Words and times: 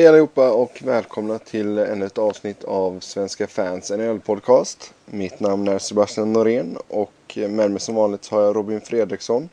Hej 0.00 0.08
allihopa 0.08 0.52
och 0.52 0.82
välkomna 0.84 1.38
till 1.38 1.78
ännu 1.78 2.06
ett 2.06 2.18
avsnitt 2.18 2.64
av 2.64 3.00
Svenska 3.00 3.46
fans 3.46 3.90
NHL-podcast. 3.90 4.92
Mitt 5.06 5.40
namn 5.40 5.68
är 5.68 5.78
Sebastian 5.78 6.32
Norén 6.32 6.78
och 6.88 7.38
med 7.48 7.70
mig 7.70 7.80
som 7.80 7.94
vanligt 7.94 8.28
har 8.28 8.42
jag 8.42 8.56
Robin 8.56 8.80
Fredriksson. 8.80 9.48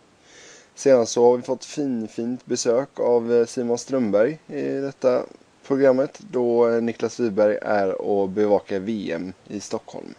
Sedan 0.75 1.05
så 1.05 1.29
har 1.29 1.37
vi 1.37 1.43
fått 1.43 1.65
fin, 1.65 2.07
fint 2.07 2.45
besök 2.45 2.99
av 2.99 3.45
Simon 3.45 3.77
Strömberg 3.77 4.39
i 4.47 4.61
detta 4.61 5.23
programmet 5.67 6.19
då 6.31 6.67
Niklas 6.67 7.19
Wiberg 7.19 7.57
är 7.61 8.01
och 8.01 8.29
bevakar 8.29 8.79
VM 8.79 9.33
i 9.47 9.59
Stockholm. 9.59 10.13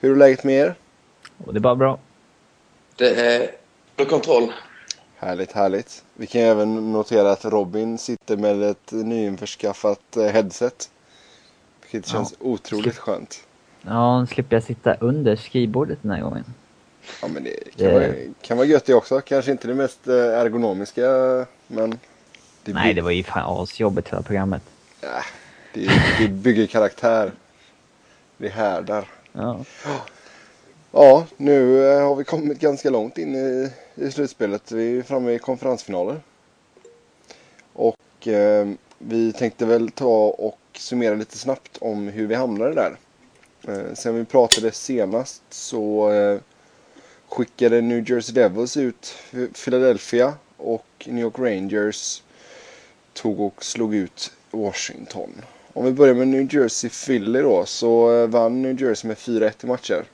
Hur 0.00 0.12
är 0.12 0.16
läget 0.16 0.44
med 0.44 0.54
er? 0.54 0.74
Det 1.36 1.58
är 1.58 1.60
bara 1.60 1.76
bra. 1.76 1.98
Det 2.96 3.14
är 3.14 3.50
under 3.96 4.10
kontroll. 4.10 4.52
Härligt, 5.22 5.52
härligt. 5.52 6.04
Vi 6.14 6.26
kan 6.26 6.40
även 6.40 6.92
notera 6.92 7.32
att 7.32 7.44
Robin 7.44 7.98
sitter 7.98 8.36
med 8.36 8.62
ett 8.62 8.92
nyinförskaffat 8.92 10.16
eh, 10.16 10.24
headset. 10.24 10.90
Vilket 11.82 12.06
känns 12.10 12.34
ja. 12.40 12.46
otroligt 12.46 12.98
skönt. 12.98 13.46
Ja, 13.82 14.20
nu 14.20 14.26
slipper 14.26 14.56
jag 14.56 14.62
sitta 14.62 14.94
under 14.94 15.36
skrivbordet 15.36 15.98
den 16.02 16.10
här 16.10 16.20
gången. 16.20 16.44
Ja, 17.22 17.28
men 17.28 17.44
det 17.44 17.76
kan, 17.76 17.86
det... 17.86 17.92
Vara, 17.92 18.12
kan 18.42 18.56
vara 18.56 18.66
gött 18.66 18.84
det 18.84 18.94
också. 18.94 19.20
Kanske 19.20 19.50
inte 19.50 19.68
det 19.68 19.74
mest 19.74 20.08
eh, 20.08 20.14
ergonomiska, 20.14 21.06
men... 21.66 21.98
Det 22.64 22.72
Nej, 22.72 22.94
det 22.94 23.02
var 23.02 23.10
ju 23.10 23.22
fan 23.22 23.62
asjobbigt 23.62 24.08
hela 24.08 24.22
programmet. 24.22 24.62
Ja, 25.00 25.22
det, 25.74 25.90
det 26.18 26.28
bygger 26.28 26.66
karaktär. 26.66 27.32
Det 28.36 28.48
härdar. 28.48 29.08
Ja. 29.32 29.64
Ja, 30.92 31.26
nu 31.36 31.86
eh, 31.86 32.08
har 32.08 32.16
vi 32.16 32.24
kommit 32.24 32.60
ganska 32.60 32.90
långt 32.90 33.18
in 33.18 33.34
i, 33.34 33.72
i 34.00 34.10
slutspelet. 34.10 34.72
Vi 34.72 34.98
är 34.98 35.02
framme 35.02 35.32
i 35.32 35.38
konferensfinaler. 35.38 36.20
Och 37.72 38.28
eh, 38.28 38.68
vi 38.98 39.32
tänkte 39.32 39.66
väl 39.66 39.90
ta 39.90 40.26
och 40.26 40.58
summera 40.72 41.14
lite 41.14 41.38
snabbt 41.38 41.78
om 41.80 42.08
hur 42.08 42.26
vi 42.26 42.34
hamnade 42.34 42.74
där. 42.74 42.96
Eh, 43.68 43.94
sen 43.94 44.14
vi 44.14 44.24
pratade 44.24 44.72
senast 44.72 45.42
så 45.50 46.12
eh, 46.12 46.38
skickade 47.28 47.80
New 47.80 48.10
Jersey 48.10 48.34
Devils 48.34 48.76
ut 48.76 49.14
Philadelphia 49.64 50.34
och 50.56 50.86
New 51.06 51.22
York 51.22 51.38
Rangers 51.38 52.22
tog 53.12 53.40
och 53.40 53.64
slog 53.64 53.94
ut 53.94 54.32
Washington. 54.50 55.30
Om 55.72 55.84
vi 55.84 55.92
börjar 55.92 56.14
med 56.14 56.28
New 56.28 56.54
Jersey 56.54 56.90
Philly 56.90 57.40
då 57.40 57.66
så 57.66 58.22
eh, 58.22 58.26
vann 58.26 58.62
New 58.62 58.82
Jersey 58.82 59.08
med 59.08 59.16
4-1 59.16 59.64
i 59.64 59.66
matcher. 59.66 60.04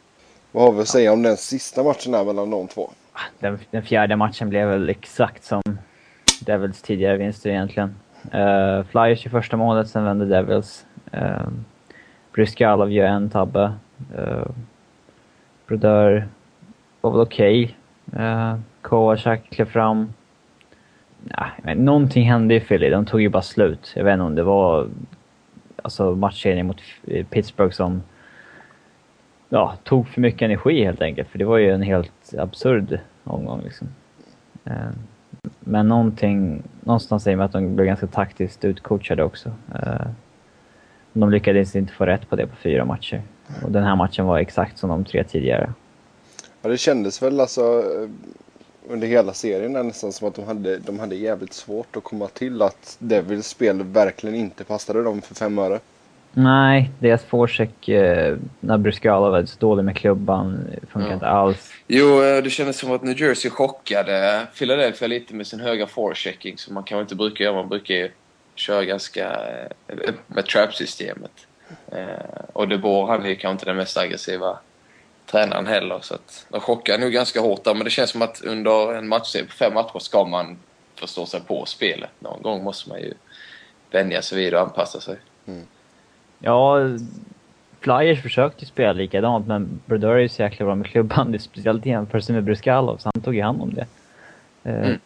Vad 0.52 0.64
har 0.64 0.72
vi 0.72 0.80
att 0.80 0.88
säga 0.88 1.12
om 1.12 1.22
den 1.22 1.36
sista 1.36 1.82
matchen 1.82 2.14
här 2.14 2.24
mellan 2.24 2.50
de 2.50 2.68
två? 2.68 2.90
Den, 3.38 3.58
den 3.70 3.82
fjärde 3.82 4.16
matchen 4.16 4.48
blev 4.48 4.68
väl 4.68 4.88
exakt 4.88 5.44
som 5.44 5.62
Devils 6.40 6.82
tidigare 6.82 7.16
vinster 7.16 7.50
egentligen. 7.50 7.94
Uh, 8.34 8.84
Flyers 8.84 9.26
i 9.26 9.28
första 9.28 9.56
målet, 9.56 9.88
sen 9.88 10.04
vände 10.04 10.24
Devils. 10.24 10.86
Eh, 11.12 11.22
uh, 11.22 11.48
Bryskalov 12.32 12.92
gör 12.92 13.06
en 13.06 13.30
tabbe. 13.30 13.72
Uh, 14.18 14.46
Brodeur 15.66 16.28
var 17.00 17.10
väl 17.10 17.20
okej. 17.20 17.76
Okay. 18.06 18.24
Uh, 18.24 18.56
Kovacak 18.82 19.50
klev 19.50 19.64
fram. 19.64 20.12
Nah, 21.22 21.48
men, 21.62 21.78
någonting 21.78 22.30
hände 22.30 22.54
i 22.54 22.60
Philly, 22.60 22.90
de 22.90 23.06
tog 23.06 23.20
ju 23.20 23.28
bara 23.28 23.42
slut. 23.42 23.92
Jag 23.96 24.04
vet 24.04 24.12
inte 24.12 24.24
om 24.24 24.34
det 24.34 24.42
var 24.42 24.88
alltså 25.82 26.14
matchserien 26.14 26.66
mot 26.66 26.80
Pittsburgh 27.30 27.72
som 27.72 28.02
ja, 29.48 29.74
tog 29.84 30.08
för 30.08 30.20
mycket 30.20 30.42
energi 30.42 30.84
helt 30.84 31.02
enkelt. 31.02 31.28
För 31.28 31.38
det 31.38 31.44
var 31.44 31.58
ju 31.58 31.70
en 31.70 31.82
helt 31.82 32.34
absurd 32.38 33.00
omgång 33.26 33.60
liksom. 33.64 33.88
Eh, 34.64 34.90
men 35.60 35.88
någonting, 35.88 36.62
någonstans 36.80 37.22
säger 37.22 37.36
mig 37.36 37.44
att 37.44 37.52
de 37.52 37.76
blev 37.76 37.86
ganska 37.86 38.06
taktiskt 38.06 38.64
utcoachade 38.64 39.24
också. 39.24 39.52
Eh, 39.74 40.06
de 41.12 41.30
lyckades 41.30 41.76
inte 41.76 41.92
få 41.92 42.06
rätt 42.06 42.28
på 42.28 42.36
det 42.36 42.46
på 42.46 42.56
fyra 42.56 42.84
matcher. 42.84 43.22
Och 43.62 43.70
den 43.70 43.84
här 43.84 43.96
matchen 43.96 44.26
var 44.26 44.38
exakt 44.38 44.78
som 44.78 44.90
de 44.90 45.04
tre 45.04 45.24
tidigare. 45.24 45.72
Ja, 46.62 46.68
det 46.68 46.78
kändes 46.78 47.22
väl 47.22 47.40
alltså 47.40 47.62
eh, 47.62 48.08
under 48.88 49.06
hela 49.06 49.32
serien 49.32 49.72
nästan 49.72 50.12
som 50.12 50.28
att 50.28 50.34
de 50.34 50.44
hade, 50.44 50.78
de 50.78 50.98
hade 50.98 51.16
jävligt 51.16 51.52
svårt 51.52 51.96
att 51.96 52.04
komma 52.04 52.26
till 52.26 52.62
att 52.62 52.96
Devils 52.98 53.46
spel 53.46 53.82
verkligen 53.82 54.36
inte 54.36 54.64
passade 54.64 55.02
dem 55.02 55.22
för 55.22 55.34
fem 55.34 55.58
öre. 55.58 55.80
Nej, 56.38 56.90
deras 56.98 57.24
forecheck 57.24 57.88
eh, 57.88 58.36
när 58.60 58.78
Bruscala 58.78 59.30
var 59.30 59.44
så 59.44 59.58
dålig 59.58 59.84
med 59.84 59.96
klubban 59.96 60.70
funkar 60.92 61.08
ja. 61.08 61.14
inte 61.14 61.26
alls. 61.26 61.72
Jo, 61.86 62.22
eh, 62.22 62.42
det 62.42 62.50
kändes 62.50 62.78
som 62.78 62.92
att 62.92 63.02
New 63.02 63.20
Jersey 63.20 63.50
chockade 63.50 64.46
Philadelphia 64.58 65.08
lite 65.08 65.34
med 65.34 65.46
sin 65.46 65.60
höga 65.60 65.86
forechecking 65.86 66.58
som 66.58 66.74
man 66.74 66.84
kanske 66.84 67.02
inte 67.02 67.14
brukar 67.14 67.44
göra. 67.44 67.54
Man 67.54 67.68
brukar 67.68 67.94
ju 67.94 68.10
köra 68.54 68.84
ganska 68.84 69.30
eh, 69.88 70.14
med 70.26 70.46
trap-systemet. 70.46 71.46
Eh, 71.92 72.40
och 72.52 72.68
De 72.68 72.78
Boer, 72.78 73.06
han 73.06 73.26
är 73.26 73.34
kanske 73.34 73.52
inte 73.52 73.64
den 73.64 73.76
mest 73.76 73.96
aggressiva 73.96 74.58
tränaren 75.26 75.66
heller. 75.66 75.98
Så 76.02 76.14
att 76.14 76.46
de 76.48 76.60
chockar 76.60 76.98
nog 76.98 77.12
ganska 77.12 77.40
hårt 77.40 77.64
där. 77.64 77.74
Men 77.74 77.84
det 77.84 77.90
känns 77.90 78.10
som 78.10 78.22
att 78.22 78.42
under 78.44 78.94
en 78.94 79.08
matchserie 79.08 79.44
på 79.44 79.52
fem 79.52 79.74
matcher 79.74 79.98
ska 79.98 80.24
man 80.24 80.58
förstå 80.94 81.26
sig 81.26 81.40
på 81.40 81.64
spelet. 81.66 82.10
Någon 82.18 82.42
gång 82.42 82.64
måste 82.64 82.88
man 82.88 83.00
ju 83.00 83.14
vänja 83.90 84.22
sig 84.22 84.38
vid 84.38 84.54
och 84.54 84.60
anpassa 84.60 85.00
sig. 85.00 85.16
Mm. 85.46 85.66
Ja, 86.38 86.78
Flyers 87.80 88.22
försökte 88.22 88.66
spela 88.66 88.92
likadant 88.92 89.46
men 89.46 89.80
Brodeur 89.86 90.14
är 90.14 90.18
ju 90.18 90.28
så 90.28 90.42
jäkla 90.42 90.66
bra 90.66 90.74
med 90.74 90.86
klubban, 90.86 91.38
speciellt 91.40 91.86
i 91.86 91.88
jämförelse 91.88 92.32
med 92.32 92.44
Bruskalov, 92.44 92.96
så 92.96 93.10
han 93.14 93.22
tog 93.22 93.34
ju 93.34 93.42
hand 93.42 93.62
om 93.62 93.74
det. 93.74 93.86
Eh, 94.64 94.86
mm. 94.86 94.98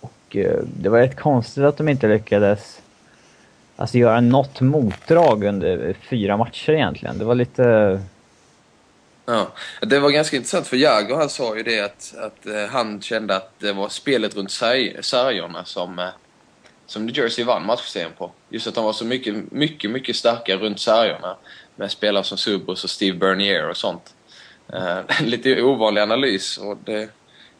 Och 0.00 0.36
uh, 0.36 0.62
det 0.62 0.88
var 0.88 0.98
rätt 0.98 1.16
konstigt 1.16 1.64
att 1.64 1.76
de 1.76 1.88
inte 1.88 2.08
lyckades 2.08 2.80
alltså, 3.76 3.98
göra 3.98 4.20
något 4.20 4.60
motdrag 4.60 5.44
under 5.44 5.96
fyra 6.10 6.36
matcher 6.36 6.72
egentligen. 6.72 7.18
Det 7.18 7.24
var 7.24 7.34
lite... 7.34 8.00
Ja, 9.26 9.48
det 9.80 9.98
var 9.98 10.10
ganska 10.10 10.36
intressant 10.36 10.66
för 10.66 10.76
Jagr 10.76 11.14
han 11.14 11.28
sa 11.28 11.56
ju 11.56 11.62
det 11.62 11.80
att, 11.80 12.14
att 12.18 12.46
uh, 12.46 12.66
han 12.70 13.00
kände 13.00 13.36
att 13.36 13.52
det 13.58 13.72
var 13.72 13.88
spelet 13.88 14.36
runt 14.36 14.50
sargerna 14.50 15.64
som 15.64 16.10
som 16.88 17.06
New 17.06 17.18
Jersey 17.18 17.44
vann 17.44 17.66
matchserien 17.66 18.12
på. 18.18 18.30
Just 18.48 18.66
att 18.66 18.74
de 18.74 18.84
var 18.84 18.92
så 18.92 19.04
mycket, 19.04 19.52
mycket, 19.52 19.90
mycket 19.90 20.16
starka 20.16 20.56
runt 20.56 20.80
sargerna 20.80 21.36
med 21.76 21.90
spelare 21.90 22.24
som 22.24 22.38
Subros 22.38 22.84
och 22.84 22.90
Steve 22.90 23.18
Bernier 23.18 23.70
och 23.70 23.76
sånt. 23.76 24.14
Uh, 24.74 25.00
lite 25.26 25.62
ovanlig 25.62 26.00
analys 26.00 26.58
och 26.58 26.78
det 26.84 27.10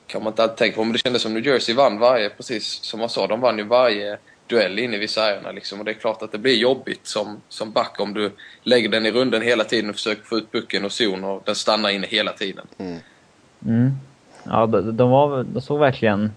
kan 0.07 0.23
man 0.23 0.33
inte 0.33 0.43
alltid 0.43 0.57
tänka 0.57 0.77
på. 0.77 0.85
Men 0.85 0.93
det 0.93 0.99
kändes 0.99 1.23
som 1.23 1.35
New 1.35 1.47
Jersey 1.47 1.75
vann 1.75 1.99
varje, 1.99 2.29
precis 2.29 2.67
som 2.67 3.01
man 3.01 3.09
sa, 3.09 3.27
de 3.27 3.41
vann 3.41 3.59
ju 3.59 3.65
varje 3.65 4.19
duell 4.47 4.79
inne 4.79 4.99
vid 4.99 5.11
sargerna 5.11 5.53
liksom. 5.53 5.79
Och 5.79 5.85
det 5.85 5.91
är 5.91 5.95
klart 5.95 6.23
att 6.23 6.33
det 6.33 6.39
blir 6.39 6.57
jobbigt 6.57 7.07
som, 7.07 7.41
som 7.49 7.73
back 7.73 8.01
om 8.01 8.15
du 8.15 8.31
lägger 8.63 8.89
den 8.89 9.07
i 9.07 9.11
runden 9.11 9.43
hela 9.43 9.65
tiden 9.65 9.91
och 9.91 9.97
försöker 9.97 10.23
få 10.23 10.37
ut 10.39 10.53
pucken 10.53 10.85
och 10.85 10.93
zon 10.93 11.25
och 11.25 11.43
den 11.45 11.55
stannar 11.55 11.91
inne 11.91 12.07
hela 12.07 12.33
tiden. 12.33 12.67
Mm. 12.79 12.99
Mm. 13.67 13.91
Ja, 14.45 14.67
de, 14.67 14.97
de, 14.97 15.11
var, 15.11 15.45
de 15.45 15.63
såg 15.63 15.79
verkligen 15.79 16.33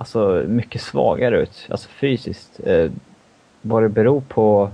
alltså, 0.00 0.44
mycket 0.48 0.82
svagare 0.82 1.42
ut, 1.42 1.66
alltså 1.70 1.88
fysiskt. 1.88 2.60
Eh, 2.66 2.90
vad 3.62 3.82
det 3.82 3.88
beror 3.88 4.20
på 4.20 4.70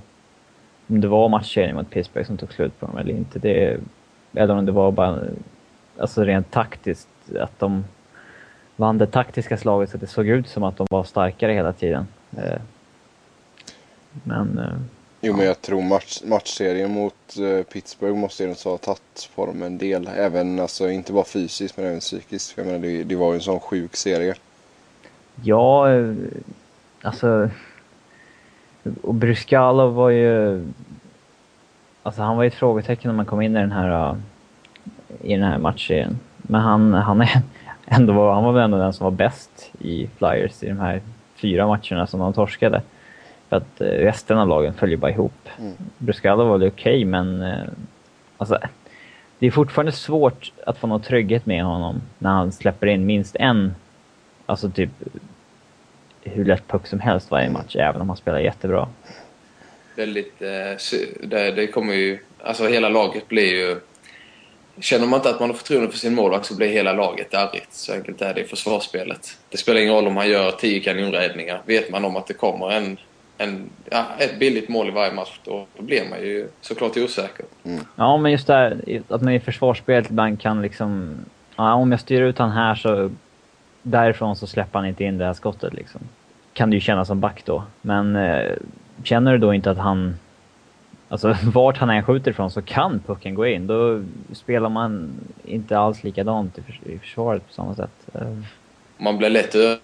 om 0.89 1.01
det 1.01 1.09
var 1.09 1.29
matchserien 1.29 1.77
mot 1.77 1.91
Pittsburgh 1.91 2.27
som 2.27 2.37
tog 2.37 2.53
slut 2.53 2.81
på 2.81 2.87
dem 2.87 2.99
eller 2.99 3.15
inte, 3.15 3.39
det, 3.39 3.81
eller 4.35 4.55
om 4.55 4.67
det 4.67 4.73
var 4.73 4.93
bara 4.93 5.21
alltså 5.99 6.25
rent 6.25 6.51
taktiskt, 6.51 7.09
att 7.41 7.59
de 7.59 7.85
vann 8.77 8.99
det 8.99 9.07
taktiska 9.07 9.59
slaget 9.59 9.91
så 9.91 9.97
att 9.97 10.01
det 10.01 10.07
såg 10.07 10.29
ut 10.29 10.49
som 10.49 10.63
att 10.63 10.77
de 10.77 10.87
var 10.91 11.05
starkare 11.05 11.53
hela 11.53 11.73
tiden. 11.73 12.07
Eh, 12.37 12.61
men... 14.25 14.59
Eh, 14.59 14.79
jo, 15.21 15.37
men 15.37 15.47
jag 15.47 15.63
tror 15.63 15.83
match, 15.83 16.22
matchserien 16.25 16.91
mot 16.91 17.37
uh, 17.41 17.63
Pittsburgh 17.63 18.17
måste 18.17 18.45
ju 18.45 18.55
ha 18.65 18.79
tagit 18.79 19.31
på 19.34 19.47
dem 19.47 19.63
en 19.63 19.79
del. 19.79 20.11
Även, 20.17 20.61
alltså 20.61 20.91
inte 20.91 21.13
bara 21.13 21.25
fysiskt 21.25 21.77
men 21.77 21.87
även 21.87 22.01
psykiskt. 22.01 22.51
För 22.51 22.63
jag 22.63 22.67
menar, 22.67 22.87
det, 22.87 23.05
det 23.05 23.17
var 23.17 23.33
ju 23.33 23.34
en 23.34 23.41
sån 23.41 23.61
sjuk 23.61 23.97
serie. 23.97 24.34
Ja, 25.42 25.92
eh, 25.92 26.15
alltså... 27.03 27.50
Och 29.03 29.15
Bruskalov 29.15 29.94
var 29.94 30.10
ju... 30.10 30.65
Alltså 32.03 32.22
han 32.22 32.36
var 32.36 32.42
ju 32.42 32.47
ett 32.47 32.54
frågetecken 32.54 33.09
när 33.09 33.16
man 33.16 33.27
kom 33.27 33.42
in 33.42 33.56
i 33.56 33.60
den 33.60 33.72
här, 33.72 34.10
uh, 34.10 34.16
i 35.22 35.33
den 35.36 35.42
här 35.42 35.59
matchen. 35.59 36.18
Men 36.36 36.60
han, 36.60 36.94
han, 36.94 37.21
är 37.21 37.42
ändå, 37.86 38.33
han 38.33 38.44
var 38.44 38.53
väl 38.53 38.62
ändå 38.62 38.78
den 38.78 38.92
som 38.92 39.04
var 39.04 39.10
bäst 39.10 39.71
i 39.78 40.09
Flyers 40.18 40.62
i 40.62 40.68
de 40.68 40.78
här 40.78 41.00
fyra 41.36 41.66
matcherna 41.66 42.06
som 42.06 42.21
de 42.21 42.33
torskade. 42.33 42.83
För 43.48 43.56
att 43.56 43.80
uh, 43.80 43.86
resten 43.86 44.38
av 44.38 44.48
lagen 44.48 44.74
följer 44.74 44.97
bara 44.97 45.10
ihop. 45.10 45.48
Mm. 45.59 45.72
Bruskalov 45.98 46.48
var 46.48 46.59
väl 46.59 46.68
okej, 46.68 46.97
okay, 46.97 47.04
men... 47.04 47.44
Alltså, 48.38 48.59
det 49.38 49.47
är 49.47 49.50
fortfarande 49.50 49.92
svårt 49.92 50.53
att 50.66 50.78
få 50.78 50.86
någon 50.86 51.00
trygghet 51.00 51.47
med 51.47 51.65
honom 51.65 52.00
när 52.18 52.30
han 52.30 52.53
släpper 52.53 52.86
in 52.86 53.06
minst 53.06 53.36
en 53.36 53.74
alltså 54.47 54.71
typ 54.71 54.91
hur 56.22 56.45
lätt 56.45 56.69
puck 56.69 56.87
som 56.87 57.01
helst 57.01 57.31
varje 57.31 57.51
match, 57.51 57.77
även 57.77 58.01
om 58.01 58.09
han 58.09 58.16
spelar 58.16 58.39
jättebra. 58.39 58.89
Väldigt, 59.97 60.43
eh, 60.43 60.98
det, 61.22 61.51
det 61.51 61.66
kommer 61.66 61.95
ju, 61.95 62.19
alltså 62.43 62.66
hela 62.66 62.89
laget 62.89 63.28
blir 63.28 63.54
ju 63.54 63.81
Känner 64.81 65.07
man 65.07 65.19
inte 65.19 65.31
att 65.31 65.41
man 65.41 65.51
har 65.51 65.57
förtroende 65.57 65.91
för 65.91 65.98
sin 65.98 66.15
målvakt 66.15 66.47
så 66.47 66.57
blir 66.57 66.69
hela 66.69 66.93
laget 66.93 67.31
darrigt. 67.31 67.72
Så 67.72 67.93
enkelt 67.93 68.22
är 68.22 68.34
det 68.34 68.41
i 68.41 68.45
försvarsspelet. 68.45 69.39
Det 69.48 69.57
spelar 69.57 69.81
ingen 69.81 69.95
roll 69.95 70.07
om 70.07 70.16
han 70.16 70.28
gör 70.28 70.51
tio 70.51 70.81
kanonräddningar. 70.81 71.63
Vet 71.66 71.91
man 71.91 72.04
om 72.04 72.16
att 72.16 72.27
det 72.27 72.34
kommer 72.34 72.71
en 72.71 72.98
en, 73.39 73.71
ja, 73.91 74.04
ett 74.19 74.39
billigt 74.39 74.69
mål 74.69 74.89
i 74.89 74.91
varje 74.91 75.13
match, 75.13 75.41
då, 75.45 75.66
då 75.77 75.83
blir 75.83 76.10
man 76.10 76.21
ju 76.21 76.48
såklart 76.60 76.97
osäker. 76.97 77.47
Mm. 77.65 77.84
Ja, 77.97 78.16
men 78.16 78.33
just 78.33 78.47
det 78.47 78.53
här 78.53 79.01
att 79.09 79.22
man 79.22 79.33
i 79.33 79.41
försvarsspelet 79.41 80.10
ibland 80.10 80.41
kan 80.41 80.63
liksom... 80.63 81.16
Ja, 81.57 81.75
om 81.75 81.91
jag 81.91 82.01
styr 82.01 82.22
ut 82.22 82.39
han 82.39 82.51
här 82.51 82.75
så... 82.75 83.10
Därifrån 83.88 84.36
så 84.36 84.47
släpper 84.47 84.78
han 84.78 84.88
inte 84.88 85.04
in 85.04 85.18
det 85.18 85.24
här 85.24 85.33
skottet 85.33 85.74
liksom. 85.74 86.00
Kan 86.53 86.71
det 86.71 86.77
ju 86.77 86.80
kännas 86.80 87.09
som 87.09 87.21
back 87.21 87.42
då. 87.44 87.65
Men 87.80 88.16
eh, 88.16 88.53
känner 89.03 89.33
du 89.33 89.38
då 89.38 89.54
inte 89.54 89.71
att 89.71 89.78
han... 89.78 90.16
Alltså 91.09 91.36
vart 91.44 91.78
han 91.78 91.91
än 91.91 92.03
skjuter 92.03 92.30
ifrån 92.30 92.50
så 92.50 92.62
kan 92.62 93.00
pucken 93.06 93.34
gå 93.34 93.47
in. 93.47 93.66
Då 93.66 94.03
spelar 94.33 94.68
man 94.68 95.10
inte 95.44 95.78
alls 95.78 96.04
likadant 96.04 96.59
i, 96.59 96.98
försvaret 96.98 97.47
på 97.47 97.53
samma 97.53 97.74
sätt. 97.74 98.06
Eh. 98.15 98.38
Man 98.98 99.18
blir 99.18 99.30
lätt 99.30 99.54
över 99.54 99.78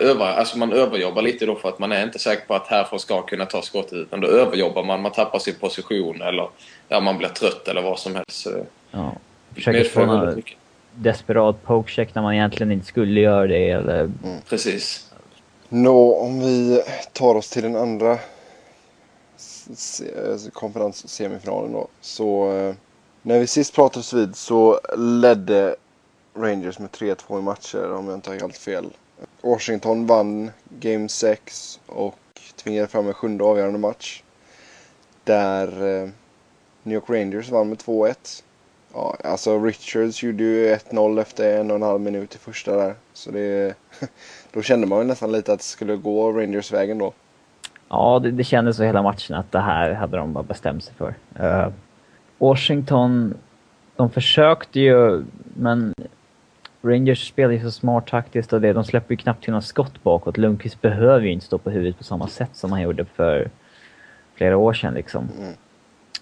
över, 0.00 0.26
alltså 0.26 0.58
man 0.58 0.72
överjobbar 0.72 1.22
lite 1.22 1.46
då 1.46 1.54
för 1.54 1.68
att 1.68 1.78
man 1.78 1.92
är 1.92 2.02
inte 2.02 2.18
säker 2.18 2.46
på 2.46 2.54
att 2.54 2.66
härifrån 2.66 3.00
ska 3.00 3.22
kunna 3.22 3.46
ta 3.46 3.62
skottet 3.62 3.92
utan 3.92 4.20
då 4.20 4.28
överjobbar 4.28 4.82
man, 4.82 5.02
man 5.02 5.12
tappar 5.12 5.38
sin 5.38 5.54
position 5.54 6.22
eller 6.22 6.48
ja, 6.88 7.00
man 7.00 7.18
blir 7.18 7.28
trött 7.28 7.68
eller 7.68 7.82
vad 7.82 7.98
som 7.98 8.14
helst. 8.14 8.46
Ja, 8.90 9.12
försöker 9.54 9.84
få 9.84 10.06
någon 10.06 10.42
desperat 10.96 11.62
pokecheck 11.62 12.14
när 12.14 12.22
man 12.22 12.34
egentligen 12.34 12.72
inte 12.72 12.86
skulle 12.86 13.20
göra 13.20 13.46
det 13.46 13.70
eller... 13.70 14.00
Mm. 14.00 14.40
Precis. 14.48 15.10
Nå, 15.68 16.14
om 16.14 16.40
vi 16.40 16.82
tar 17.12 17.34
oss 17.34 17.50
till 17.50 17.62
den 17.62 17.76
andra 17.76 18.18
konferenssemifinalen 20.52 21.72
då. 21.72 21.88
Så 22.00 22.52
eh, 22.52 22.74
när 23.22 23.40
vi 23.40 23.46
sist 23.46 23.74
pratades 23.74 24.12
vid 24.12 24.36
så 24.36 24.80
ledde 24.96 25.76
Rangers 26.34 26.78
med 26.78 26.90
3-2 26.90 27.38
i 27.38 27.42
matcher 27.42 27.92
om 27.92 28.06
jag 28.08 28.14
inte 28.14 28.30
har 28.30 28.36
helt 28.36 28.56
fel. 28.56 28.86
Washington 29.40 30.06
vann 30.06 30.50
Game 30.80 31.08
6 31.08 31.80
och 31.86 32.18
tvingade 32.56 32.88
fram 32.88 33.06
en 33.06 33.14
sjunde 33.14 33.44
avgörande 33.44 33.78
match. 33.78 34.22
Där 35.24 36.02
eh, 36.02 36.08
New 36.82 36.94
York 36.94 37.10
Rangers 37.10 37.50
vann 37.50 37.68
med 37.68 37.78
2-1. 37.78 38.42
Ja, 38.96 39.16
alltså 39.24 39.64
Richards 39.64 40.22
gjorde 40.22 40.42
ju 40.42 40.74
1-0 40.74 41.20
efter 41.20 41.60
en 41.60 41.70
och 41.70 41.76
en 41.76 41.82
halv 41.82 42.00
minut 42.00 42.34
i 42.34 42.38
första 42.38 42.76
där. 42.76 42.94
Så 43.12 43.30
det, 43.30 43.74
då 44.52 44.62
kände 44.62 44.86
man 44.86 44.98
ju 44.98 45.04
nästan 45.04 45.32
lite 45.32 45.52
att 45.52 45.58
det 45.58 45.64
skulle 45.64 45.96
gå 45.96 46.32
Rangers 46.32 46.72
vägen 46.72 46.98
då. 46.98 47.12
Ja, 47.88 48.20
det, 48.22 48.30
det 48.30 48.44
kändes 48.44 48.76
så 48.76 48.82
hela 48.82 49.02
matchen 49.02 49.36
att 49.36 49.52
det 49.52 49.60
här 49.60 49.92
hade 49.92 50.16
de 50.16 50.32
bara 50.32 50.44
bestämt 50.44 50.84
sig 50.84 50.94
för. 50.94 51.14
Uh, 51.40 51.72
Washington, 52.38 53.34
de 53.96 54.10
försökte 54.10 54.80
ju, 54.80 55.24
men 55.54 55.94
Rangers 56.82 57.28
spelar 57.28 57.52
ju 57.52 57.60
så 57.60 57.70
smart 57.70 58.06
taktiskt 58.06 58.52
och 58.52 58.60
det. 58.60 58.72
De 58.72 58.84
släpper 58.84 59.14
ju 59.14 59.16
knappt 59.16 59.42
till 59.42 59.50
några 59.50 59.62
skott 59.62 60.02
bakåt. 60.02 60.36
Lundqvist 60.36 60.80
behöver 60.80 61.26
ju 61.26 61.32
inte 61.32 61.46
stå 61.46 61.58
på 61.58 61.70
huvudet 61.70 61.98
på 61.98 62.04
samma 62.04 62.28
sätt 62.28 62.50
som 62.52 62.72
han 62.72 62.82
gjorde 62.82 63.04
för 63.04 63.50
flera 64.34 64.56
år 64.56 64.72
sedan 64.72 64.94
liksom. 64.94 65.28
Mm. 65.38 65.54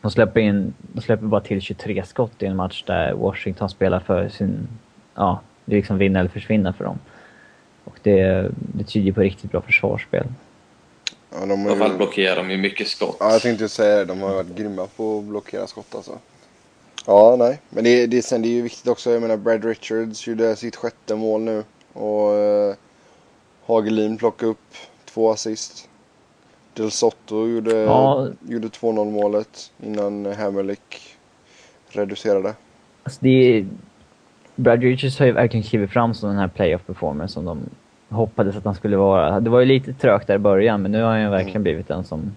De 0.05 0.11
släpper, 0.11 0.41
in, 0.41 0.75
de 0.93 1.01
släpper 1.01 1.27
bara 1.27 1.41
till 1.41 1.61
23 1.61 2.05
skott 2.07 2.43
i 2.43 2.47
en 2.47 2.57
match 2.57 2.85
där 2.87 3.13
Washington 3.13 3.71
spelar 3.71 4.01
för 4.01 4.29
sin... 4.29 4.69
Ja, 5.15 5.41
det 5.65 5.73
är 5.73 5.77
liksom 5.77 5.99
vinna 5.99 6.21
eller 6.21 6.31
försvinna 6.31 6.73
för 6.73 6.85
dem. 6.85 6.99
Och 7.85 7.99
det, 8.03 8.51
det 8.57 8.85
tyder 8.85 9.13
på 9.13 9.21
riktigt 9.21 9.51
bra 9.51 9.61
försvarsspel. 9.61 10.27
Ja, 11.31 11.47
de 11.47 11.67
I 11.67 11.69
alla 11.69 11.77
fall 11.77 11.97
blockerar 11.97 12.37
de 12.37 12.51
ju 12.51 12.57
mycket 12.57 12.89
skott. 12.89 13.17
Ja, 13.21 13.33
jag 13.33 13.43
tänkte 13.43 13.69
säga 13.69 13.97
det. 13.97 14.05
De 14.05 14.21
har 14.21 14.35
varit 14.35 14.57
grymma 14.57 14.87
på 14.97 15.19
att 15.19 15.25
blockera 15.25 15.67
skott 15.67 15.95
alltså. 15.95 16.19
Ja, 17.07 17.37
nej. 17.39 17.61
Men 17.71 17.85
det, 17.85 18.07
det, 18.07 18.23
sen, 18.23 18.43
det 18.43 18.49
är 18.49 18.53
ju 18.55 18.63
viktigt 18.63 18.89
också. 18.89 19.11
Jag 19.11 19.23
menar, 19.23 19.37
Brad 19.37 19.65
Richards 19.65 20.27
gjorde 20.27 20.57
sitt 20.57 20.77
sjätte 20.77 21.15
mål 21.15 21.41
nu. 21.41 21.65
Och 21.93 22.35
eh, 22.35 22.75
Hagelin 23.67 24.17
plockade 24.17 24.51
upp 24.51 24.75
två 25.05 25.31
assist. 25.33 25.89
Del 26.75 26.91
Sotto 26.91 27.49
gjorde, 27.49 27.77
ja. 27.77 28.29
gjorde 28.49 28.69
2-0 28.69 29.11
målet 29.11 29.73
innan 29.83 30.27
Hammerlick 30.27 31.17
reducerade. 31.89 32.55
Alltså 33.03 33.19
det 33.23 33.29
är, 33.59 33.67
Brad 34.55 34.83
Richards 34.83 35.19
har 35.19 35.27
ju 35.27 35.33
verkligen 35.33 35.65
klivit 35.65 35.91
fram 35.91 36.15
som 36.15 36.29
den 36.29 36.39
här 36.39 36.49
playoff 36.49 36.87
performance 36.87 37.35
som 37.35 37.45
de 37.45 37.61
hoppades 38.09 38.57
att 38.57 38.65
han 38.65 38.75
skulle 38.75 38.97
vara. 38.97 39.41
Det 39.41 39.51
var 39.51 39.61
ju 39.61 39.67
lite 39.67 39.93
trögt 39.93 40.27
där 40.27 40.35
i 40.35 40.39
början 40.39 40.83
men 40.83 40.93
nu 40.93 41.03
har 41.03 41.11
han 41.11 41.23
ju 41.23 41.29
verkligen 41.29 41.57
mm. 41.57 41.63
blivit 41.63 41.89
den 41.89 42.05
som... 42.05 42.37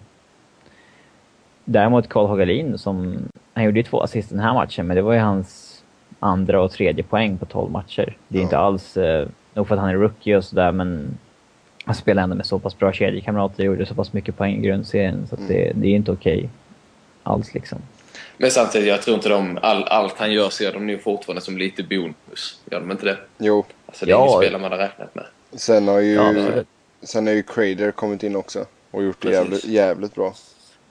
Däremot 1.66 2.10
Karl 2.10 2.28
Hagelin 2.28 2.78
som 2.78 3.18
han 3.54 3.64
gjorde 3.64 3.80
ju 3.80 3.84
två 3.84 4.02
assist 4.02 4.30
den 4.30 4.40
här 4.40 4.54
matchen, 4.54 4.88
men 4.88 4.96
det 4.96 5.02
var 5.02 5.14
ju 5.14 5.20
hans 5.20 5.84
andra 6.20 6.62
och 6.62 6.72
tredje 6.72 7.04
poäng 7.04 7.38
på 7.38 7.46
12 7.46 7.72
matcher. 7.72 8.18
Det 8.28 8.38
är 8.38 8.42
ja. 8.42 8.44
inte 8.44 8.58
alls, 8.58 8.98
eh, 8.98 9.28
nog 9.54 9.68
för 9.68 9.76
att 9.76 9.82
han 9.82 9.90
är 9.90 9.94
rookie 9.94 10.38
och 10.38 10.44
sådär, 10.44 10.72
men 10.72 11.18
han 11.88 11.96
spelar 11.96 12.24
ändå 12.24 12.36
med 12.36 12.46
så 12.46 12.60
pass 12.60 12.78
bra 12.78 12.94
kedjekamrater 12.94 13.60
och 13.60 13.66
gjorde 13.66 13.86
så 13.86 13.96
pass 13.96 14.14
mycket 14.14 14.38
poäng 14.38 14.56
i 14.56 14.68
grundserien, 14.68 15.28
så 15.30 15.36
mm. 15.36 15.48
det, 15.48 15.72
det 15.76 15.88
är 15.88 15.96
inte 15.96 16.12
okej 16.12 16.38
okay 16.38 16.50
alls 17.24 17.54
liksom. 17.54 17.80
Men 18.38 18.52
samtidigt, 18.52 18.88
jag 18.88 19.02
tror 19.02 19.16
inte 19.16 19.30
de, 19.30 19.60
all, 19.62 19.84
allt 19.84 20.18
han 20.18 20.32
gör 20.32 20.50
ser 20.50 20.74
de 20.74 20.88
nu 20.88 20.98
fortfarande 20.98 21.42
som 21.42 21.58
lite 21.58 21.84
bonus. 21.84 22.62
Gör 22.72 22.80
de 22.80 22.92
inte 22.92 23.06
det? 23.06 23.18
Jo. 23.38 23.66
Alltså 23.86 24.06
det 24.06 24.12
är 24.12 24.16
ja. 24.16 24.40
spelare 24.42 24.62
man 24.62 24.72
har 24.72 24.78
räknat 24.78 25.16
med. 25.16 25.26
Sen 25.52 25.88
har 25.88 26.00
ju, 26.00 26.14
ja, 26.14 26.64
sen 27.02 27.28
har 27.28 27.34
ju 27.34 27.44
Crader 27.44 27.92
kommit 27.92 28.24
in 28.24 28.36
också 28.36 28.66
och 28.92 29.04
gjort 29.04 29.22
det 29.22 29.32
jävligt, 29.32 29.66
jävligt 29.66 30.16
bra. 30.16 30.34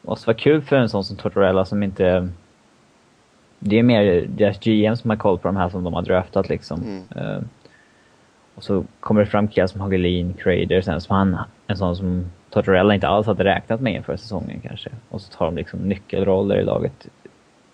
Det 0.03 0.09
måste 0.09 0.27
vara 0.27 0.37
kul 0.37 0.63
för 0.63 0.77
en 0.77 0.89
sån 0.89 1.05
som 1.05 1.17
Tortorella 1.17 1.65
som 1.65 1.83
inte 1.83 2.29
det 3.59 3.79
är 3.79 3.83
mer 3.83 4.27
deras 4.29 4.59
GM 4.61 4.97
som 4.97 5.11
har 5.11 5.17
koll 5.17 5.39
på 5.39 5.49
de 5.49 5.57
här 5.57 5.69
som 5.69 5.85
de 5.85 5.95
har 5.95 6.03
draftat 6.03 6.49
liksom. 6.49 7.05
Mm. 7.17 7.49
Och 8.57 8.65
så 8.65 8.85
kommer 9.01 9.21
det 9.21 9.27
fram 9.27 9.49
killar 9.49 9.67
som 9.67 9.81
Hagelin, 9.81 10.35
Crader, 10.35 10.81
sen 10.81 11.01
som 11.01 11.17
han, 11.17 11.39
en 11.67 11.77
sån 11.77 11.97
som 11.97 12.25
Tortorella 12.51 12.95
inte 12.95 13.09
alls 13.09 13.27
hade 13.27 13.45
räknat 13.45 13.81
med 13.81 13.95
inför 13.95 14.17
säsongen 14.17 14.61
kanske. 14.61 14.91
Och 15.09 15.21
så 15.21 15.33
tar 15.33 15.47
de 15.47 15.57
liksom 15.57 15.81
nyckelroller 15.81 16.57
i 16.57 16.65
laget 16.65 17.07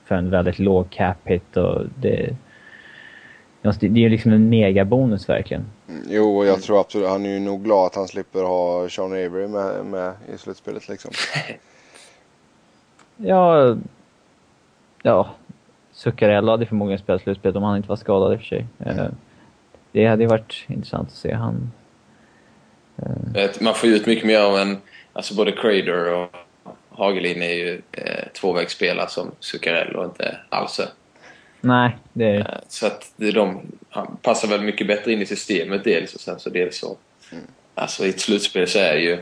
för 0.05 0.15
en 0.15 0.31
väldigt 0.31 0.59
låg 0.59 0.91
cap 0.91 1.17
hit 1.25 1.57
och 1.57 1.83
det... 2.01 2.37
Det 3.63 3.87
är 3.87 3.99
ju 3.99 4.09
liksom 4.09 4.33
en 4.33 4.49
megabonus 4.49 5.29
verkligen. 5.29 5.65
Mm, 5.89 6.03
jo, 6.09 6.37
och 6.37 6.47
jag 6.47 6.63
tror 6.63 6.81
absolut, 6.81 7.09
han 7.09 7.27
är 7.27 7.31
ju 7.31 7.41
nog 7.41 7.65
glad 7.65 7.87
att 7.87 7.95
han 7.95 8.09
slipper 8.09 8.43
ha 8.43 8.89
Sean 8.89 9.13
Avery 9.13 9.49
med, 9.49 9.87
med 9.87 10.13
i 10.35 10.39
slutspelet 10.39 10.89
liksom. 10.89 11.11
ja, 13.17 13.77
ja, 15.03 15.31
Zuccarello 15.93 16.51
hade 16.51 16.67
förmodligen 16.67 16.99
spelat 16.99 17.23
slutspelet 17.23 17.57
om 17.57 17.63
han 17.63 17.77
inte 17.77 17.89
var 17.89 17.97
skadad 17.97 18.33
i 18.33 18.37
och 18.37 18.41
för 18.41 18.47
sig. 18.47 18.67
Mm. 18.79 19.15
Det 19.93 20.07
hade 20.07 20.23
ju 20.23 20.29
varit 20.29 20.65
intressant 20.67 21.09
att 21.09 21.15
se 21.15 21.33
han... 21.33 21.73
Eh, 23.35 23.51
man 23.61 23.75
får 23.75 23.89
ju 23.89 23.95
ut 23.95 24.07
mycket 24.07 24.25
mer 24.25 24.41
av 24.41 24.59
en... 24.59 24.79
Alltså 25.13 25.35
både 25.35 25.53
Crader 25.53 26.13
och 26.13 26.37
Hagelin 26.89 27.43
är 27.43 27.55
ju 27.55 27.83
eh, 27.93 28.29
tvåvägsspelare 28.41 29.09
som 29.09 29.31
Zuccarello 29.41 30.05
inte 30.05 30.37
alls 30.49 30.79
är. 30.81 30.89
Nej, 31.61 31.97
det 32.13 32.25
är 32.25 32.39
eh, 32.39 32.59
Så 32.69 32.87
att 32.87 33.13
det 33.17 33.29
är 33.29 33.33
de, 33.33 33.61
han 33.91 34.17
passar 34.23 34.49
väl 34.49 34.61
mycket 34.61 34.87
bättre 34.87 35.13
in 35.13 35.23
i 35.23 35.27
systemet 35.27 35.85
dels 35.85 36.15
och 36.15 36.21
sen 36.21 36.41
så 36.41 36.51
dels 36.51 36.79
så... 36.79 36.97
Mm. 37.33 37.45
Alltså 37.75 38.07
i 38.07 38.09
ett 38.09 38.21
slutspel 38.21 38.69
så 38.69 38.79
är 38.79 38.97
ju... 38.97 39.19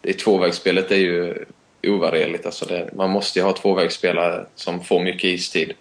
Det 0.00 0.12
tvåvägsspelet 0.12 0.90
är 0.90 0.96
ju 0.96 1.44
ovärderligt. 1.82 2.46
Alltså 2.46 2.64
det, 2.64 2.90
man 2.94 3.10
måste 3.10 3.38
ju 3.38 3.44
ha 3.44 3.52
tvåvägsspelare 3.52 4.46
som 4.54 4.84
får 4.84 5.00
mycket 5.00 5.24
istid 5.24 5.72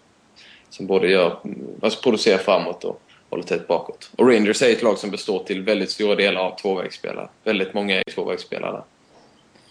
som 0.69 0.87
både 0.87 1.07
gör, 1.07 1.39
alltså 1.81 2.01
producerar 2.01 2.37
framåt 2.37 2.83
och 2.83 3.01
håller 3.29 3.43
tätt 3.43 3.67
bakåt. 3.67 4.11
Och 4.15 4.27
Rangers 4.27 4.61
är 4.61 4.71
ett 4.71 4.83
lag 4.83 4.97
som 4.97 5.11
består 5.11 5.43
till 5.43 5.63
väldigt 5.63 5.91
stora 5.91 6.15
delar 6.15 6.41
av 6.41 6.57
tvåvägsspelare. 6.57 7.29
Väldigt 7.43 7.73
många 7.73 7.95
är 7.95 8.03
tvåvägsspelare. 8.03 8.83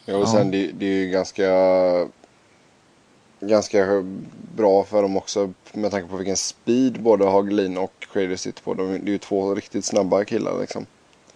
Ja, 0.05 0.17
och 0.17 0.29
sen 0.29 0.51
det, 0.51 0.71
det 0.73 0.87
är 0.87 0.95
ju 0.95 1.11
ganska, 1.11 1.51
ganska 3.41 4.05
bra 4.57 4.85
för 4.85 5.03
dem 5.03 5.17
också 5.17 5.53
med 5.73 5.91
tanke 5.91 6.09
på 6.09 6.17
vilken 6.17 6.37
speed 6.37 7.01
både 7.01 7.25
Hagelin 7.25 7.79
och 7.79 8.07
Crader 8.13 8.37
sitter 8.37 8.63
på. 8.63 8.75
De, 8.75 8.93
det 8.93 9.11
är 9.11 9.13
ju 9.13 9.19
två 9.19 9.55
riktigt 9.55 9.85
snabba 9.85 10.25
killar 10.25 10.61
liksom. 10.61 10.87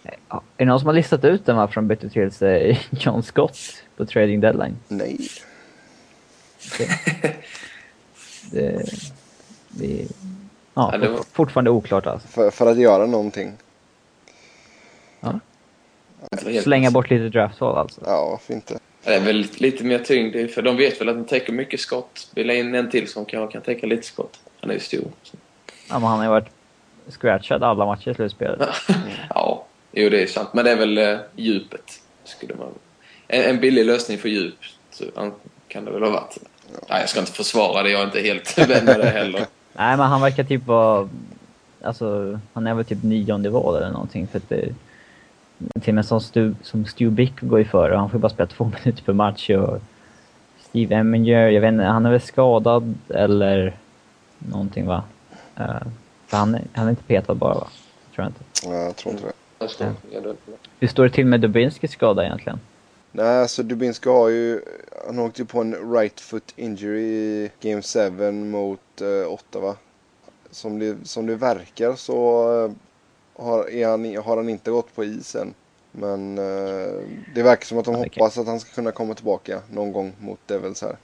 Är 0.02 0.40
det 0.56 0.64
någon 0.64 0.78
som 0.78 0.86
har 0.86 0.94
listat 0.94 1.24
ut 1.24 1.46
den 1.46 1.56
varför 1.56 1.74
de 1.74 1.88
bytte 1.88 2.08
till 2.08 2.32
sig 2.32 2.80
John 2.90 3.22
Scott 3.22 3.58
på 3.96 4.06
trading 4.06 4.40
deadline? 4.40 4.76
Nej. 4.88 5.28
Okay. 6.66 6.86
det, 8.50 8.84
det, 9.68 10.08
ja, 10.74 10.90
ja, 10.92 10.98
det 10.98 11.08
var... 11.08 11.20
fortfarande 11.32 11.70
oklart 11.70 12.06
alltså. 12.06 12.28
För, 12.28 12.50
för 12.50 12.66
att 12.66 12.78
göra 12.78 13.06
någonting. 13.06 13.52
Ja. 15.20 15.40
Slänga 16.62 16.90
bort 16.90 17.10
lite 17.10 17.28
draftval 17.28 17.78
alltså. 17.78 18.00
Ja, 18.06 18.28
varför 18.30 18.54
inte? 18.54 18.78
Det 19.04 19.14
är 19.14 19.20
väl 19.20 19.46
lite 19.56 19.84
mer 19.84 19.98
tyngd 19.98 20.50
för 20.50 20.62
de 20.62 20.76
vet 20.76 21.00
väl 21.00 21.08
att 21.08 21.14
de 21.14 21.24
täcker 21.24 21.52
mycket 21.52 21.80
skott. 21.80 22.28
Vill 22.34 22.50
in 22.50 22.74
en 22.74 22.90
till 22.90 23.08
som 23.08 23.24
kan, 23.24 23.48
kan 23.48 23.62
täcka 23.62 23.86
lite 23.86 24.06
skott. 24.06 24.40
Han 24.60 24.70
är 24.70 24.74
ju 24.74 24.80
stor. 24.80 25.04
Så. 25.22 25.36
Ja, 25.88 25.98
men 25.98 26.02
han 26.02 26.18
har 26.18 26.24
ju 26.24 26.30
varit 26.30 26.48
scratchad 27.08 27.62
alla 27.62 27.86
matcher 27.86 28.10
i 28.10 28.14
slutspelet. 28.14 28.68
ja, 29.28 29.66
jo 29.92 30.08
det 30.08 30.22
är 30.22 30.26
sant. 30.26 30.48
Men 30.52 30.64
det 30.64 30.70
är 30.70 30.76
väl 30.76 30.98
uh, 30.98 31.18
djupet. 31.36 32.00
Skulle 32.24 32.54
man... 32.54 32.68
en, 33.28 33.42
en 33.42 33.60
billig 33.60 33.86
lösning 33.86 34.18
för 34.18 34.28
djup 34.28 34.58
så 34.90 35.04
kan 35.68 35.84
det 35.84 35.90
väl 35.90 36.02
ha 36.02 36.10
varit. 36.10 36.38
Nej, 36.88 37.00
jag 37.00 37.08
ska 37.08 37.20
inte 37.20 37.32
försvara 37.32 37.82
det. 37.82 37.90
Jag 37.90 38.00
är 38.00 38.04
inte 38.04 38.20
helt 38.20 38.58
vän 38.70 38.84
med 38.84 39.00
det 39.00 39.10
heller. 39.10 39.46
Nej, 39.72 39.96
men 39.96 40.06
han 40.06 40.20
verkar 40.20 40.44
typ 40.44 40.66
vara... 40.66 41.08
Alltså, 41.82 42.38
han 42.52 42.66
är 42.66 42.74
väl 42.74 42.84
typ 42.84 43.02
nionde 43.02 43.50
val 43.50 43.76
eller 43.76 43.90
någonting. 43.90 44.26
För 44.26 44.38
att 44.38 44.48
det, 44.48 44.74
till 45.80 45.90
och 45.90 45.94
med 45.94 46.06
som 46.06 46.20
Stu, 46.20 46.54
som 46.62 46.84
Stu 46.84 47.10
Bick 47.10 47.40
går 47.40 47.58
ju 47.58 47.64
före. 47.64 47.96
Han 47.96 48.10
får 48.10 48.18
ju 48.18 48.22
bara 48.22 48.28
spela 48.28 48.46
två 48.46 48.64
minuter 48.84 49.04
per 49.04 49.12
match. 49.12 49.50
Och 49.50 49.78
Steve 50.60 50.94
Eminger, 50.94 51.48
jag 51.48 51.60
vet 51.60 51.72
inte, 51.72 51.84
han 51.84 52.06
är 52.06 52.10
väl 52.10 52.20
skadad 52.20 52.94
eller 53.08 53.76
någonting 54.38 54.86
va? 54.86 55.02
Uh, 55.60 55.66
för 56.26 56.36
han, 56.36 56.54
är, 56.54 56.62
han 56.72 56.86
är 56.86 56.90
inte 56.90 57.02
petad 57.02 57.34
bara 57.34 57.54
va? 57.54 57.66
Tror 58.14 58.24
jag 58.24 58.26
inte. 58.26 58.68
Nej, 58.68 58.84
jag 58.84 58.96
tror 58.96 59.14
inte 59.14 59.26
det. 59.26 59.32
Hur 60.80 60.88
står 60.88 61.04
det 61.04 61.10
till 61.10 61.26
med 61.26 61.40
Dubinskis 61.40 61.90
skada 61.90 62.24
egentligen? 62.24 62.60
Nej, 63.12 63.40
alltså 63.40 63.62
Dubinski 63.62 64.08
har 64.08 64.28
ju... 64.28 64.60
Han 65.06 65.18
åkte 65.18 65.42
ju 65.42 65.46
på 65.46 65.60
en 65.60 65.92
right 65.92 66.20
foot 66.20 66.52
injury 66.56 67.02
i 67.02 67.50
Game 67.60 67.82
7 67.82 68.32
mot 68.32 68.80
uh, 69.02 69.32
Ottawa. 69.32 69.76
Som 70.50 70.78
det, 70.78 71.08
som 71.08 71.26
det 71.26 71.36
verkar 71.36 71.94
så 71.94 72.48
uh, 72.64 72.72
har, 73.44 73.70
är 73.70 73.88
han, 73.88 74.16
har 74.16 74.36
han 74.36 74.48
inte 74.48 74.70
gått 74.70 74.94
på 74.94 75.04
isen. 75.04 75.54
Men 75.92 76.38
uh, 76.38 77.02
det 77.34 77.42
verkar 77.42 77.64
som 77.64 77.78
att 77.78 77.84
de 77.84 77.94
hoppas 77.94 78.38
att 78.38 78.46
han 78.46 78.60
ska 78.60 78.74
kunna 78.74 78.92
komma 78.92 79.14
tillbaka 79.14 79.60
någon 79.70 79.92
gång 79.92 80.12
mot 80.18 80.38
Devils 80.46 80.82
här. 80.82 80.96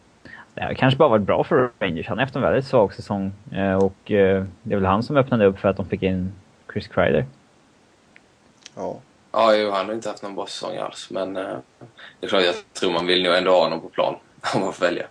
Det 0.54 0.64
har 0.64 0.74
kanske 0.74 0.98
bara 0.98 1.08
varit 1.08 1.26
bra 1.26 1.44
för 1.44 1.70
Rangers. 1.78 2.06
Han 2.06 2.18
har 2.18 2.24
haft 2.24 2.36
en 2.36 2.42
väldigt 2.42 2.66
svag 2.66 2.94
säsong. 2.94 3.32
Och 3.82 3.94
det 4.04 4.44
är 4.70 4.74
väl 4.74 4.84
han 4.84 5.02
som 5.02 5.16
öppnade 5.16 5.46
upp 5.46 5.58
för 5.58 5.68
att 5.68 5.76
de 5.76 5.86
fick 5.86 6.02
in 6.02 6.32
Chris 6.72 6.88
Kreider. 6.88 7.26
Ja. 8.74 9.00
Ja, 9.32 9.56
jo, 9.56 9.70
han 9.70 9.86
har 9.86 9.94
inte 9.94 10.08
haft 10.08 10.22
någon 10.22 10.34
bra 10.34 10.46
säsong 10.46 10.76
alls. 10.76 11.10
Men 11.10 11.36
eh, 11.36 11.56
det 12.20 12.26
är 12.26 12.28
klart, 12.28 12.44
jag 12.44 12.54
tror 12.72 12.92
man 12.92 13.06
vill 13.06 13.22
nog 13.22 13.34
ändå 13.34 13.50
ha 13.50 13.62
honom 13.62 13.80
på 13.80 13.88
plan 13.88 14.16
om 14.54 14.60
man 14.60 14.72
får 14.72 14.86
välja. 14.86 15.06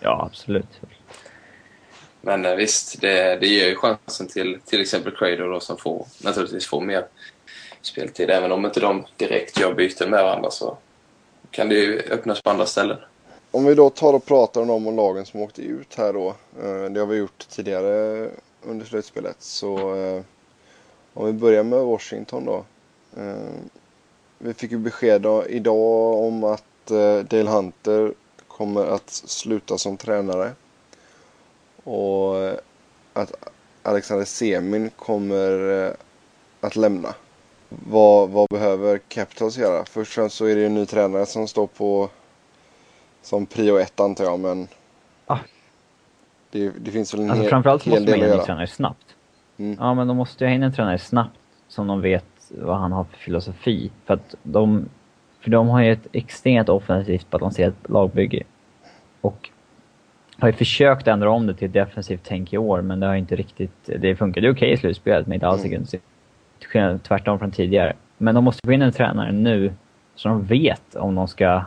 Ja, 0.00 0.28
absolut. 0.30 0.80
Men 2.20 2.44
eh, 2.44 2.54
visst, 2.54 3.00
det, 3.00 3.36
det 3.36 3.46
ger 3.46 3.68
ju 3.68 3.74
chansen 3.74 4.28
till 4.28 4.60
till 4.64 4.80
exempel 4.80 5.16
Crader 5.16 5.48
då, 5.48 5.60
som 5.60 5.76
får, 5.76 6.06
naturligtvis 6.22 6.66
får 6.66 6.80
mer 6.80 7.06
speltid. 7.82 8.30
Även 8.30 8.52
om 8.52 8.64
inte 8.64 8.80
de 8.80 9.06
direkt 9.16 9.60
gör 9.60 9.74
byten 9.74 10.10
med 10.10 10.24
varandra 10.24 10.50
så 10.50 10.76
kan 11.50 11.68
det 11.68 11.74
ju 11.74 12.00
öppnas 12.10 12.42
på 12.42 12.50
andra 12.50 12.66
ställen. 12.66 12.98
Om 13.50 13.64
vi 13.64 13.74
då 13.74 13.90
tar 13.90 14.12
och 14.12 14.24
pratar 14.24 14.60
om 14.60 14.68
de 14.68 14.96
lagen 14.96 15.26
som 15.26 15.40
åkte 15.40 15.62
ut 15.62 15.94
här 15.94 16.12
då. 16.12 16.28
Eh, 16.62 16.90
det 16.90 17.00
har 17.00 17.06
vi 17.06 17.16
gjort 17.16 17.48
tidigare 17.48 18.30
under 18.62 18.86
slutspelet. 18.86 19.36
Så 19.38 19.94
eh, 19.96 20.22
om 21.14 21.26
vi 21.26 21.32
börjar 21.32 21.62
med 21.62 21.78
Washington 21.78 22.44
då. 22.44 22.64
Eh, 23.16 23.60
vi 24.38 24.54
fick 24.54 24.70
ju 24.70 24.78
besked 24.78 25.26
idag 25.48 26.24
om 26.24 26.44
att 26.44 26.90
eh, 26.90 27.18
Dale 27.18 27.50
Hunter 27.50 28.12
kommer 28.48 28.86
att 28.86 29.10
sluta 29.10 29.78
som 29.78 29.96
tränare. 29.96 30.52
Och 31.84 32.36
eh, 32.38 32.58
att 33.12 33.32
Alexander 33.82 34.24
Semin 34.24 34.90
kommer 34.96 35.96
att 36.60 36.76
lämna. 36.76 37.14
Vad, 37.68 38.30
vad 38.30 38.48
behöver 38.48 38.98
Capitals 38.98 39.58
göra? 39.58 39.84
Först 39.84 40.10
och 40.10 40.14
främst 40.14 40.36
så 40.36 40.44
är 40.44 40.54
det 40.54 40.60
ju 40.60 40.66
en 40.66 40.74
ny 40.74 40.86
tränare 40.86 41.26
som 41.26 41.48
står 41.48 41.66
på 41.66 42.08
som 43.22 43.46
prio 43.46 43.78
ett 43.78 44.00
antar 44.00 44.24
jag 44.24 44.40
men 44.40 44.68
ah. 45.26 45.38
det, 46.50 46.70
det 46.70 46.90
finns 46.90 47.14
väl 47.14 47.20
en 47.20 47.30
alltså, 47.30 47.42
hel, 47.42 47.50
framförallt 47.50 47.82
hel 47.82 47.92
måste 47.92 48.10
man 48.10 48.28
in 48.28 48.32
en 48.32 48.44
tränare 48.44 48.66
snabbt. 48.66 49.06
Mm. 49.56 49.76
Ja 49.80 49.94
men 49.94 50.08
de 50.08 50.16
måste 50.16 50.44
ju 50.44 50.50
ha 50.50 50.54
in 50.54 50.62
en 50.62 50.72
tränare 50.72 50.98
snabbt 50.98 51.38
som 51.68 51.86
de 51.86 52.00
vet 52.00 52.24
vad 52.50 52.76
han 52.76 52.92
har 52.92 53.04
för 53.04 53.16
filosofi. 53.16 53.90
För 54.04 54.14
att 54.14 54.34
de, 54.42 54.88
för 55.40 55.50
de 55.50 55.68
har 55.68 55.82
ju 55.82 55.92
ett 55.92 56.06
extremt 56.12 56.68
offensivt 56.68 57.30
balanserat 57.30 57.74
lagbygge. 57.88 58.42
Och 59.20 59.50
har 60.38 60.48
ju 60.48 60.52
försökt 60.52 61.08
ändra 61.08 61.30
om 61.30 61.46
det 61.46 61.54
till 61.54 61.66
ett 61.66 61.72
defensivt 61.72 62.20
tänk 62.24 62.52
i 62.52 62.58
år, 62.58 62.82
men 62.82 63.00
det 63.00 63.06
har 63.06 63.14
inte 63.14 63.36
riktigt... 63.36 63.90
Det 63.98 64.16
funkade 64.16 64.50
okej 64.50 64.58
okay 64.58 64.72
i 64.72 64.76
slutspelet, 64.76 65.26
men 65.26 65.34
inte 65.34 65.46
alls 65.46 65.64
mm. 65.64 65.82
i 65.82 66.98
Tvärtom 67.02 67.38
från 67.38 67.50
tidigare. 67.50 67.92
Men 68.18 68.34
de 68.34 68.44
måste 68.44 68.66
få 68.66 68.72
in 68.72 68.82
en 68.82 68.92
tränare 68.92 69.32
nu, 69.32 69.72
så 70.14 70.28
de 70.28 70.44
vet 70.44 70.94
om 70.94 71.14
de 71.14 71.28
ska... 71.28 71.64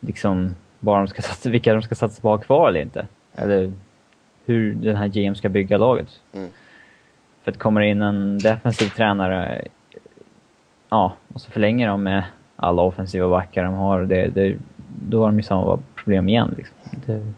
Liksom, 0.00 0.54
bara 0.80 0.98
de 0.98 1.08
ska 1.08 1.22
satsa, 1.22 1.50
vilka 1.50 1.72
de 1.74 1.82
ska 1.82 1.94
satsa 1.94 2.22
på 2.22 2.34
att 2.34 2.40
ha 2.40 2.44
kvar 2.44 2.68
eller 2.68 2.80
inte. 2.80 3.06
Eller 3.34 3.72
hur 4.44 4.74
den 4.74 4.96
här 4.96 5.08
GM 5.08 5.34
ska 5.34 5.48
bygga 5.48 5.78
laget. 5.78 6.20
Mm. 6.32 6.50
För 7.44 7.50
att 7.50 7.58
kommer 7.58 7.80
in 7.80 8.02
en 8.02 8.38
defensiv 8.38 8.88
tränare, 8.88 9.64
ja, 10.88 11.16
och 11.34 11.40
så 11.40 11.50
förlänger 11.50 11.88
de 11.88 12.02
med 12.02 12.24
alla 12.56 12.82
offensiva 12.82 13.28
backar 13.28 13.64
de 13.64 13.74
har, 13.74 14.02
det, 14.02 14.28
det, 14.28 14.56
då 15.08 15.20
har 15.20 15.26
de 15.26 15.36
ju 15.36 15.42
samma 15.42 15.82
problem 15.94 16.28
igen. 16.28 16.54
Liksom. 16.56 16.76
Det... 17.06 17.32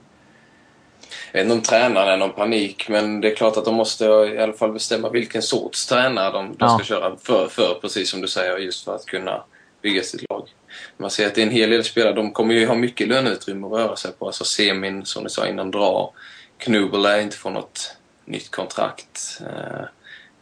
Jag 1.33 1.41
vet 1.41 1.43
inte 1.43 1.55
om 1.55 1.63
tränaren 1.63 2.09
är 2.09 2.17
någon 2.17 2.33
panik, 2.33 2.89
men 2.89 3.21
det 3.21 3.33
är 3.33 3.37
klart 3.37 3.57
att 3.57 3.65
de 3.65 3.75
måste 3.75 4.05
i 4.05 4.39
alla 4.39 4.53
fall 4.53 4.73
bestämma 4.73 5.11
vilken 5.11 5.43
sorts 5.43 5.87
tränare 5.87 6.33
de, 6.33 6.47
de 6.47 6.57
ja. 6.59 6.69
ska 6.69 6.85
köra 6.85 7.17
för, 7.17 7.49
för, 7.49 7.79
precis 7.81 8.11
som 8.11 8.21
du 8.21 8.29
säger, 8.29 8.59
just 8.59 8.85
för 8.85 8.95
att 8.95 9.07
kunna 9.07 9.43
bygga 9.83 10.03
sitt 10.03 10.31
lag. 10.31 10.49
Man 10.97 11.11
ser 11.11 11.27
att 11.27 11.35
det 11.35 11.43
är 11.43 11.47
en 11.47 11.53
hel 11.53 11.71
del 11.71 11.85
spelare, 11.85 12.13
de 12.13 12.33
kommer 12.33 12.55
ju 12.55 12.67
ha 12.67 12.75
mycket 12.75 13.09
löneutrymme 13.09 13.67
att 13.67 13.73
röra 13.73 13.97
sig 13.97 14.13
på. 14.13 14.27
Alltså 14.27 14.45
Semin, 14.45 15.05
som 15.05 15.25
du 15.25 15.31
sa 15.31 15.47
innan, 15.47 15.71
drar. 15.71 16.11
Knubel 16.59 17.07
är 17.07 17.21
inte 17.21 17.37
få 17.37 17.51
något 17.51 17.97
nytt 18.25 18.51
kontrakt. 18.51 19.43
Eh, 19.47 19.85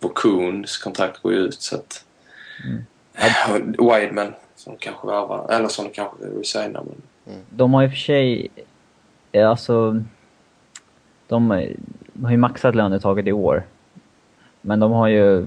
Vokuns 0.00 0.78
kontrakt 0.78 1.22
går 1.22 1.32
ju 1.32 1.38
ut 1.38 1.62
så 1.62 1.76
att... 1.76 2.04
Mm. 2.64 2.84
Eh, 3.14 3.54
Wideman 3.98 4.34
som 4.56 4.76
kanske 4.78 5.06
värvar, 5.06 5.46
eller 5.50 5.68
som 5.68 5.90
kanske 5.90 6.24
resignar. 6.24 6.82
Men... 6.82 7.02
Mm. 7.34 7.44
De 7.50 7.74
har 7.74 7.82
i 7.82 7.86
och 7.86 7.90
för 7.90 7.98
sig, 7.98 8.48
alltså... 9.46 10.02
De 11.28 11.50
har 12.22 12.30
ju 12.30 12.36
maxat 12.36 12.74
lönetaget 12.74 13.26
i 13.26 13.32
år. 13.32 13.62
Men 14.60 14.80
de 14.80 14.92
har 14.92 15.08
ju, 15.08 15.46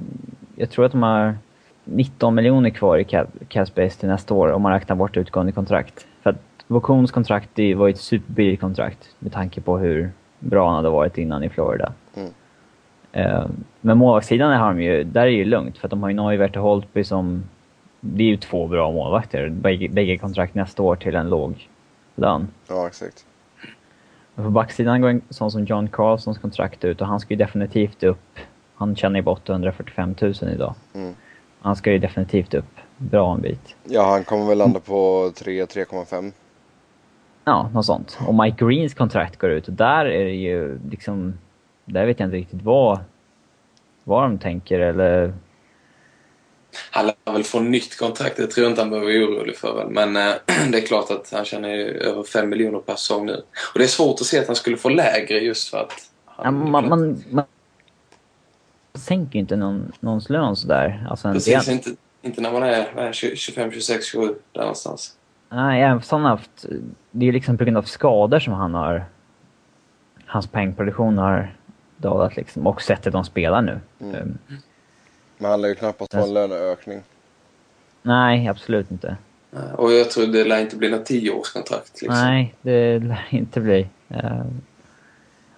jag 0.55 0.69
tror 0.69 0.85
att 0.85 0.91
de 0.91 1.03
har 1.03 1.37
19 1.83 2.35
miljoner 2.35 2.69
kvar 2.69 2.97
i 2.97 3.65
space 3.65 3.99
till 3.99 4.09
nästa 4.09 4.33
år 4.33 4.51
om 4.51 4.61
man 4.61 4.71
räknar 4.71 4.95
bort 4.95 5.17
utgående 5.17 5.51
kontrakt. 5.51 6.07
För 6.23 6.29
att 6.29 6.35
Vokuns 6.67 7.11
kontrakt 7.11 7.49
det 7.53 7.75
var 7.75 7.87
ju 7.87 7.93
ett 7.93 7.99
superbilligt 7.99 8.61
kontrakt 8.61 9.09
med 9.19 9.33
tanke 9.33 9.61
på 9.61 9.77
hur 9.77 10.11
bra 10.45 10.67
han 10.67 10.75
hade 10.75 10.89
varit 10.89 11.17
innan 11.17 11.43
i 11.43 11.49
Florida. 11.49 11.93
Mm. 12.15 12.29
Uh, 13.17 13.47
men 13.81 13.97
målvaktssidan 13.97 14.75
de 14.75 14.81
ju, 14.81 15.03
där 15.03 15.21
är 15.21 15.27
ju 15.27 15.45
lugnt 15.45 15.77
för 15.77 15.87
de 15.87 16.03
har 16.03 16.09
ju 16.09 16.15
Neuwert 16.15 16.55
och 16.55 16.63
Holtby 16.63 17.03
som... 17.03 17.43
Det 17.99 18.23
är 18.23 18.27
ju 18.27 18.37
två 18.37 18.67
bra 18.67 18.91
målvakter. 18.91 19.49
Bägge, 19.49 19.89
bägge 19.89 20.17
kontrakt 20.17 20.55
nästa 20.55 20.83
år 20.83 20.95
till 20.95 21.15
en 21.15 21.29
låg 21.29 21.69
lön. 22.15 22.47
Ja, 22.67 22.87
exakt. 22.87 23.25
Men 24.35 24.45
på 24.45 24.51
backsidan 24.51 25.01
går 25.01 25.09
en 25.09 25.21
sån 25.29 25.51
som 25.51 25.65
John 25.65 25.87
Carlsons 25.87 26.37
kontrakt 26.37 26.85
ut 26.85 27.01
och 27.01 27.07
han 27.07 27.19
ska 27.19 27.33
ju 27.33 27.37
definitivt 27.37 28.03
upp. 28.03 28.39
Han 28.75 28.95
tjänar 28.95 29.19
ju 29.19 29.23
på 29.23 29.31
845 29.31 30.15
000 30.21 30.33
idag. 30.53 30.75
Mm. 30.93 31.15
Han 31.61 31.75
ska 31.75 31.91
ju 31.91 31.97
definitivt 31.97 32.53
upp 32.53 32.75
bra 32.97 33.33
en 33.33 33.41
bit. 33.41 33.75
Ja, 33.83 34.09
han 34.09 34.23
kommer 34.23 34.45
väl 34.45 34.57
landa 34.57 34.79
på 34.79 35.29
3-3,5. 35.35 36.31
Ja, 37.45 37.69
något 37.73 37.85
sånt. 37.85 38.17
Och 38.27 38.35
Mike 38.35 38.65
Greens 38.65 38.93
kontrakt 38.93 39.39
går 39.39 39.49
ut 39.49 39.67
och 39.67 39.73
där 39.73 40.05
är 40.05 40.25
det 40.25 40.31
ju 40.31 40.79
liksom... 40.89 41.33
Där 41.85 42.05
vet 42.05 42.19
jag 42.19 42.27
inte 42.27 42.37
riktigt 42.37 42.61
vad, 42.61 42.99
vad 44.03 44.23
de 44.23 44.37
tänker 44.37 44.79
eller... 44.79 45.33
Han 46.91 47.05
lär 47.05 47.33
väl 47.33 47.43
få 47.43 47.59
nytt 47.59 47.97
kontrakt, 47.97 48.37
det 48.37 48.47
tror 48.47 48.63
jag 48.63 48.71
inte 48.71 48.81
han 48.81 48.89
behöver 48.89 49.11
vara 49.11 49.27
orolig 49.27 49.57
för. 49.57 49.75
Väl. 49.75 49.89
Men 49.89 50.15
äh, 50.15 50.33
det 50.71 50.77
är 50.77 50.85
klart 50.85 51.11
att 51.11 51.31
han 51.31 51.45
tjänar 51.45 51.69
ju 51.69 51.83
över 51.83 52.23
5 52.23 52.49
miljoner 52.49 52.79
per 52.79 52.95
säsong 52.95 53.25
nu. 53.25 53.43
Och 53.73 53.79
det 53.79 53.83
är 53.83 53.87
svårt 53.87 54.21
att 54.21 54.27
se 54.27 54.39
att 54.39 54.47
han 54.47 54.55
skulle 54.55 54.77
få 54.77 54.89
lägre 54.89 55.39
just 55.39 55.69
för 55.69 55.77
att... 55.77 55.93
Ja, 56.37 56.51
man, 56.51 56.89
man, 56.89 57.23
man, 57.29 57.45
sänker 58.93 59.33
ju 59.33 59.39
inte 59.39 59.55
någon, 59.55 59.91
någons 59.99 60.29
lön 60.29 60.55
sådär. 60.55 61.07
Alltså 61.09 61.33
Precis, 61.33 61.67
inte, 61.67 61.89
inte 62.21 62.41
när 62.41 62.51
man 62.51 62.63
är 62.63 63.11
25, 63.13 63.71
26, 63.71 64.05
27 64.05 64.35
där 64.51 64.61
någonstans. 64.61 65.15
Nej, 65.55 65.81
även 65.81 65.99
fast 65.99 66.11
han 66.11 66.21
har 66.21 66.29
haft... 66.29 66.65
Det 67.11 67.23
är 67.23 67.27
ju 67.27 67.31
liksom 67.31 67.57
på 67.57 67.63
grund 67.63 67.77
av 67.77 67.83
skador 67.83 68.39
som 68.39 68.53
han 68.53 68.73
har... 68.73 69.05
Hans 70.25 70.47
poängproduktion 70.47 71.17
har 71.17 71.55
dalat 71.97 72.35
liksom. 72.35 72.67
Och 72.67 72.81
sättet 72.81 73.13
de 73.13 73.23
spelar 73.25 73.61
nu. 73.61 73.79
Mm. 73.99 74.15
Um, 74.15 74.37
Men 75.37 75.51
han 75.51 75.61
lär 75.61 75.69
ju 75.69 75.75
knappast 75.75 76.13
få 76.13 76.23
en 76.23 76.33
löneökning. 76.33 77.01
Nej, 78.01 78.47
absolut 78.47 78.91
inte. 78.91 79.17
Och 79.75 79.91
jag 79.91 80.11
tror 80.11 80.27
det 80.27 80.43
lär 80.43 80.61
inte 80.61 80.75
bli 80.75 80.91
något 80.91 81.05
tioårskontrakt. 81.05 82.01
Liksom. 82.01 82.19
Nej, 82.19 82.55
det 82.61 82.99
lär 82.99 83.25
inte 83.29 83.61
bli. 83.61 83.87
Uh, 84.11 84.45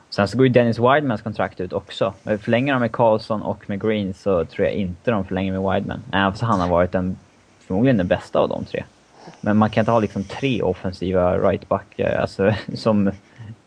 sen 0.10 0.27
så 0.27 0.38
går 0.38 0.48
ju 0.48 0.54
Dennis 0.54 0.80
Widemans 0.80 1.22
kontrakt 1.22 1.60
ut 1.60 1.74
också. 1.74 2.13
Förlänger 2.24 2.74
de 2.74 2.80
med 2.80 2.92
Karlsson 2.92 3.42
och 3.42 3.70
med 3.70 3.82
Green 3.82 4.13
så 4.13 4.46
tror 4.46 4.68
jag 4.68 4.74
inte 4.75 5.12
de 5.12 5.25
förlänger 5.25 5.60
med 5.60 5.74
Wideman. 5.74 6.04
Även 6.12 6.32
fast 6.32 6.44
han 6.44 6.60
har 6.60 6.70
varit 6.70 6.92
den, 6.92 7.18
förmodligen 7.60 7.98
den 7.98 8.08
bästa 8.08 8.39
av 8.39 8.50
de 8.50 8.66
tre. 8.66 8.84
Men 9.41 9.57
man 9.57 9.69
kan 9.69 9.81
inte 9.81 9.91
ha 9.91 10.00
liksom 10.00 10.24
tre 10.24 10.62
offensiva 10.62 11.38
rightbackar 11.38 12.13
eh, 12.13 12.22
alltså, 12.22 12.53
som 12.75 13.12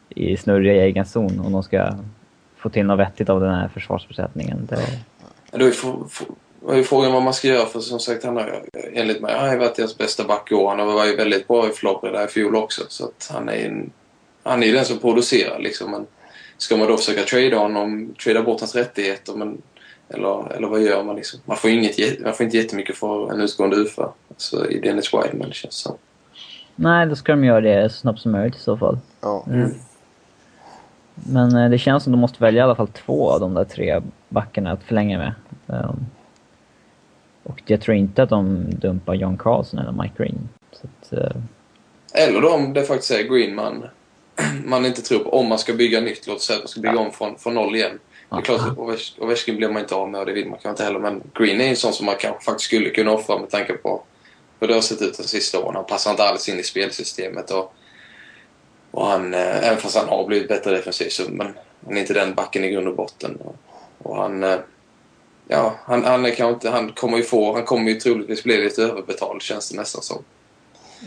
i 0.08 0.36
snurriga 0.36 0.74
i 0.74 0.78
egen 0.78 1.06
zon 1.06 1.40
om 1.40 1.52
de 1.52 1.62
ska 1.62 1.92
få 2.56 2.68
till 2.68 2.86
något 2.86 2.98
vettigt 2.98 3.28
av 3.28 3.40
den 3.40 3.54
här 3.54 3.68
försvarsbesättningen. 3.68 4.68
Det... 4.70 4.86
Då 5.50 5.64
är, 6.72 6.76
ju 6.76 6.84
frågan 6.84 7.12
vad 7.12 7.22
man 7.22 7.34
ska 7.34 7.48
göra 7.48 7.66
för 7.66 7.80
som 7.80 8.00
sagt 8.00 8.24
han 8.24 8.36
har 8.36 8.62
enligt 8.92 9.20
mig 9.20 9.34
han 9.34 9.48
har 9.48 9.56
varit 9.56 9.74
deras 9.74 9.98
bästa 9.98 10.24
back 10.24 10.52
i 10.52 10.54
år. 10.54 10.76
Han 10.76 10.86
var 10.86 11.06
ju 11.06 11.16
väldigt 11.16 11.48
bra 11.48 11.68
i 11.68 11.72
Florida 11.72 12.24
i 12.24 12.28
fjol 12.28 12.56
också 12.56 12.82
så 12.88 13.04
att 13.04 13.30
han 13.32 13.48
är 13.48 13.66
en, 13.66 13.90
han 14.42 14.62
är 14.62 14.72
den 14.72 14.84
som 14.84 14.98
producerar 14.98 15.58
liksom. 15.58 15.90
Men 15.90 16.06
ska 16.58 16.76
man 16.76 16.88
då 16.88 16.96
försöka 16.96 17.22
trada 17.22 17.56
honom, 17.56 18.14
trada 18.24 18.42
bort 18.42 18.60
hans 18.60 18.74
rättigheter 18.74 19.32
men 19.32 19.62
eller, 20.14 20.52
eller 20.52 20.68
vad 20.68 20.82
gör 20.82 21.04
man 21.04 21.16
liksom? 21.16 21.40
Man 21.44 21.56
får, 21.56 21.70
inget, 21.70 22.20
man 22.20 22.34
får 22.34 22.44
inte 22.44 22.56
jättemycket 22.56 22.96
för 22.96 23.32
en 23.32 23.40
utgående 23.40 23.76
UFA. 23.76 24.12
Alltså 24.28 24.70
i 24.70 24.80
Dennis 24.80 25.14
Wideman 25.14 25.48
det 25.48 25.54
känns 25.54 25.74
som. 25.74 25.96
Nej, 26.76 27.06
då 27.06 27.16
ska 27.16 27.32
de 27.32 27.44
göra 27.44 27.60
det 27.60 27.90
så 27.90 27.96
snabbt 27.96 28.20
som 28.20 28.32
möjligt 28.32 28.56
i 28.56 28.60
så 28.60 28.76
fall. 28.76 28.98
Ja. 29.20 29.44
Mm. 29.46 29.70
Men 31.14 31.56
eh, 31.56 31.70
det 31.70 31.78
känns 31.78 32.04
som 32.04 32.12
de 32.12 32.18
måste 32.20 32.42
välja 32.42 32.60
i 32.60 32.64
alla 32.64 32.74
fall 32.74 32.88
två 32.88 33.30
av 33.30 33.40
de 33.40 33.54
där 33.54 33.64
tre 33.64 34.02
backarna 34.28 34.72
att 34.72 34.82
förlänga 34.82 35.18
med. 35.18 35.34
Um, 35.66 36.06
och 37.42 37.62
jag 37.66 37.80
tror 37.80 37.96
inte 37.96 38.22
att 38.22 38.28
de 38.28 38.66
dumpar 38.70 39.14
John 39.14 39.36
Carlson 39.38 39.78
eller 39.78 39.92
Mike 39.92 40.14
Green. 40.16 40.48
Så 40.72 40.86
att, 40.86 41.18
uh... 41.18 41.42
Eller 42.14 42.54
om 42.54 42.72
det 42.72 42.82
faktiskt 42.82 43.10
är 43.10 43.22
Green 43.22 43.54
man, 43.54 43.84
man 44.64 44.86
inte 44.86 45.02
tror 45.02 45.18
på. 45.18 45.30
Om 45.30 45.48
man 45.48 45.58
ska 45.58 45.72
bygga 45.72 46.00
nytt, 46.00 46.26
låt 46.26 46.42
säga 46.42 46.56
att 46.56 46.62
man 46.62 46.68
ska 46.68 46.80
bygga 46.80 46.94
ja. 46.94 47.00
om 47.00 47.12
från, 47.12 47.38
från 47.38 47.54
noll 47.54 47.76
igen. 47.76 47.98
Det 48.30 48.36
är 48.36 48.40
klart, 48.40 48.78
Ovechkin 49.18 49.56
blir 49.56 49.68
man 49.68 49.82
inte 49.82 49.94
av 49.94 50.10
med 50.10 50.20
och 50.20 50.26
det 50.26 50.32
vill 50.32 50.48
man 50.48 50.52
kanske 50.52 50.68
inte 50.70 50.84
heller. 50.84 50.98
Men 50.98 51.22
Green 51.34 51.60
är 51.60 51.68
en 51.68 51.76
sån 51.76 51.92
som 51.92 52.06
man 52.06 52.14
kanske 52.18 52.44
faktiskt 52.44 52.66
skulle 52.66 52.90
kunna 52.90 53.12
offra 53.12 53.38
med 53.38 53.50
tanke 53.50 53.72
på 53.72 54.02
hur 54.60 54.68
det 54.68 54.74
har 54.74 54.80
sett 54.80 55.02
ut 55.02 55.16
de 55.16 55.22
sista 55.22 55.58
åren. 55.58 55.76
Han 55.76 55.84
passar 55.84 56.10
inte 56.10 56.22
alls 56.22 56.48
in 56.48 56.58
i 56.58 56.62
spelsystemet. 56.62 57.50
Och, 57.50 57.74
och 58.90 59.06
han, 59.06 59.34
eh, 59.34 59.68
även 59.68 59.78
fast 59.78 59.96
han 59.96 60.08
har 60.08 60.26
blivit 60.26 60.48
bättre 60.48 60.70
defensivt 60.70 61.12
så 61.12 61.22
men 61.30 61.46
han 61.84 61.96
är 61.96 62.00
inte 62.00 62.14
den 62.14 62.34
backen 62.34 62.64
i 62.64 62.70
grund 62.70 62.88
och 62.88 62.96
botten. 62.96 63.36
Och, 63.36 63.56
och 63.98 64.16
han, 64.16 64.42
eh, 64.42 64.58
ja, 65.48 65.74
han, 65.84 66.04
han, 66.04 66.26
är 66.26 66.48
inte, 66.50 66.70
han 66.70 66.92
kommer 66.92 67.16
ju 67.16 67.22
få, 67.22 67.54
han 67.54 67.64
kommer 67.64 67.90
ju 67.90 68.00
troligtvis 68.00 68.44
bli 68.44 68.64
lite 68.64 68.82
överbetald 68.82 69.42
känns 69.42 69.70
det 69.70 69.76
nästan 69.76 70.02
som. 70.02 70.22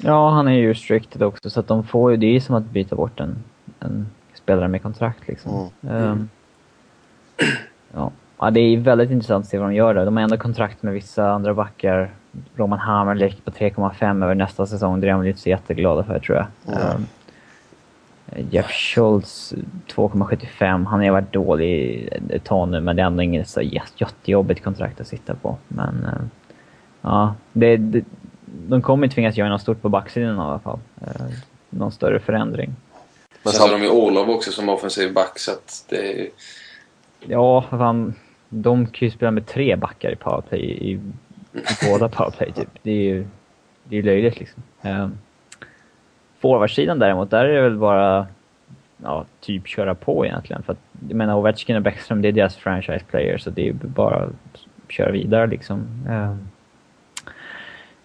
Ja, 0.02 0.30
han 0.30 0.48
är 0.48 0.54
ju 0.54 0.70
restricted 0.70 1.24
också 1.24 1.50
så 1.50 1.60
att 1.60 1.68
de 1.68 1.84
får 1.84 2.12
ju, 2.12 2.18
det 2.18 2.26
är 2.26 2.32
ju 2.32 2.42
som 2.42 2.56
att 2.56 2.64
byta 2.64 2.96
bort 2.96 3.20
en, 3.20 3.44
en 3.80 4.08
spelare 4.34 4.68
med 4.68 4.82
kontrakt 4.82 5.28
liksom. 5.28 5.70
Mm. 5.82 5.96
Um, 5.96 6.30
ja. 7.94 8.12
ja, 8.40 8.52
det 8.52 8.60
är 8.60 8.78
väldigt 8.78 9.12
intressant 9.12 9.46
att 9.46 9.50
se 9.50 9.58
vad 9.58 9.70
de 9.70 9.76
gör 9.76 9.94
där. 9.94 10.06
De 10.06 10.18
har 10.18 10.24
ändå 10.24 10.38
kontrakt 10.38 10.84
med 10.84 10.94
vissa 10.94 11.32
andra 11.32 11.54
backar. 11.54 12.12
Roman 12.56 12.80
Hammerlick 12.80 13.46
på 13.46 13.52
3,5 13.52 14.24
över 14.24 14.36
nästa 14.36 14.66
säsong. 14.66 15.02
Det 15.02 15.08
är 15.08 15.12
de 15.12 15.28
inte 15.28 15.40
så 15.40 15.50
jätteglada 15.50 16.04
för 16.04 16.20
tror 16.20 16.38
jag. 16.38 16.76
Mm. 16.76 16.96
Um, 16.96 17.06
Jeff 18.50 18.72
Schultz 18.72 19.54
2,75. 19.88 20.86
Han 20.86 21.04
har 21.04 21.12
varit 21.12 21.34
dålig 21.34 22.10
ett 22.30 22.44
tag 22.44 22.70
nu 22.70 22.82
men 22.82 22.96
det 22.96 23.02
är 23.02 23.06
ändå 23.06 23.24
inget 23.24 23.50
så 23.50 23.62
jättejobbigt 23.62 24.64
kontrakt 24.64 25.02
att 25.02 25.08
sitta 25.08 25.36
på. 25.36 25.58
Men 25.68 26.06
uh, 26.06 26.26
ja, 27.02 27.36
det, 27.54 27.78
det, 27.78 28.04
de 28.46 28.82
kommer 28.82 29.08
tvingas 29.08 29.38
göra 29.38 29.50
något 29.50 29.62
stort 29.62 29.82
på 29.82 29.90
backsidan 29.90 30.36
i 30.36 30.40
alla 30.40 30.60
fall. 30.60 30.80
Uh, 31.02 31.34
någon 31.70 31.92
större 31.92 32.20
förändring. 32.20 32.76
Men 33.44 33.54
så 33.54 33.64
har 33.64 33.72
de 33.72 33.82
ju 33.84 33.90
Orlov 33.90 34.30
också 34.30 34.52
som 34.52 34.70
offensiv 34.70 35.14
back 35.14 35.40
så 35.40 35.52
att 35.52 35.86
det 35.90 36.22
är 36.22 36.30
Ja, 37.28 37.62
fan, 37.70 38.14
de 38.50 38.86
kan 38.86 39.08
ju 39.08 39.12
spela 39.12 39.32
med 39.32 39.46
tre 39.46 39.76
backar 39.76 40.12
i 40.12 40.16
powerplay 40.16 40.62
i, 40.62 40.92
i 40.92 41.00
båda 41.90 42.10
powerplay 42.10 42.52
typ. 42.52 42.70
Det 42.82 42.92
är 42.92 43.04
ju 43.04 43.28
det 43.84 43.98
är 43.98 44.04
löjligt 44.04 44.40
liksom. 44.40 44.64
Eh, 44.82 45.08
Forwardsidan 46.40 47.00
däremot, 47.00 47.30
där 47.30 47.46
är 47.46 47.54
det 47.54 47.62
väl 47.62 47.78
bara 47.78 48.28
ja, 49.04 49.26
typ 49.40 49.68
köra 49.68 49.96
på 49.96 50.26
egentligen. 50.26 50.64
För 50.64 50.74
att, 50.74 50.80
jag 51.08 51.16
menar 51.16 51.36
Ovechkin 51.36 51.76
och 51.76 51.82
Bäckström, 51.82 52.22
det 52.22 52.28
är 52.28 52.32
deras 52.32 52.56
franchise 52.56 53.06
players 53.12 53.42
så 53.42 53.50
det 53.50 53.70
är 53.70 53.74
bara 53.74 54.24
att 54.24 54.92
köra 54.92 55.12
vidare 55.12 55.48
liksom. 55.48 55.88
Eh, 56.10 56.36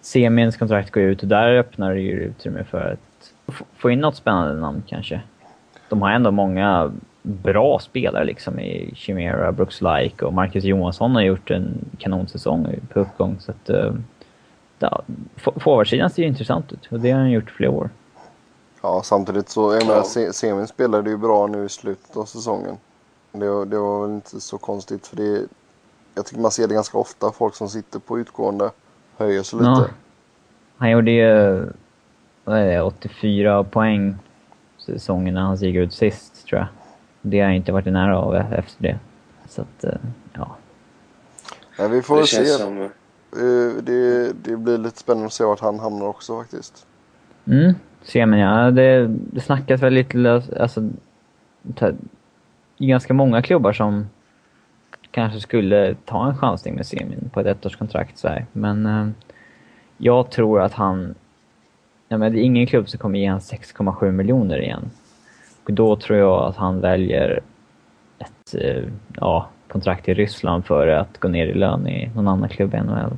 Semins 0.01 0.57
kontrakt 0.57 0.91
går 0.91 1.03
ut 1.03 1.21
och 1.21 1.27
där 1.27 1.55
öppnar 1.55 1.93
det 1.93 2.01
ju 2.01 2.11
utrymme 2.11 2.63
för 2.63 2.91
att 2.91 3.33
få 3.77 3.91
in 3.91 3.99
något 3.99 4.15
spännande 4.15 4.61
namn 4.61 4.83
kanske. 4.87 5.21
De 5.89 6.01
har 6.01 6.11
ändå 6.11 6.31
många 6.31 6.91
bra 7.21 7.79
spelare 7.79 8.25
liksom 8.25 8.59
i 8.59 8.91
Chimera, 8.95 9.51
Brooks 9.51 9.81
Like 9.81 10.25
och 10.25 10.33
Marcus 10.33 10.63
Johansson 10.63 11.15
har 11.15 11.21
gjort 11.21 11.51
en 11.51 11.85
kanonsäsong 11.97 12.75
på 12.93 12.99
uppgång. 12.99 13.37
Så 13.39 13.51
att, 13.51 13.69
uh, 13.69 13.93
ja, 14.79 15.01
forwardsidan 15.35 16.09
ser 16.09 16.21
ju 16.21 16.27
intressant 16.27 16.73
ut 16.73 16.87
och 16.91 16.99
det 16.99 17.11
har 17.11 17.19
han 17.19 17.31
gjort 17.31 17.51
flera 17.51 17.71
år. 17.71 17.89
Ja, 18.81 19.01
samtidigt 19.03 19.49
så, 19.49 19.73
jag 19.73 19.87
menar, 19.87 20.31
Semin 20.31 20.67
spelade 20.67 21.09
ju 21.09 21.17
bra 21.17 21.47
nu 21.47 21.65
i 21.65 21.69
slutet 21.69 22.17
av 22.17 22.25
säsongen. 22.25 22.77
Det, 23.31 23.65
det 23.65 23.77
var 23.77 24.01
väl 24.01 24.15
inte 24.15 24.39
så 24.39 24.57
konstigt 24.57 25.07
för 25.07 25.17
det, 25.17 25.45
jag 26.15 26.25
tycker 26.25 26.41
man 26.41 26.51
ser 26.51 26.67
det 26.67 26.73
ganska 26.73 26.97
ofta, 26.97 27.31
folk 27.31 27.55
som 27.55 27.69
sitter 27.69 27.99
på 27.99 28.19
utgående 28.19 28.71
höjer 29.17 29.43
sig 29.43 29.59
lite. 29.59 29.69
Ja. 29.69 29.87
Han 30.77 30.91
gjorde 30.91 31.11
ju, 31.11 31.65
vad 32.43 32.57
är 32.57 32.65
det, 32.65 32.81
84 32.81 33.63
poäng 33.63 34.15
säsongen 34.77 35.33
när 35.33 35.41
han 35.41 35.55
gick 35.55 35.75
ut 35.75 35.93
sist 35.93 36.47
tror 36.47 36.59
jag. 36.59 36.67
Det 37.21 37.39
har 37.39 37.47
jag 37.47 37.55
inte 37.55 37.71
varit 37.71 37.87
i 37.87 37.91
nära 37.91 38.17
av 38.17 38.35
efter 38.35 38.83
det. 38.83 38.99
Så 39.47 39.61
att, 39.61 39.83
eh, 39.83 39.99
ja. 40.33 40.55
ja 41.77 41.87
vi 41.87 42.01
får 42.01 42.17
det 42.17 42.27
se. 42.27 42.45
Som... 42.45 42.81
Eh, 42.81 43.83
det, 43.83 44.33
det 44.43 44.57
blir 44.57 44.77
lite 44.77 44.99
spännande 44.99 45.25
att 45.25 45.33
se 45.33 45.43
vart 45.43 45.59
han 45.59 45.79
hamnar 45.79 46.05
också 46.05 46.39
faktiskt. 46.39 46.85
Mm, 47.45 47.73
Semin 48.03 48.39
ja. 48.39 48.71
Det, 48.71 49.07
det 49.07 49.41
snackas 49.41 49.81
väl 49.81 49.93
lite, 49.93 50.43
alltså, 50.59 50.89
ganska 52.77 53.13
många 53.13 53.41
klubbar 53.41 53.73
som 53.73 54.05
kanske 55.11 55.39
skulle 55.39 55.95
ta 56.05 56.27
en 56.29 56.37
chansning 56.37 56.75
med 56.75 56.85
Semin 56.85 57.29
på 57.33 57.39
ett 57.39 57.47
ettårskontrakt 57.47 58.17
så 58.17 58.27
här. 58.27 58.45
Men 58.51 58.85
eh, 58.85 59.07
jag 59.97 60.29
tror 60.31 60.61
att 60.61 60.73
han... 60.73 61.15
Ja, 62.07 62.17
men 62.17 62.33
det 62.33 62.39
är 62.39 62.43
ingen 62.43 62.67
klubb 62.67 62.89
som 62.89 62.99
kommer 62.99 63.19
ge 63.19 63.27
honom 63.27 63.39
6,7 63.39 64.11
miljoner 64.11 64.61
igen. 64.61 64.89
Då 65.71 65.95
tror 65.95 66.19
jag 66.19 66.43
att 66.43 66.55
han 66.55 66.81
väljer 66.81 67.41
ett 68.19 68.55
eh, 68.55 68.83
ja, 69.15 69.49
kontrakt 69.67 70.07
i 70.07 70.13
Ryssland 70.13 70.65
före 70.65 70.99
att 70.99 71.19
gå 71.19 71.27
ner 71.27 71.47
i 71.47 71.53
lön 71.53 71.87
i 71.87 72.11
någon 72.15 72.27
annan 72.27 72.49
klubb 72.49 72.73
i 72.73 72.77
NHL. 72.77 73.17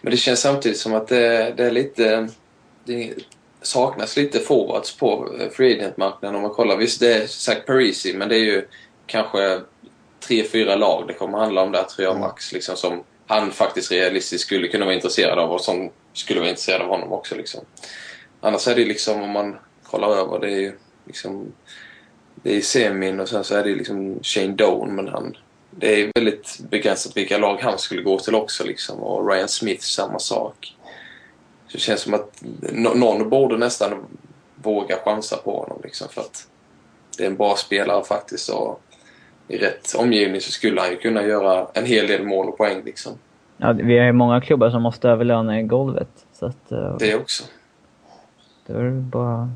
Men 0.00 0.10
det 0.10 0.16
känns 0.16 0.40
samtidigt 0.40 0.78
som 0.78 0.94
att 0.94 1.08
det, 1.08 1.54
det 1.56 1.64
är 1.64 1.70
lite... 1.70 2.28
Det 2.84 3.14
saknas 3.62 4.16
lite 4.16 4.38
forwards 4.38 4.96
på 4.96 5.28
eh, 5.40 5.48
free 5.48 5.74
agent-marknaden 5.74 6.36
om 6.36 6.42
man 6.42 6.50
kollar. 6.50 6.76
Visst, 6.76 7.00
det 7.00 7.14
är 7.14 7.26
Zach 7.26 7.66
Parisi, 7.66 8.14
men 8.16 8.28
det 8.28 8.36
är 8.36 8.44
ju 8.44 8.66
kanske 9.06 9.60
tre, 10.20 10.44
fyra 10.44 10.76
lag 10.76 11.04
det 11.08 11.14
kommer 11.14 11.38
handla 11.38 11.62
om 11.62 11.72
där, 11.72 11.82
tror 11.82 12.08
jag, 12.08 12.20
max. 12.20 12.52
Liksom, 12.52 12.76
som 12.76 13.04
han 13.26 13.50
faktiskt 13.50 13.92
realistiskt 13.92 14.44
skulle 14.44 14.68
kunna 14.68 14.84
vara 14.84 14.94
intresserad 14.94 15.38
av 15.38 15.50
och 15.50 15.60
som 15.60 15.90
skulle 16.12 16.40
vara 16.40 16.50
intresserad 16.50 16.82
av 16.82 16.88
honom 16.88 17.12
också. 17.12 17.34
Liksom. 17.34 17.60
Annars 18.40 18.68
är 18.68 18.74
det 18.74 18.84
liksom, 18.84 19.22
om 19.22 19.30
man 19.30 19.56
kollar 19.82 20.08
över, 20.08 20.38
det 20.38 20.46
är 20.46 20.60
ju 20.60 20.72
liksom, 21.06 21.52
det 22.34 22.56
är 22.56 22.60
semin 22.60 23.20
och 23.20 23.28
sen 23.28 23.44
så 23.44 23.54
är 23.54 23.64
det 23.64 23.74
liksom 23.74 24.18
Shane 24.22 24.52
Doan 24.52 24.94
men 24.94 25.08
han, 25.08 25.36
det 25.70 26.02
är 26.02 26.12
väldigt 26.14 26.60
begränsat 26.70 27.16
vilka 27.16 27.38
lag 27.38 27.58
han 27.60 27.78
skulle 27.78 28.02
gå 28.02 28.18
till 28.18 28.34
också 28.34 28.64
liksom. 28.64 28.98
Och 28.98 29.30
Ryan 29.30 29.48
Smith 29.48 29.82
samma 29.82 30.18
sak. 30.18 30.76
Så 31.66 31.72
det 31.72 31.80
känns 31.80 32.00
som 32.00 32.14
att 32.14 32.42
någon 32.72 33.30
borde 33.30 33.56
nästan 33.56 34.04
våga 34.62 34.96
chansa 35.04 35.36
på 35.36 35.60
honom 35.60 35.80
liksom 35.82 36.08
för 36.08 36.20
att 36.20 36.48
det 37.18 37.24
är 37.24 37.26
en 37.26 37.36
bra 37.36 37.56
spelare 37.56 38.04
faktiskt 38.04 38.48
och 38.48 38.82
i 39.48 39.58
rätt 39.58 39.94
omgivning 39.98 40.40
så 40.40 40.52
skulle 40.52 40.80
han 40.80 40.90
ju 40.90 40.96
kunna 40.96 41.22
göra 41.22 41.66
en 41.74 41.86
hel 41.86 42.06
del 42.06 42.26
mål 42.26 42.48
och 42.48 42.58
poäng 42.58 42.82
liksom. 42.84 43.12
Ja, 43.56 43.72
vi 43.72 43.98
har 43.98 44.06
ju 44.06 44.12
många 44.12 44.40
klubbar 44.40 44.70
som 44.70 44.82
måste 44.82 45.08
överlöna 45.08 45.60
i 45.60 45.62
golvet. 45.62 46.26
Så 46.32 46.46
att, 46.46 46.72
uh, 46.72 46.96
det 46.98 47.14
också. 47.14 47.44
Det 48.66 48.72
är 48.72 48.90
bara 48.90 49.50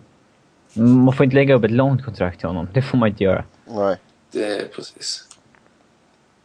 man 0.74 1.12
får 1.12 1.24
inte 1.24 1.37
lägga 1.37 1.54
upp 1.54 1.64
ett 1.64 1.70
långt 1.70 2.04
kontrakt 2.04 2.38
till 2.38 2.48
honom. 2.48 2.68
Det 2.74 2.82
får 2.82 2.98
man 2.98 3.08
inte 3.08 3.24
göra. 3.24 3.44
Nej. 3.64 3.96
Det 4.30 4.44
är 4.44 4.68
precis. 4.68 5.28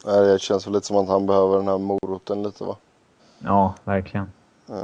Nej, 0.06 0.26
det 0.26 0.40
känns 0.40 0.68
väl 0.68 0.74
lite 0.74 0.88
som 0.88 0.98
att 0.98 1.08
han 1.08 1.26
behöver 1.26 1.58
den 1.58 1.68
här 1.68 1.78
moroten 1.78 2.44
lite 2.44 2.64
va? 2.64 2.76
Ja, 3.40 3.76
verkligen. 3.84 4.32
Uh, 4.70 4.76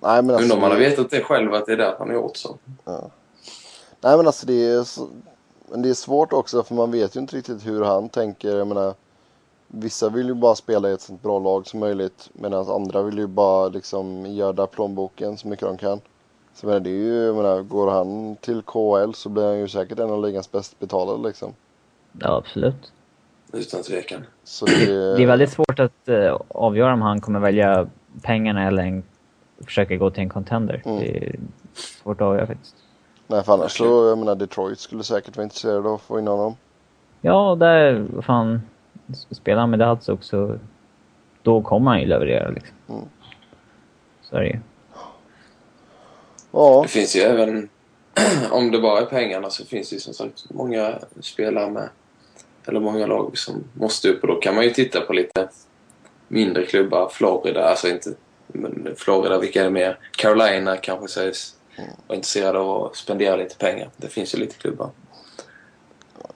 nej, 0.00 0.22
men 0.22 0.30
alltså, 0.30 0.42
Undrar 0.42 0.56
om 0.56 0.62
han 0.62 0.70
har 0.70 0.78
vetat 0.78 1.10
det 1.10 1.20
själv 1.20 1.54
att 1.54 1.66
det 1.66 1.72
är 1.72 1.76
det 1.76 1.94
han 1.98 2.08
har 2.08 2.14
gjort 2.14 2.36
så. 2.36 2.56
Ja. 2.84 3.10
Nej 4.00 4.16
men 4.16 4.26
alltså 4.26 4.46
det 4.46 4.70
är, 4.70 4.82
så, 4.82 5.08
men 5.70 5.82
det 5.82 5.90
är 5.90 5.94
svårt 5.94 6.32
också 6.32 6.62
för 6.62 6.74
man 6.74 6.90
vet 6.90 7.16
ju 7.16 7.20
inte 7.20 7.36
riktigt 7.36 7.66
hur 7.66 7.84
han 7.84 8.08
tänker. 8.08 8.56
Jag 8.56 8.66
menar, 8.66 8.94
vissa 9.66 10.08
vill 10.08 10.26
ju 10.26 10.34
bara 10.34 10.54
spela 10.54 10.90
i 10.90 10.92
ett 10.92 11.00
så 11.00 11.12
bra 11.12 11.38
lag 11.38 11.66
som 11.66 11.80
möjligt 11.80 12.30
medan 12.32 12.68
andra 12.68 13.02
vill 13.02 13.18
ju 13.18 13.26
bara 13.26 13.68
liksom 13.68 14.26
göra 14.26 14.66
plånboken 14.66 15.36
så 15.36 15.48
mycket 15.48 15.66
de 15.66 15.76
kan. 15.76 16.00
Så 16.58 16.66
men 16.66 16.82
det 16.82 16.90
är 16.90 16.94
ju, 16.94 17.24
jag 17.24 17.36
menar, 17.36 17.62
går 17.62 17.90
han 17.90 18.36
till 18.36 18.62
KL 18.62 19.12
så 19.14 19.28
blir 19.28 19.44
han 19.44 19.58
ju 19.58 19.68
säkert 19.68 19.98
en 19.98 20.10
av 20.10 20.26
ligans 20.26 20.52
bäst 20.52 20.78
betalade 20.78 21.28
liksom. 21.28 21.52
Ja, 22.12 22.36
absolut. 22.36 22.92
Utan 23.52 23.82
tvekan. 23.82 24.24
Så 24.44 24.66
det... 24.66 24.86
det 25.16 25.22
är 25.22 25.26
väldigt 25.26 25.50
svårt 25.50 25.80
att 25.80 26.08
uh, 26.08 26.36
avgöra 26.48 26.92
om 26.92 27.02
han 27.02 27.20
kommer 27.20 27.40
välja 27.40 27.88
pengarna 28.22 28.66
eller 28.66 28.82
en, 28.82 29.02
försöka 29.64 29.96
gå 29.96 30.10
till 30.10 30.22
en 30.22 30.28
contender. 30.28 30.82
Mm. 30.84 30.98
Det 30.98 31.26
är 31.26 31.36
svårt 31.74 32.20
att 32.20 32.26
avgöra 32.26 32.46
faktiskt. 32.46 32.76
Nej, 33.26 33.44
för 33.44 33.52
annars 33.52 33.78
så, 33.78 33.84
jag 33.84 34.18
menar, 34.18 34.34
Detroit 34.34 34.78
skulle 34.78 35.04
säkert 35.04 35.36
vara 35.36 35.44
intresserade 35.44 35.88
av 35.88 35.94
att 35.94 36.00
få 36.00 36.18
in 36.18 36.26
honom. 36.26 36.56
Ja, 37.20 37.56
där, 37.60 38.06
fan, 38.22 38.62
spelar 39.30 39.60
han 39.60 39.70
med 39.70 39.78
Dads 39.78 40.08
också, 40.08 40.58
då 41.42 41.62
kommer 41.62 41.90
han 41.90 42.00
ju 42.00 42.06
leverera 42.06 42.50
liksom. 42.50 42.76
Mm. 42.88 43.04
Så 44.22 44.36
är 44.36 44.40
det 44.40 44.48
ju. 44.48 44.60
Ja. 46.58 46.80
Det 46.82 46.88
finns 46.88 47.16
ju 47.16 47.20
även, 47.20 47.68
om 48.50 48.70
det 48.70 48.78
bara 48.78 49.00
är 49.00 49.04
pengarna 49.06 49.50
så 49.50 49.64
finns 49.64 49.90
det 49.90 49.94
ju 49.96 50.00
som 50.00 50.14
sagt 50.14 50.44
många 50.50 50.98
spelare 51.20 51.70
med 51.70 51.88
eller 52.66 52.80
många 52.80 53.06
lag 53.06 53.38
som 53.38 53.64
måste 53.74 54.08
upp 54.08 54.22
och 54.22 54.28
då 54.28 54.34
kan 54.40 54.54
man 54.54 54.64
ju 54.64 54.70
titta 54.70 55.00
på 55.00 55.12
lite 55.12 55.48
mindre 56.28 56.66
klubbar. 56.66 57.08
Florida, 57.08 57.64
alltså 57.64 57.88
inte 57.88 58.10
men 58.46 58.94
Florida, 58.96 59.38
vilka 59.38 59.60
är 59.60 59.64
det 59.64 59.70
mer? 59.70 59.98
Carolina 60.16 60.76
kanske 60.76 61.08
sägs 61.08 61.54
vara 62.06 62.16
intresserade 62.16 62.58
av 62.58 62.84
att 62.84 62.96
spendera 62.96 63.36
lite 63.36 63.56
pengar. 63.56 63.90
Det 63.96 64.08
finns 64.08 64.34
ju 64.34 64.38
lite 64.38 64.54
klubbar. 64.56 64.90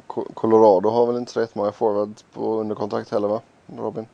Co- 0.06 0.28
Colorado 0.34 0.88
har 0.90 1.06
väl 1.06 1.16
inte 1.16 1.40
rätt 1.40 1.54
många 1.54 1.72
forwards 1.72 2.24
på 2.32 2.60
under 2.60 2.74
kontrakt 2.74 3.10
heller 3.10 3.28
va? 3.28 3.40
Robin? 3.76 4.06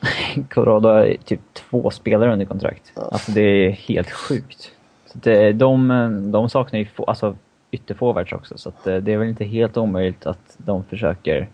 Colorado 0.50 0.88
har 0.88 1.16
typ 1.24 1.40
två 1.54 1.90
spelare 1.90 2.32
under 2.32 2.46
kontrakt. 2.46 2.92
Ja. 2.94 3.02
Alltså 3.12 3.32
det 3.32 3.40
är 3.40 3.70
helt 3.70 4.10
sjukt. 4.10 4.70
Så 5.12 5.18
det, 5.18 5.52
de, 5.52 6.32
de 6.32 6.50
saknar 6.50 6.78
ju 6.78 6.86
få, 6.86 7.04
alltså, 7.04 7.36
ytterforwards 7.70 8.32
också, 8.32 8.58
så 8.58 8.68
att, 8.68 8.86
eh, 8.86 8.96
det 8.96 9.12
är 9.12 9.18
väl 9.18 9.28
inte 9.28 9.44
helt 9.44 9.76
omöjligt 9.76 10.26
att 10.26 10.54
de 10.56 10.84
försöker... 10.84 11.48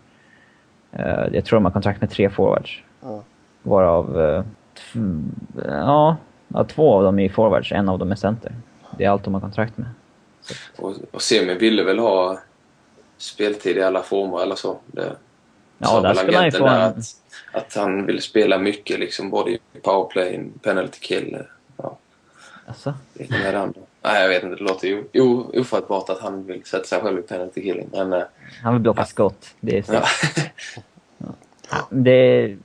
eh, 0.91 1.25
jag 1.31 1.45
tror 1.45 1.57
de 1.57 1.65
har 1.65 1.71
kontrakt 1.71 2.01
med 2.01 2.09
tre 2.09 2.29
forwards. 2.29 2.81
Ja. 3.01 3.23
Varav... 3.63 4.21
eh, 4.21 4.43
ja, 5.65 6.17
ja, 6.47 6.63
två 6.63 6.93
av 6.93 7.03
dem 7.03 7.19
är 7.19 7.29
forwards, 7.29 7.71
en 7.71 7.89
av 7.89 7.99
dem 7.99 8.11
är 8.11 8.15
center. 8.15 8.51
Det 8.97 9.05
är 9.05 9.09
allt 9.09 9.23
de 9.23 9.33
har 9.33 9.41
kontrakt 9.41 9.77
med. 9.77 9.87
Och, 10.77 10.95
och 11.11 11.21
Semi 11.21 11.53
ville 11.53 11.83
väl 11.83 11.99
ha 11.99 12.39
speltid 13.17 13.77
i 13.77 13.81
alla 13.81 14.01
former 14.01 14.41
eller 14.43 14.55
så. 14.55 14.77
Det 14.85 15.15
Ja, 15.77 16.01
där 16.01 16.13
skulle 16.13 16.37
han 16.37 16.45
ju 16.45 16.51
få 16.51 16.67
en... 16.67 16.81
att, 16.81 16.97
att 17.51 17.75
han 17.75 18.05
vill 18.05 18.21
spela 18.21 18.57
mycket, 18.57 18.99
liksom, 18.99 19.29
både 19.29 19.51
i 19.51 19.59
powerplay, 19.83 20.49
penalty 20.61 20.99
kill. 20.99 21.37
Ja, 22.67 22.71
Alltså, 22.71 22.93
vilken 23.13 23.41
är 23.41 23.51
det 23.51 23.59
andra? 23.59 23.81
Nej, 24.03 24.21
jag 24.21 24.29
vet 24.29 24.43
inte. 24.43 24.55
Det 24.55 24.63
låter 24.63 24.87
ju 24.87 25.03
ofattbart 25.61 26.09
att 26.09 26.19
han 26.19 26.45
vill 26.45 26.63
sätta 26.65 26.83
sig 26.83 27.01
själv 27.01 27.19
i 27.19 27.21
penalty 27.21 27.61
killing. 27.61 27.89
Men 27.91 28.13
eh, 28.13 28.23
han 28.63 28.73
vill 28.73 28.81
blocka 28.81 29.05
skott. 29.05 29.55
Det 29.59 29.77
är, 29.77 29.81
så. 29.81 29.93
ja. 31.69 31.87
det 31.89 32.11
är, 32.11 32.57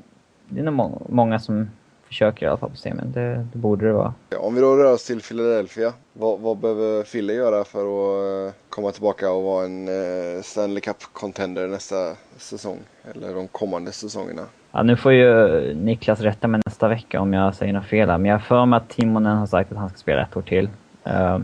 det 0.48 0.60
är 0.60 0.64
nog 0.64 0.74
må- 0.74 1.02
många 1.08 1.38
som 1.40 1.70
försöker 2.06 2.46
i 2.46 2.48
alla 2.48 2.58
fall 2.58 2.70
på 2.70 2.76
semin. 2.76 3.12
Det, 3.14 3.46
det 3.52 3.58
borde 3.58 3.86
det 3.86 3.92
vara. 3.92 4.14
Ja, 4.30 4.38
Om 4.38 4.54
vi 4.54 4.60
då 4.60 4.76
rör 4.76 4.92
oss 4.92 5.04
till 5.06 5.20
Philadelphia. 5.22 5.92
Vad, 6.12 6.40
vad 6.40 6.56
behöver 6.58 7.02
Philly 7.02 7.34
göra 7.34 7.64
för 7.64 7.80
att 7.80 8.48
eh, 8.48 8.54
komma 8.68 8.90
tillbaka 8.90 9.30
och 9.30 9.42
vara 9.42 9.64
en 9.64 9.88
eh, 9.88 10.42
Stanley 10.42 10.80
Cup-contender 10.80 11.66
nästa 11.68 12.16
säsong? 12.36 12.78
Eller 13.14 13.34
de 13.34 13.48
kommande 13.48 13.92
säsongerna? 13.92 14.42
Ja, 14.72 14.82
nu 14.82 14.96
får 14.96 15.12
ju 15.12 15.74
Niklas 15.74 16.20
rätta 16.20 16.48
mig 16.48 16.60
nästa 16.66 16.88
vecka 16.88 17.20
om 17.20 17.32
jag 17.32 17.54
säger 17.54 17.72
något 17.72 17.84
fel 17.84 18.10
här, 18.10 18.18
men 18.18 18.28
jag 18.28 18.34
har 18.34 18.40
för 18.40 18.66
mig 18.66 18.76
att 18.76 18.88
Timonen 18.88 19.36
har 19.36 19.46
sagt 19.46 19.72
att 19.72 19.78
han 19.78 19.88
ska 19.88 19.98
spela 19.98 20.22
ett 20.22 20.36
år 20.36 20.42
till. 20.42 20.68
Uh, 21.06 21.38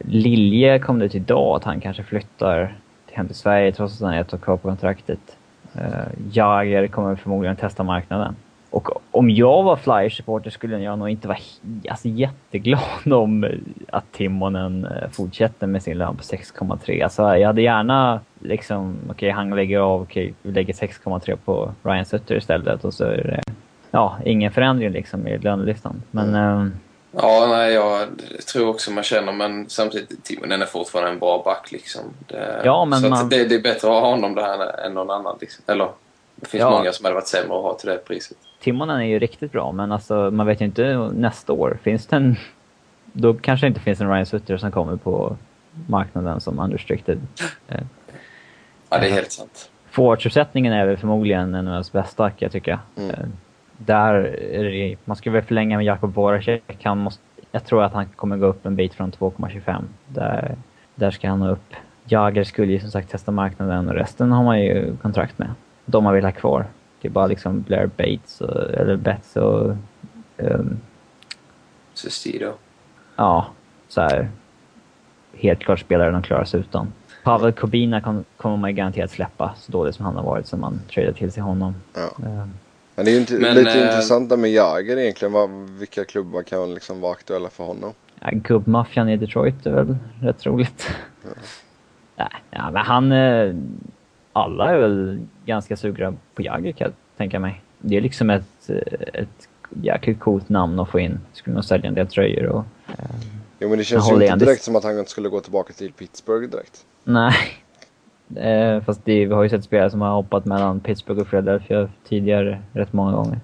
Lilje 0.00 0.78
kom 0.78 0.98
det 0.98 1.04
ut 1.04 1.14
idag 1.14 1.56
att 1.56 1.64
han 1.64 1.80
kanske 1.80 2.02
flyttar 2.02 2.76
hem 3.12 3.26
till 3.26 3.36
Sverige 3.36 3.72
trots 3.72 3.94
att 3.94 4.00
han 4.06 4.14
är 4.14 4.20
ett 4.20 4.34
år 4.34 4.38
kvar 4.38 4.56
på 4.56 4.68
kontraktet. 4.68 5.36
Uh, 5.76 5.82
Jager 6.32 6.86
kommer 6.86 7.16
förmodligen 7.16 7.56
testa 7.56 7.82
marknaden. 7.82 8.36
Och 8.72 8.88
om 9.10 9.30
jag 9.30 9.62
var 9.62 9.76
Flyers-supporter 9.76 10.50
skulle 10.50 10.78
jag 10.78 10.98
nog 10.98 11.08
inte 11.08 11.28
vara 11.28 11.38
alltså, 11.88 12.08
jätteglad 12.08 12.80
om 13.12 13.44
eh, 13.44 13.50
att 13.90 14.12
Timonen 14.12 14.84
eh, 14.84 15.08
fortsätter 15.10 15.66
med 15.66 15.82
sin 15.82 15.98
lön 15.98 16.16
på 16.16 16.22
6,3. 16.22 17.02
Alltså, 17.04 17.22
jag 17.36 17.46
hade 17.46 17.62
gärna 17.62 18.20
liksom, 18.40 18.96
okej 19.10 19.30
han 19.30 19.50
lägger 19.50 19.78
av, 19.78 20.02
okej 20.02 20.34
vi 20.42 20.52
lägger 20.52 20.72
6,3 20.74 21.36
på 21.44 21.72
Ryan 21.82 22.04
Sutter 22.04 22.34
istället 22.36 22.84
och 22.84 22.94
så 22.94 23.04
är 23.04 23.16
det, 23.16 23.52
ja, 23.90 24.16
ingen 24.24 24.52
förändring 24.52 24.90
liksom 24.90 25.28
i 25.28 25.38
lönelistan. 25.38 26.02
Men 26.10 26.34
eh, 26.34 26.66
ja, 27.12 27.46
nej, 27.48 27.72
jag 27.74 28.08
tror 28.52 28.68
också 28.68 28.90
man 28.90 29.04
känner, 29.04 29.32
men 29.32 29.68
samtidigt, 29.68 30.24
Timonen 30.24 30.62
är 30.62 30.66
fortfarande 30.66 31.10
en 31.10 31.18
bra 31.18 31.42
back. 31.44 31.72
Liksom. 31.72 32.02
Det, 32.28 32.62
Ja, 32.64 32.84
men 32.84 33.00
så 33.00 33.08
man- 33.08 33.28
det, 33.28 33.44
det 33.44 33.54
är 33.54 33.62
bättre 33.62 33.88
att 33.88 34.02
ha 34.02 34.10
honom 34.10 34.34
där 34.34 34.86
än 34.86 34.94
någon 34.94 35.10
annan. 35.10 35.36
Liksom. 35.40 35.64
Eller, 35.66 35.88
det 36.42 36.48
finns 36.48 36.60
Ja. 36.60 36.70
många 36.70 36.92
som 36.92 37.04
hade 37.04 37.14
varit 37.14 37.26
sämre 37.28 37.56
att 37.56 37.62
ha 37.62 37.74
till 37.74 37.88
det 37.88 37.98
priset. 38.04 38.36
Timonen 38.60 39.00
är 39.00 39.04
ju 39.04 39.18
riktigt 39.18 39.52
bra, 39.52 39.72
men 39.72 39.92
alltså, 39.92 40.30
man 40.30 40.46
vet 40.46 40.60
ju 40.60 40.64
inte 40.64 41.10
nästa 41.14 41.52
år. 41.52 41.78
Finns 41.82 42.06
det 42.06 42.16
en... 42.16 42.36
Då 43.12 43.34
kanske 43.34 43.66
det 43.66 43.68
inte 43.68 43.80
finns 43.80 44.00
en 44.00 44.10
Ryan 44.10 44.26
Sutter 44.26 44.56
som 44.56 44.70
kommer 44.72 44.96
på 44.96 45.36
marknaden 45.88 46.40
som 46.40 46.58
unrestricted. 46.58 47.20
Eh, 47.68 47.80
Ja, 48.88 48.98
det 48.98 49.06
är 49.06 49.10
helt 49.12 49.32
sant. 49.32 49.70
Forwardsuppsättningen 49.90 50.72
är 50.72 50.86
väl 50.86 50.96
förmodligen 50.96 51.50
NHLs 51.52 51.92
bästa, 51.92 52.30
kan 52.30 52.36
jag 52.38 52.52
tycka. 52.52 52.78
Mm. 52.96 53.10
Eh, 53.10 53.16
Där 53.76 54.14
är 54.52 54.64
det, 54.64 54.96
man 55.04 55.16
skulle 55.16 55.32
väl 55.34 55.42
förlänga 55.42 55.76
med 55.76 55.86
Jakob 55.86 56.14
Voracek. 56.14 56.78
Han 56.82 56.98
måste, 56.98 57.22
jag 57.52 57.64
tror 57.64 57.82
att 57.82 57.92
han 57.92 58.06
kommer 58.16 58.36
gå 58.36 58.46
upp 58.46 58.66
en 58.66 58.76
bit 58.76 58.94
från 58.94 59.12
2,25. 59.12 59.82
Där, 60.08 60.56
där 60.94 61.10
ska 61.10 61.28
han 61.28 61.42
upp. 61.42 61.74
Jager 62.04 62.44
skulle 62.44 62.72
ju 62.72 62.80
som 62.80 62.90
sagt 62.90 63.10
testa 63.10 63.30
marknaden 63.30 63.88
och 63.88 63.94
resten 63.94 64.32
har 64.32 64.44
man 64.44 64.60
ju 64.60 64.96
kontrakt 64.96 65.38
med. 65.38 65.48
De 65.86 66.04
man 66.04 66.14
vill 66.14 66.24
ha 66.24 66.32
kvar. 66.32 66.66
Det 67.00 67.08
är 67.08 67.12
bara 67.12 67.26
liksom 67.26 67.62
Blair 67.62 67.86
Bates, 67.86 68.40
och, 68.40 68.70
eller 68.74 68.96
Betts 68.96 69.36
och... 69.36 69.76
ehm, 70.36 70.78
Sestido. 71.94 72.52
ja, 73.16 73.46
så 73.88 74.00
här. 74.00 74.28
Helt 75.34 75.60
klart 75.60 75.80
spelare 75.80 76.10
de 76.10 76.22
klarar 76.22 76.44
sig 76.44 76.60
utan. 76.60 76.92
Pavel 77.24 77.52
Kobina 77.52 78.00
kom, 78.00 78.24
kommer 78.36 78.56
man 78.56 78.70
ju 78.70 78.76
garanterat 78.76 79.10
släppa, 79.10 79.54
så 79.58 79.72
dålig 79.72 79.94
som 79.94 80.04
han 80.04 80.16
har 80.16 80.22
varit, 80.22 80.46
så 80.46 80.56
man 80.56 80.80
tradar 80.90 81.12
till 81.12 81.32
sig 81.32 81.42
honom. 81.42 81.74
Ja. 81.94 82.26
Ehm, 82.26 82.50
Men 82.94 83.04
det 83.04 83.10
är 83.10 83.12
ju 83.12 83.20
inte, 83.20 83.34
Men, 83.34 83.54
lite 83.54 83.70
eh, 83.80 83.86
intressant 83.86 84.28
där 84.28 84.36
med 84.36 84.50
Jagr 84.50 84.98
egentligen. 84.98 85.32
Vad, 85.32 85.50
vilka 85.50 86.04
klubbar 86.04 86.42
kan 86.42 86.74
liksom 86.74 87.00
vara 87.00 87.12
aktuella 87.12 87.48
för 87.48 87.64
honom? 87.64 87.92
Ja, 88.20 88.28
gubbmaffian 88.32 89.08
i 89.08 89.16
Detroit 89.16 89.66
är 89.66 89.70
väl 89.70 89.96
rätt 90.20 90.46
roligt. 90.46 90.90
Nej, 92.16 92.28
ja, 92.50 92.70
men 92.70 92.82
han... 92.84 93.12
Alla 94.32 94.70
är 94.70 94.78
väl 94.78 95.26
ganska 95.46 95.76
sugna 95.76 96.14
på 96.34 96.42
Jagr 96.42 96.72
kan 96.72 96.84
jag 96.84 96.92
tänka 97.16 97.40
mig. 97.40 97.60
Det 97.78 97.96
är 97.96 98.00
liksom 98.00 98.30
ett, 98.30 98.70
ett 99.14 99.48
jäkligt 99.82 100.20
coolt 100.20 100.48
namn 100.48 100.80
att 100.80 100.88
få 100.90 101.00
in. 101.00 101.20
Skulle 101.32 101.54
nog 101.54 101.64
sälja 101.64 101.88
en 101.88 101.94
del 101.94 102.06
tröjor 102.06 102.46
och... 102.46 102.64
eh, 102.88 103.04
Jo 103.58 103.68
men 103.68 103.78
det 103.78 103.84
känns 103.84 104.10
ju 104.10 104.14
inte 104.14 104.36
direkt 104.36 104.62
som 104.62 104.76
att 104.76 104.84
han 104.84 105.06
skulle 105.06 105.28
gå 105.28 105.40
tillbaka 105.40 105.72
till 105.72 105.92
Pittsburgh 105.92 106.50
direkt. 106.50 106.84
nej. 107.04 107.34
Eh, 108.36 108.82
fast 108.82 109.04
det, 109.04 109.26
vi 109.26 109.34
har 109.34 109.42
ju 109.42 109.48
sett 109.48 109.64
spelare 109.64 109.90
som 109.90 110.00
har 110.00 110.10
hoppat 110.10 110.44
mellan 110.44 110.80
Pittsburgh 110.80 111.20
och 111.20 111.30
Philadelphia 111.30 111.88
tidigare 112.08 112.62
rätt 112.72 112.92
många 112.92 113.12
gånger. 113.12 113.40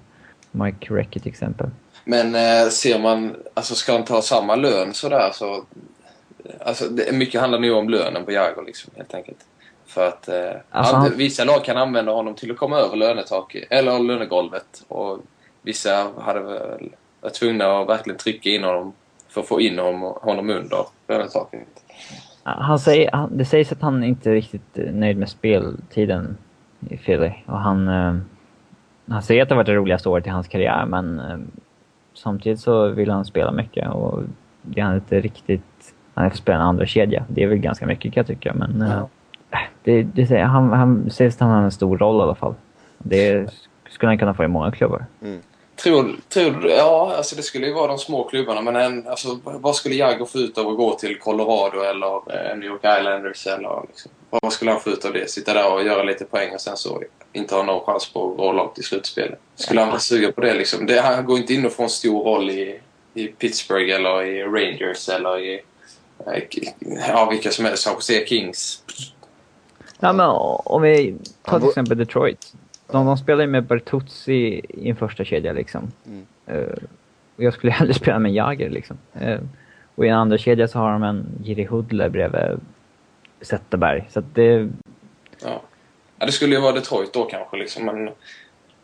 Mike 0.51 0.93
Recchi 0.93 1.19
till 1.19 1.29
exempel. 1.31 1.69
Men 2.05 2.35
eh, 2.35 2.69
ser 2.69 2.99
man, 2.99 3.35
alltså 3.53 3.75
ska 3.75 3.91
han 3.93 4.03
ta 4.03 4.21
samma 4.21 4.55
lön 4.55 4.93
sådär 4.93 5.31
så... 5.33 5.63
Alltså 6.59 6.89
det, 6.89 7.11
mycket 7.13 7.41
handlar 7.41 7.59
nu 7.59 7.71
om 7.71 7.89
lönen 7.89 8.25
på 8.25 8.31
Jagr 8.31 8.65
liksom 8.65 8.93
helt 8.95 9.13
enkelt. 9.13 9.37
För 9.89 10.07
att 10.07 10.27
eh, 10.27 10.35
Alltså, 10.69 10.95
han, 10.95 11.17
vissa 11.17 11.43
lag 11.43 11.63
kan 11.63 11.77
använda 11.77 12.11
honom 12.11 12.35
till 12.35 12.51
att 12.51 12.57
komma 12.57 12.77
över 12.77 12.97
lönetaket, 12.97 13.67
eller 13.69 13.99
lönegolvet. 13.99 14.83
Och 14.87 15.19
vissa 15.61 16.07
hade 16.17 16.39
väl 16.39 16.89
varit 17.21 17.33
tvungna 17.33 17.65
att 17.65 17.89
verkligen 17.89 18.17
trycka 18.17 18.49
in 18.49 18.63
honom 18.63 18.93
för 19.27 19.41
att 19.41 19.47
få 19.47 19.61
in 19.61 19.79
honom, 19.79 20.01
honom 20.21 20.49
under 20.49 20.77
lönetaket. 21.07 21.67
Han 22.43 22.79
säger, 22.79 23.11
han, 23.11 23.37
det 23.37 23.45
sägs 23.45 23.71
att 23.71 23.81
han 23.81 24.03
inte 24.03 24.29
är 24.29 24.33
riktigt 24.33 24.77
eh, 24.77 24.93
nöjd 24.93 25.17
med 25.17 25.29
speltiden 25.29 26.37
i 26.89 26.97
Philly. 26.97 27.31
Och 27.45 27.59
han, 27.59 27.87
eh, 27.87 28.15
han 29.07 29.23
säger 29.23 29.41
att 29.41 29.49
det 29.49 29.55
har 29.55 29.57
varit 29.57 29.67
det 29.67 29.75
roligaste 29.75 30.09
året 30.09 30.27
i 30.27 30.29
hans 30.29 30.47
karriär, 30.47 30.85
men 30.85 31.19
eh, 31.19 31.37
samtidigt 32.13 32.59
så 32.59 32.87
vill 32.87 33.09
han 33.09 33.25
spela 33.25 33.51
mycket 33.51 33.89
och 33.89 34.23
det 34.61 34.81
är 34.81 34.85
han 34.85 34.95
inte 34.95 35.19
riktigt... 35.19 35.93
Han 36.13 36.29
får 36.29 36.37
spela 36.37 36.57
en 36.57 36.63
andra 36.63 36.85
kedja. 36.85 37.25
Det 37.27 37.43
är 37.43 37.47
väl 37.47 37.57
ganska 37.57 37.85
mycket 37.85 38.13
kan 38.13 38.21
jag 38.21 38.27
tycka, 38.27 38.53
men 38.53 38.81
eh, 38.81 39.05
det, 39.83 40.03
det 40.03 40.41
han, 40.41 40.69
han 40.69 41.11
säger 41.11 41.31
att 41.31 41.39
han 41.39 41.49
har 41.49 41.61
en 41.61 41.71
stor 41.71 41.97
roll 41.97 42.19
i 42.19 42.23
alla 42.23 42.35
fall. 42.35 42.53
Det 42.97 43.49
skulle 43.89 44.09
han 44.09 44.17
kunna 44.17 44.33
få 44.33 44.43
i 44.43 44.47
många 44.47 44.71
klubbar. 44.71 45.05
Mm. 45.21 45.41
Tror, 45.83 46.15
tror 46.29 46.51
du 46.51 46.69
Ja, 46.69 47.13
alltså 47.17 47.35
det 47.35 47.43
skulle 47.43 47.67
ju 47.67 47.73
vara 47.73 47.87
de 47.87 47.97
små 47.97 48.23
klubbarna. 48.23 48.61
Men 48.61 48.75
en, 48.75 49.07
alltså, 49.07 49.39
vad 49.43 49.75
skulle 49.75 49.95
Jagr 49.95 50.25
få 50.25 50.37
ut 50.37 50.57
av 50.57 50.67
att 50.67 50.77
gå 50.77 50.95
till 50.95 51.19
Colorado 51.19 51.81
eller 51.81 52.15
eh, 52.15 52.57
New 52.57 52.69
York 52.69 52.99
Islanders? 52.99 53.47
Eller, 53.47 53.81
liksom, 53.87 54.11
vad 54.29 54.53
skulle 54.53 54.71
han 54.71 54.79
få 54.79 54.89
ut 54.89 55.05
av 55.05 55.13
det? 55.13 55.29
Sitta 55.29 55.53
där 55.53 55.73
och 55.73 55.83
göra 55.83 56.03
lite 56.03 56.25
poäng 56.25 56.53
och 56.53 56.61
sen 56.61 56.77
så 56.77 57.03
inte 57.33 57.55
ha 57.55 57.63
någon 57.63 57.85
chans 57.85 58.13
på 58.13 58.31
att 58.31 58.37
gå 58.37 58.51
långt 58.51 58.79
i 58.79 58.83
slutspelet. 58.83 59.39
Skulle 59.55 59.79
han 59.79 59.89
vara 59.89 59.99
sugen 59.99 60.33
på 60.33 60.41
det? 60.41 60.53
Liksom? 60.53 60.85
det 60.85 61.01
han 61.01 61.25
går 61.25 61.37
inte 61.37 61.53
in 61.53 61.65
och 61.65 61.71
får 61.71 61.83
en 61.83 61.89
stor 61.89 62.23
roll 62.23 62.49
i, 62.49 62.79
i 63.13 63.27
Pittsburgh 63.27 63.95
eller 63.95 64.23
i 64.23 64.43
Rangers 64.43 65.09
eller 65.09 65.39
i 65.39 65.61
eh, 66.25 66.43
ja, 67.07 67.29
vilka 67.29 67.51
som 67.51 67.65
helst. 67.65 67.83
San 67.83 67.93
Jose 67.93 68.25
Kings. 68.25 68.83
Ja, 69.99 70.13
men 70.13 70.29
om 70.65 70.81
vi 70.81 71.15
tar 71.43 71.59
till 71.59 71.69
exempel 71.69 71.97
Detroit. 71.97 72.53
De, 72.91 73.05
de 73.05 73.17
spelar 73.17 73.41
ju 73.41 73.47
med 73.47 73.63
Bertuzzi 73.63 74.61
i 74.69 74.89
en 74.89 74.95
första 74.95 75.23
kedja 75.23 75.53
liksom. 75.53 75.91
Mm. 76.05 76.25
Eh, 76.45 76.77
och 77.35 77.43
jag 77.43 77.53
skulle 77.53 77.71
hellre 77.79 77.93
spela 77.93 78.19
med 78.19 78.33
Jagr 78.33 78.69
liksom. 78.69 78.97
Eh, 79.13 79.39
och 79.95 80.05
i 80.05 80.07
en 80.07 80.15
andra 80.15 80.37
kedja 80.37 80.67
så 80.67 80.79
har 80.79 80.91
de 80.91 81.03
en 81.03 81.25
Jiri 81.43 81.63
Hudler 81.63 82.09
bredvid 82.09 82.59
Zetterberg. 83.41 84.07
Så 84.09 84.19
att 84.19 84.35
det... 84.35 84.69
Ja. 85.43 85.61
ja, 86.19 86.25
det 86.25 86.31
skulle 86.31 86.55
ju 86.55 86.61
vara 86.61 86.71
Detroit 86.71 87.13
då 87.13 87.23
kanske. 87.23 87.57
Liksom, 87.57 87.85
men 87.85 88.09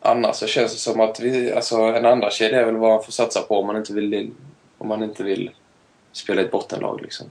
annars 0.01 0.35
så 0.35 0.47
känns 0.47 0.73
det 0.73 0.79
som 0.79 1.01
att 1.01 1.19
vi, 1.19 1.53
alltså, 1.53 1.75
en 1.75 2.05
andra 2.05 2.29
kedja 2.29 2.61
är 2.61 2.65
väl 2.65 2.75
vad 2.75 2.89
man 2.89 3.03
får 3.03 3.11
satsa 3.11 3.41
på 3.41 3.59
om 3.59 3.67
man 3.67 3.77
inte 3.77 3.93
vill, 3.93 4.31
om 4.77 4.87
man 4.87 5.03
inte 5.03 5.23
vill 5.23 5.51
spela 6.11 6.41
i 6.41 6.45
ett 6.45 6.51
bottenlag. 6.51 7.01
Liksom. 7.01 7.27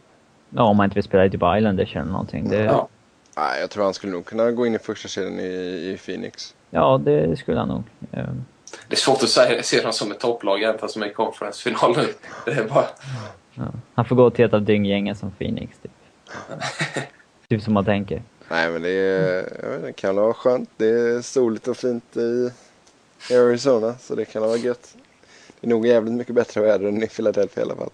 Ja, 0.50 0.62
om 0.62 0.76
man 0.76 0.84
inte 0.84 0.94
vill 0.94 1.04
spela 1.04 1.24
i 1.24 1.30
typ 1.30 1.42
Islanders 1.56 1.96
eller 1.96 2.04
någonting. 2.04 2.48
Det, 2.48 2.64
Ja. 2.64 2.88
Nej, 3.36 3.60
jag 3.60 3.70
tror 3.70 3.84
han 3.84 3.94
skulle 3.94 4.12
nog 4.12 4.24
kunna 4.26 4.50
gå 4.50 4.66
in 4.66 4.74
i 4.74 4.78
första 4.78 5.08
kedjan 5.08 5.40
i, 5.40 5.44
i 5.92 5.98
Phoenix. 6.04 6.54
Ja, 6.70 7.00
det 7.04 7.36
skulle 7.36 7.58
han 7.58 7.68
nog. 7.68 7.82
Ehm, 8.12 8.44
Det 8.88 8.94
är 8.94 9.00
svårt 9.00 9.22
att 9.22 9.28
säga, 9.28 9.62
se 9.62 9.80
dem 9.82 9.92
som 9.92 10.12
ett 10.12 10.20
topplag 10.20 10.62
även 10.62 10.78
fast 10.78 10.94
de 10.94 11.02
är 11.02 11.06
i 11.06 11.12
conference-final 11.12 11.96
nu. 11.96 12.14
Det 12.44 12.50
är 12.50 12.64
bara... 12.68 12.86
ja. 13.54 13.62
Han 13.94 14.04
får 14.04 14.16
gå 14.16 14.30
till 14.30 14.44
ett 14.44 14.54
av 14.54 14.62
dynggängen 14.62 15.16
som 15.16 15.30
Phoenix, 15.30 15.78
typ. 15.82 15.92
typ 17.48 17.62
som 17.62 17.74
man 17.74 17.84
tänker. 17.84 18.22
Nej, 18.48 18.70
men 18.70 18.82
det, 18.82 18.90
är, 18.90 19.58
jag 19.62 19.70
vet, 19.70 19.82
det 19.82 19.92
kan 19.92 20.16
vara 20.16 20.34
skönt. 20.34 20.70
Det 20.76 20.86
är 20.88 21.22
soligt 21.22 21.68
och 21.68 21.76
fint 21.76 22.16
i, 22.16 22.50
i 23.30 23.36
Arizona, 23.36 23.94
så 24.00 24.14
det 24.14 24.24
kan 24.24 24.42
vara 24.42 24.56
gött. 24.56 24.94
Det 25.60 25.66
är 25.66 25.70
nog 25.70 25.86
jävligt 25.86 26.14
mycket 26.14 26.34
bättre 26.34 26.60
väder 26.60 26.88
än 26.88 27.02
i 27.02 27.06
Philadelphia 27.08 27.62
i 27.62 27.66
alla 27.66 27.76
fall. 27.76 27.90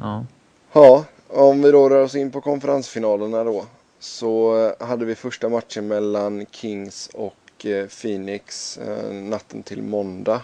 Ja. 0.00 0.24
Ja, 0.72 1.04
om 1.34 1.62
vi 1.62 1.70
då 1.70 1.88
rör 1.88 2.02
oss 2.02 2.14
in 2.14 2.30
på 2.30 2.40
konferensfinalerna 2.40 3.44
då. 3.44 3.66
Så 3.98 4.58
eh, 4.80 4.86
hade 4.86 5.04
vi 5.04 5.14
första 5.14 5.48
matchen 5.48 5.88
mellan 5.88 6.46
Kings 6.50 7.10
och 7.14 7.66
eh, 7.66 7.86
Phoenix 7.86 8.78
eh, 8.78 9.12
natten 9.12 9.62
till 9.62 9.82
måndag. 9.82 10.40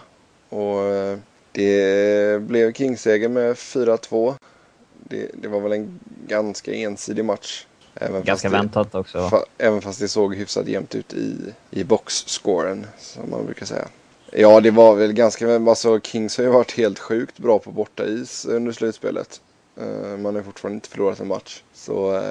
Och 0.49 0.81
det 1.51 2.41
blev 2.41 2.73
Kings-seger 2.73 3.29
med 3.29 3.55
4-2. 3.55 4.33
Det, 4.93 5.31
det 5.33 5.47
var 5.47 5.59
väl 5.59 5.71
en 5.71 5.99
ganska 6.27 6.73
ensidig 6.73 7.25
match. 7.25 7.65
Även 7.95 8.23
Ganska 8.23 8.49
det, 8.49 8.57
väntat 8.57 8.95
också. 8.95 9.29
fa, 9.29 9.45
Även 9.57 9.81
fast 9.81 9.99
det 9.99 10.07
såg 10.07 10.35
hyfsat 10.35 10.67
jämnt 10.67 10.95
ut 10.95 11.13
i, 11.13 11.35
i 11.69 11.83
boxscoren, 11.83 12.87
som 12.99 13.29
man 13.29 13.45
brukar 13.45 13.65
säga. 13.65 13.87
Ja, 14.31 14.59
det 14.59 14.71
var 14.71 14.95
väl 14.95 15.13
ganska... 15.13 15.55
Alltså 15.55 15.99
Kings 15.99 16.37
har 16.37 16.43
ju 16.43 16.49
varit 16.49 16.71
helt 16.71 16.99
sjukt 16.99 17.37
bra 17.37 17.59
på 17.59 17.71
bortais 17.71 18.45
under 18.45 18.71
slutspelet. 18.71 19.41
Eh, 19.77 20.17
Man 20.17 20.35
har 20.35 20.41
fortfarande 20.43 20.75
inte 20.75 20.89
förlorat 20.89 21.19
en 21.19 21.27
match. 21.27 21.63
Så 21.73 22.21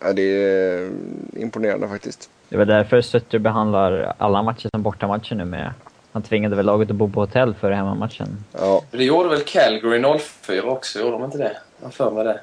ja, 0.00 0.12
det 0.12 0.22
är 0.22 0.90
imponerande 1.36 1.88
faktiskt. 1.88 2.30
Det 2.48 2.56
var 2.56 2.64
därför 2.64 3.00
Sutter 3.00 3.38
behandlar 3.38 4.14
alla 4.18 4.42
matcher 4.42 4.68
som 4.72 4.82
bortamatcher 4.82 5.34
nu 5.34 5.44
med. 5.44 5.72
Han 6.12 6.22
tvingade 6.22 6.56
väl 6.56 6.66
laget 6.66 6.90
att 6.90 6.96
bo 6.96 7.10
på 7.10 7.20
hotell 7.20 7.54
före 7.54 7.74
hemmamatchen. 7.74 8.44
Ja, 8.52 8.82
Det 8.90 9.04
gjorde 9.04 9.28
väl 9.28 9.42
Calgary 9.44 10.18
04 10.18 10.62
också, 10.70 10.98
gjorde 11.00 11.10
de 11.12 11.24
inte 11.24 11.38
det? 11.38 11.56
Jag 11.82 11.94
för 11.94 12.10
mig 12.10 12.24
det. 12.24 12.40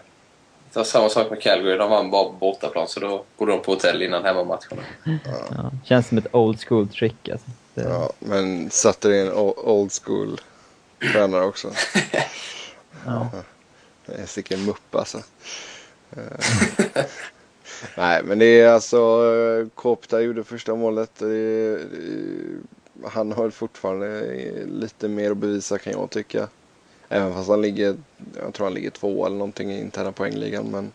Det 0.73 0.79
var 0.79 0.83
samma 0.83 1.09
sak 1.09 1.29
med 1.29 1.41
Calgary, 1.41 1.77
de 1.77 1.89
vann 1.89 2.11
bara 2.11 2.31
bortaplan 2.39 2.87
så 2.87 2.99
då 2.99 3.23
bodde 3.37 3.51
de 3.51 3.61
på 3.61 3.71
hotell 3.71 4.01
innan 4.01 4.23
hemmamatcherna. 4.25 4.81
Ja. 5.25 5.71
Känns 5.83 6.07
som 6.07 6.17
ett 6.17 6.27
old 6.35 6.59
school 6.67 6.87
trick 6.87 7.29
alltså. 7.29 7.47
Det, 7.73 7.81
ja, 7.81 8.09
men 8.19 8.69
Sutter 8.69 9.09
är 9.09 9.25
en 9.25 9.33
old 9.57 9.91
school 10.03 10.41
tränare 11.13 11.43
också. 11.45 11.67
ja. 13.05 13.27
Jag 14.05 14.29
sticker 14.29 14.55
en 14.57 14.65
mupp 14.65 14.95
alltså. 14.95 15.17
Eh, 16.17 17.03
Nej, 17.97 18.21
men 18.23 18.39
det 18.39 18.61
är 18.61 18.69
alltså 18.69 18.97
eh, 19.61 19.67
Kopta 19.75 20.21
gjorde 20.21 20.43
första 20.43 20.75
målet. 20.75 21.11
Det 21.17 21.25
är, 21.35 21.77
det- 21.77 23.07
han 23.07 23.31
har 23.31 23.49
fortfarande 23.49 24.21
lite 24.65 25.07
mer 25.07 25.31
att 25.31 25.37
bevisa 25.37 25.77
kan 25.77 25.93
jag 25.93 26.09
tycka. 26.09 26.47
Även 27.09 27.33
fast 27.33 27.49
han 27.49 27.61
ligger, 27.61 27.95
jag 28.43 28.53
tror 28.53 28.65
han 28.65 28.73
ligger 28.73 28.89
två 28.89 29.25
eller 29.25 29.35
någonting 29.35 29.71
i 29.71 29.79
interna 29.79 30.11
poängligan. 30.11 30.65
Men 30.71 30.91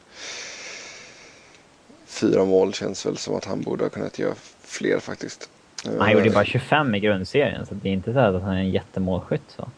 fyra 2.07 2.45
mål 2.45 2.75
känns 2.75 3.07
väl 3.07 3.17
som 3.17 3.35
att 3.35 3.45
han 3.45 3.61
borde 3.63 3.85
ha 3.85 3.89
kunnat 3.91 4.19
göra 4.19 4.35
fler 4.61 4.99
faktiskt. 4.99 5.51
Han 5.99 6.13
gjorde 6.13 6.27
Eh, 6.27 6.35
bara 6.35 6.45
25 6.45 6.95
i 6.95 7.01
grundserien 7.01 7.67
så 7.67 7.75
det 7.75 7.89
är 7.89 7.93
inte 7.93 8.13
så 8.13 8.19
att 8.19 8.43
han 8.43 8.55
är 8.55 8.59
en 8.61 8.71
jättemålskytt. 8.71 9.43
Så. 9.57 9.71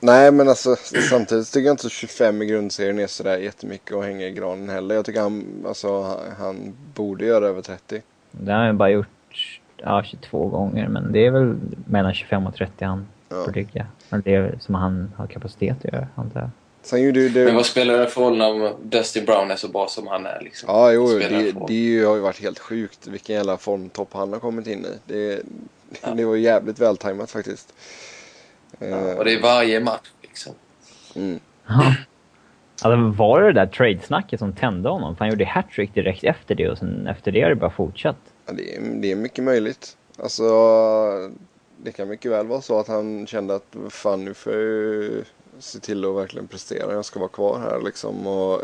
Nej, 0.00 0.32
men 0.32 0.48
alltså 0.48 0.76
samtidigt 1.10 1.52
tycker 1.52 1.66
jag 1.66 1.72
inte 1.74 1.88
25 1.88 2.42
i 2.42 2.46
grundserien 2.46 2.98
är 2.98 3.06
sådär 3.06 3.38
jättemycket 3.38 3.96
att 3.96 4.04
hänga 4.04 4.26
i 4.26 4.30
granen 4.32 4.68
heller. 4.68 4.94
Jag 4.94 5.04
tycker 5.04 5.20
han, 5.20 5.64
alltså, 5.68 6.02
han, 6.02 6.18
han 6.38 6.76
borde 6.94 7.24
göra 7.26 7.46
över 7.46 7.62
30. 7.62 8.02
Det 8.30 8.52
har 8.52 8.58
han 8.58 8.66
ju 8.68 8.72
bara 8.72 8.90
gjort 8.90 9.60
ja, 9.76 10.02
22 10.06 10.48
gånger 10.48 10.88
men 10.88 11.12
det 11.12 11.26
är 11.26 11.30
väl 11.30 11.54
mellan 11.86 12.14
25 12.14 12.46
och 12.46 12.54
30 12.54 12.84
han 12.84 13.06
Ja. 13.30 13.44
får 13.44 13.52
ligga. 13.52 13.86
Det 14.24 14.34
är 14.34 14.58
som 14.60 14.74
han 14.74 15.12
har 15.16 15.26
kapacitet 15.26 15.76
att 15.84 15.92
göra 15.92 16.06
antar 16.14 16.40
jag. 16.40 16.50
Ju 17.00 17.12
Men 17.12 17.32
det... 17.32 17.52
vad 17.52 17.66
spelar 17.66 17.98
det 17.98 18.06
för 18.06 18.20
roll 18.20 18.38
när 18.38 18.72
Dustin 18.82 19.24
Brown 19.24 19.50
är 19.50 19.56
så 19.56 19.68
bra 19.68 19.86
som 19.88 20.06
han 20.06 20.26
är 20.26 20.40
liksom? 20.40 20.68
Ja, 20.72 20.92
jo, 20.92 21.06
det, 21.06 21.28
roll. 21.52 21.64
det 21.68 22.04
har 22.04 22.14
ju 22.14 22.20
varit 22.20 22.42
helt 22.42 22.58
sjukt 22.58 23.06
vilken 23.06 23.36
jävla 23.36 23.56
formtopp 23.56 24.08
han 24.12 24.32
har 24.32 24.40
kommit 24.40 24.66
in 24.66 24.84
i. 24.84 24.88
Det, 25.12 25.42
Ja. 26.02 26.08
det 26.10 26.24
var 26.24 26.36
jävligt 26.36 26.78
vältajmat 26.78 27.30
faktiskt. 27.30 27.72
Ja, 28.78 28.86
Eh, 28.86 29.18
och 29.18 29.24
det 29.24 29.34
är 29.34 29.42
varje 29.42 29.80
match 29.80 30.08
liksom. 30.22 30.54
mm. 31.14 31.40
Alltså 32.82 33.22
var 33.22 33.40
det 33.40 33.46
det 33.46 33.52
där 33.52 33.66
trade-snacket 33.66 34.40
som 34.40 34.52
tände 34.52 34.88
honom? 34.88 35.16
För 35.16 35.24
han 35.24 35.30
gjorde 35.30 35.44
hattrick 35.44 35.94
direkt 35.94 36.24
efter 36.24 36.54
det 36.54 36.68
och 36.70 36.78
sen 36.78 37.06
efter 37.06 37.32
det 37.32 37.42
har 37.42 37.48
det 37.48 37.56
bara 37.56 37.70
fortsatt. 37.70 38.16
Ja, 38.46 38.52
det, 38.52 38.76
är, 38.76 38.80
det 38.80 39.12
är 39.12 39.16
mycket 39.16 39.44
möjligt. 39.44 39.96
Alltså, 40.22 40.44
det 41.76 41.92
kan 41.92 42.08
mycket 42.08 42.30
väl 42.30 42.46
vara 42.46 42.60
så 42.60 42.80
att 42.80 42.88
han 42.88 43.26
kände 43.26 43.54
att 43.54 43.76
fan 43.90 44.24
nu 44.24 44.34
får 44.34 44.52
jag 44.52 44.62
ju 44.62 45.24
se 45.58 45.78
till 45.78 46.04
att 46.04 46.16
verkligen 46.16 46.46
prestera. 46.48 46.92
Jag 46.92 47.04
ska 47.04 47.20
vara 47.20 47.28
kvar 47.28 47.58
här 47.58 47.80
liksom. 47.84 48.26
Och, 48.26 48.60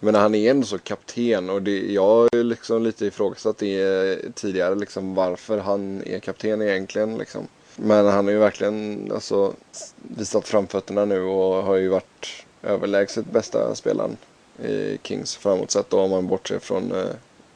men 0.00 0.14
han 0.14 0.34
är 0.34 0.50
ändå 0.50 0.66
så 0.66 0.78
kapten 0.78 1.50
och 1.50 1.62
det, 1.62 1.92
jag 1.92 2.06
har 2.06 2.28
ju 2.32 2.42
liksom 2.42 2.82
lite 2.82 3.06
ifrågasatt 3.06 3.58
det 3.58 4.34
tidigare 4.34 4.74
liksom 4.74 5.14
varför 5.14 5.58
han 5.58 6.02
är 6.06 6.18
kapten 6.18 6.62
egentligen 6.62 7.18
liksom. 7.18 7.48
Men 7.76 8.06
han 8.06 8.24
har 8.24 8.32
ju 8.32 8.38
verkligen 8.38 9.10
alltså, 9.14 9.52
visat 10.02 10.48
framfötterna 10.48 11.04
nu 11.04 11.22
och 11.22 11.62
har 11.62 11.76
ju 11.76 11.88
varit 11.88 12.44
överlägset 12.62 13.26
bästa 13.26 13.74
spelaren 13.74 14.16
i 14.64 14.98
Kings 15.02 15.36
framåt 15.36 15.70
sett 15.70 15.90
då 15.90 16.00
om 16.00 16.10
man 16.10 16.26
bortser 16.26 16.58
från 16.58 16.92
eh, 16.92 17.06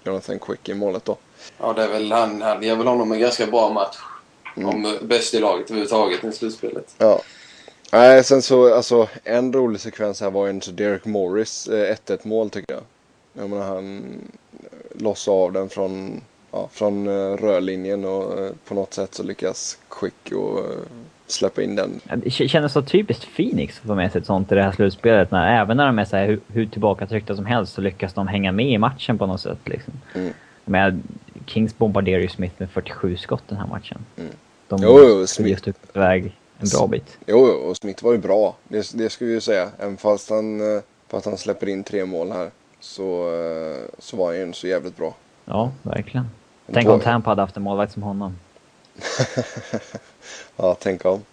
Jonathan 0.04 0.38
Quick 0.38 0.68
i 0.68 0.74
målet 0.74 1.04
då. 1.04 1.16
Ja, 1.58 1.72
det 1.72 1.82
är 1.82 1.88
väl 1.88 2.12
han, 2.12 2.42
han 2.42 2.62
ger 2.62 2.76
väl 2.76 2.86
honom 2.86 3.12
en 3.12 3.20
ganska 3.20 3.46
bra 3.46 3.72
match. 3.72 3.96
Mm. 4.56 4.68
Om 4.68 4.98
bäst 5.02 5.34
i 5.34 5.38
laget 5.38 5.70
överhuvudtaget 5.70 6.24
i 6.24 6.32
slutspelet. 6.32 6.94
Ja. 6.98 7.20
Nej, 7.92 8.24
sen 8.24 8.42
så, 8.42 8.74
alltså 8.74 9.08
en 9.24 9.52
rolig 9.52 9.80
sekvens 9.80 10.20
här 10.20 10.30
var 10.30 10.46
ju 10.46 10.60
så 10.60 10.70
Derek 10.70 11.04
Morris 11.04 11.68
eh, 11.68 11.96
1-1 12.06 12.18
mål 12.22 12.50
tycker 12.50 12.74
jag. 12.74 12.82
Jag 13.32 13.50
menar 13.50 13.66
han 13.66 14.04
eh, 14.62 15.02
lossade 15.02 15.36
av 15.36 15.52
den 15.52 15.68
från, 15.68 16.20
ja, 16.52 16.68
från 16.72 17.06
eh, 17.06 17.36
rörlinjen 17.36 18.04
och 18.04 18.38
eh, 18.38 18.50
på 18.68 18.74
något 18.74 18.94
sätt 18.94 19.14
så 19.14 19.22
lyckas 19.22 19.78
Quick 19.88 20.32
och 20.32 20.58
eh, 20.58 20.64
släppa 21.26 21.62
in 21.62 21.76
den. 21.76 22.00
Det 22.16 22.30
kändes 22.30 22.72
så 22.72 22.82
typiskt 22.82 23.36
Phoenix 23.36 23.78
att 23.80 23.86
få 23.86 23.94
med 23.94 24.12
sig 24.12 24.20
ett 24.20 24.26
sånt 24.26 24.52
i 24.52 24.54
det 24.54 24.62
här 24.62 24.72
slutspelet. 24.72 25.30
När, 25.30 25.60
även 25.60 25.76
när 25.76 25.86
de 25.86 25.98
är 25.98 26.04
så 26.04 26.16
här 26.16 26.26
hur, 26.26 26.40
hur 26.48 26.66
tillbakatryckta 26.66 27.36
som 27.36 27.46
helst 27.46 27.72
så 27.72 27.80
lyckas 27.80 28.14
de 28.14 28.28
hänga 28.28 28.52
med 28.52 28.66
i 28.70 28.78
matchen 28.78 29.18
på 29.18 29.26
något 29.26 29.40
sätt. 29.40 29.58
Liksom. 29.64 29.92
Mm. 30.14 30.32
Men 30.64 31.02
Kings 31.46 31.78
bombarderar 31.78 32.20
ju 32.20 32.28
Smith 32.28 32.54
med 32.58 32.70
47 32.70 33.16
skott 33.16 33.42
den 33.48 33.58
här 33.58 33.66
matchen. 33.66 33.98
Mm. 34.16 34.30
De 34.68 34.82
Jo, 34.82 34.98
jo, 34.98 35.24
Smith- 35.24 35.46
ju 35.46 35.56
stuckit 35.56 35.96
iväg 35.96 36.36
en 36.58 36.68
bra 36.68 36.86
bit. 36.86 37.18
Jo, 37.26 37.48
jo, 37.48 37.68
och 37.68 37.76
Smith 37.76 38.04
var 38.04 38.12
ju 38.12 38.18
bra. 38.18 38.56
Det, 38.68 38.92
det 38.94 39.10
ska 39.10 39.24
vi 39.24 39.32
ju 39.32 39.40
säga. 39.40 39.68
Även 39.78 39.96
fast 39.96 40.30
han, 40.30 40.76
eh, 40.76 40.82
fast 41.08 41.26
han 41.26 41.38
släpper 41.38 41.68
in 41.68 41.84
tre 41.84 42.04
mål 42.04 42.32
här 42.32 42.50
så, 42.80 43.32
så 43.98 44.16
var 44.16 44.26
han 44.26 44.36
ju 44.36 44.52
så 44.52 44.66
jävligt 44.66 44.96
bra. 44.96 45.14
Ja, 45.44 45.72
verkligen. 45.82 46.26
En 46.70 46.74
Tänk 46.74 46.88
om 46.88 47.00
Tampa 47.00 47.30
hade 47.30 47.42
haft 47.42 47.56
en 47.56 47.62
målvakt 47.62 47.92
som 47.92 48.02
honom. 48.02 48.38
Ja, 50.56 50.76
tänk 50.80 51.04
om. 51.04 51.24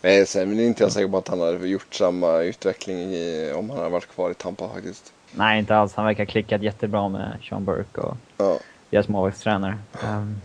Men 0.00 0.26
sen 0.26 0.58
är 0.58 0.64
inte 0.64 0.82
jag 0.82 0.92
säker 0.92 1.08
på 1.08 1.18
att 1.18 1.28
han 1.28 1.40
hade 1.40 1.68
gjort 1.68 1.94
samma 1.94 2.38
utveckling 2.38 2.98
i, 2.98 3.52
om 3.56 3.70
han 3.70 3.78
hade 3.78 3.90
varit 3.90 4.06
kvar 4.06 4.30
i 4.30 4.34
Tampa 4.34 4.68
faktiskt. 4.68 5.12
Nej, 5.32 5.58
inte 5.58 5.76
alls. 5.76 5.94
Han 5.94 6.04
verkar 6.04 6.24
ha 6.24 6.30
klickat 6.30 6.62
jättebra 6.62 7.08
med 7.08 7.38
Sean 7.48 7.64
Burke 7.64 8.00
och 8.00 8.16
Ja, 8.36 8.58
deras 8.90 9.08
målvaktstränare. 9.08 9.78
Um, 10.04 10.40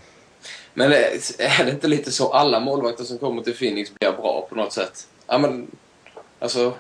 Men 0.74 0.92
är 0.92 0.98
är 1.40 1.66
det 1.66 1.72
inte 1.72 1.88
lite 1.88 2.12
så 2.12 2.34
alla 2.34 2.60
målvakter 2.60 3.04
som 3.04 3.18
kommer 3.18 3.42
till 3.42 3.58
Phoenix 3.58 3.92
blir 4.00 4.12
bra 4.12 4.48
på 4.50 4.56
något 4.56 4.74
sätt? 4.74 5.08
Ja, 5.28 5.38
men 5.38 5.68
alltså... 6.40 6.74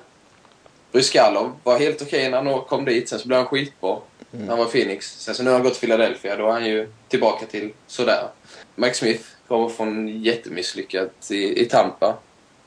Bryskalov 0.92 1.52
var 1.64 1.80
helt 1.80 2.02
okej 2.02 2.30
när 2.30 2.44
han 2.44 2.62
kom 2.62 2.86
dit, 2.86 3.10
sen 3.10 3.20
så 3.20 3.28
blev 3.28 3.40
han 3.40 3.48
skitbra 3.48 3.98
när 4.32 4.48
han 4.48 4.58
var 4.58 4.66
i 4.66 4.70
Phoenix. 4.70 5.20
Sen 5.20 5.36
så 5.36 5.44
nu 5.44 5.50
har 5.50 5.58
han 5.58 5.64
gått 5.64 5.74
till 5.74 5.82
Philadelphia, 5.90 6.36
då 6.36 6.48
är 6.48 6.52
han 6.52 6.66
ju 6.66 6.90
tillbaka 7.08 7.46
till 7.46 7.72
sådär. 7.88 8.28
Mike 8.76 8.94
Smith 8.94 9.24
kommer 9.48 9.70
från 9.70 10.08
jättemisslyckat 10.24 11.32
i, 11.32 11.62
i 11.62 11.66
Tampa. 11.66 12.18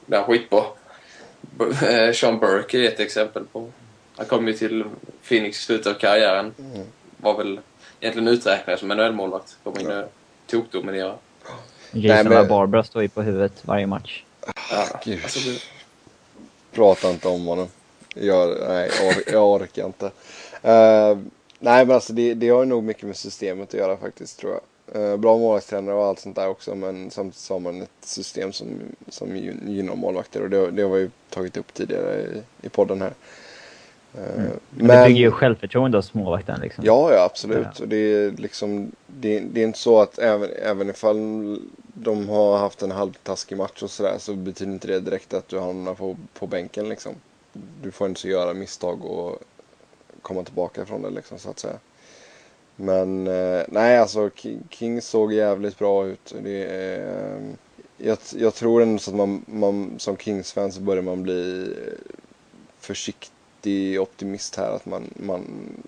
Där 0.06 0.16
han 0.18 0.26
skitbra. 0.26 0.62
Eh, 1.82 2.12
Sean 2.12 2.38
Burke 2.38 2.78
är 2.78 2.88
ett 2.88 3.00
exempel 3.00 3.44
på. 3.52 3.70
Han 4.16 4.26
kom 4.26 4.46
ju 4.48 4.52
till 4.54 4.84
Phoenix 5.28 5.58
i 5.58 5.62
slutet 5.62 5.86
av 5.86 5.98
karriären. 5.98 6.54
Var 7.16 7.38
väl 7.38 7.60
egentligen 8.00 8.28
uträknad 8.28 8.78
som 8.78 8.88
NHL-målvakt. 8.92 9.56
Kom 9.64 9.80
in 9.80 9.90
och 9.90 10.12
tokdominerade. 10.46 11.14
Jason 11.92 12.28
men- 12.32 12.48
Barbara 12.48 12.84
står 12.84 13.02
ju 13.02 13.08
på 13.08 13.22
huvudet 13.22 13.52
varje 13.62 13.86
match. 13.86 14.24
Ja, 14.70 15.00
Gud. 15.04 15.20
alltså, 15.22 15.38
det- 15.50 15.60
prata 16.72 17.10
inte 17.10 17.28
om 17.28 17.46
honom. 17.46 17.68
Jag, 18.14 18.56
nej, 18.68 18.90
jag, 19.00 19.12
or- 19.12 19.32
jag 19.32 19.48
orkar 19.48 19.86
inte. 19.86 20.10
Eh, 20.62 21.18
nej, 21.64 21.86
men 21.86 21.94
alltså 21.94 22.12
det, 22.12 22.34
det 22.34 22.48
har 22.48 22.64
nog 22.64 22.84
mycket 22.84 23.02
med 23.02 23.16
systemet 23.16 23.68
att 23.68 23.80
göra 23.80 23.96
faktiskt 23.96 24.38
tror 24.38 24.52
jag. 24.52 24.60
Eh, 24.92 25.16
bra 25.16 25.38
målvaktstränare 25.38 25.94
och 25.94 26.04
allt 26.04 26.18
sånt 26.18 26.36
där 26.36 26.48
också 26.48 26.74
men 26.74 27.10
samtidigt 27.10 27.38
så 27.38 27.54
har 27.54 27.60
man 27.60 27.82
ett 27.82 27.90
system 28.00 28.52
som, 28.52 28.66
som 29.08 29.28
gyn- 29.28 29.70
gynnar 29.70 29.94
målvakter 29.94 30.42
och 30.42 30.50
det, 30.50 30.70
det 30.70 30.82
har 30.82 30.90
vi 30.90 31.00
ju 31.00 31.10
tagit 31.30 31.56
upp 31.56 31.74
tidigare 31.74 32.20
i, 32.20 32.66
i 32.66 32.68
podden 32.68 33.00
här. 33.02 33.12
Mm. 34.16 34.36
Men, 34.36 34.60
men 34.70 34.86
det 34.86 35.08
bygger 35.08 35.20
ju 35.20 35.30
självförtroende 35.30 35.98
hos 35.98 36.14
målvakten 36.14 36.60
liksom. 36.60 36.84
Ja, 36.84 37.12
ja 37.12 37.24
absolut. 37.24 37.66
Ja. 37.76 37.82
Och 37.82 37.88
det 37.88 37.96
är 37.96 38.30
liksom, 38.30 38.92
det, 39.06 39.40
det, 39.40 39.60
är 39.60 39.64
inte 39.64 39.78
så 39.78 40.00
att 40.00 40.18
även, 40.18 40.50
även 40.62 40.90
ifall 40.90 41.58
de 41.94 42.28
har 42.28 42.58
haft 42.58 42.82
en 42.82 42.90
halvtaskig 42.90 43.58
match 43.58 43.82
och 43.82 43.90
sådär 43.90 44.14
så 44.18 44.34
betyder 44.34 44.72
inte 44.72 44.88
det 44.88 45.00
direkt 45.00 45.34
att 45.34 45.48
du 45.48 45.58
hamnar 45.58 45.94
på, 45.94 46.16
på 46.38 46.46
bänken 46.46 46.88
liksom. 46.88 47.12
Du 47.82 47.90
får 47.90 48.08
inte 48.08 48.28
göra 48.28 48.54
misstag 48.54 49.04
och 49.04 49.38
komma 50.24 50.44
tillbaka 50.44 50.86
från 50.86 51.02
det 51.02 51.10
liksom 51.10 51.38
så 51.38 51.50
att 51.50 51.58
säga. 51.58 51.78
Men 52.76 53.26
eh, 53.26 53.62
nej 53.68 53.98
alltså 53.98 54.30
King 54.70 55.02
såg 55.02 55.32
jävligt 55.32 55.78
bra 55.78 56.06
ut. 56.06 56.34
Det 56.42 56.64
är, 56.64 57.36
eh, 57.36 57.42
jag, 57.96 58.18
jag 58.36 58.54
tror 58.54 58.82
ändå 58.82 58.98
så 58.98 59.10
att 59.10 59.16
man, 59.16 59.44
man 59.46 59.94
som 59.98 60.16
Kings-fan 60.16 60.72
så 60.72 60.80
börjar 60.80 61.02
man 61.02 61.22
bli 61.22 61.62
eh, 61.62 62.14
försiktig 62.80 64.00
optimist 64.00 64.56
här 64.56 64.70
att 64.70 64.86
man, 64.86 65.10
man 65.16 65.44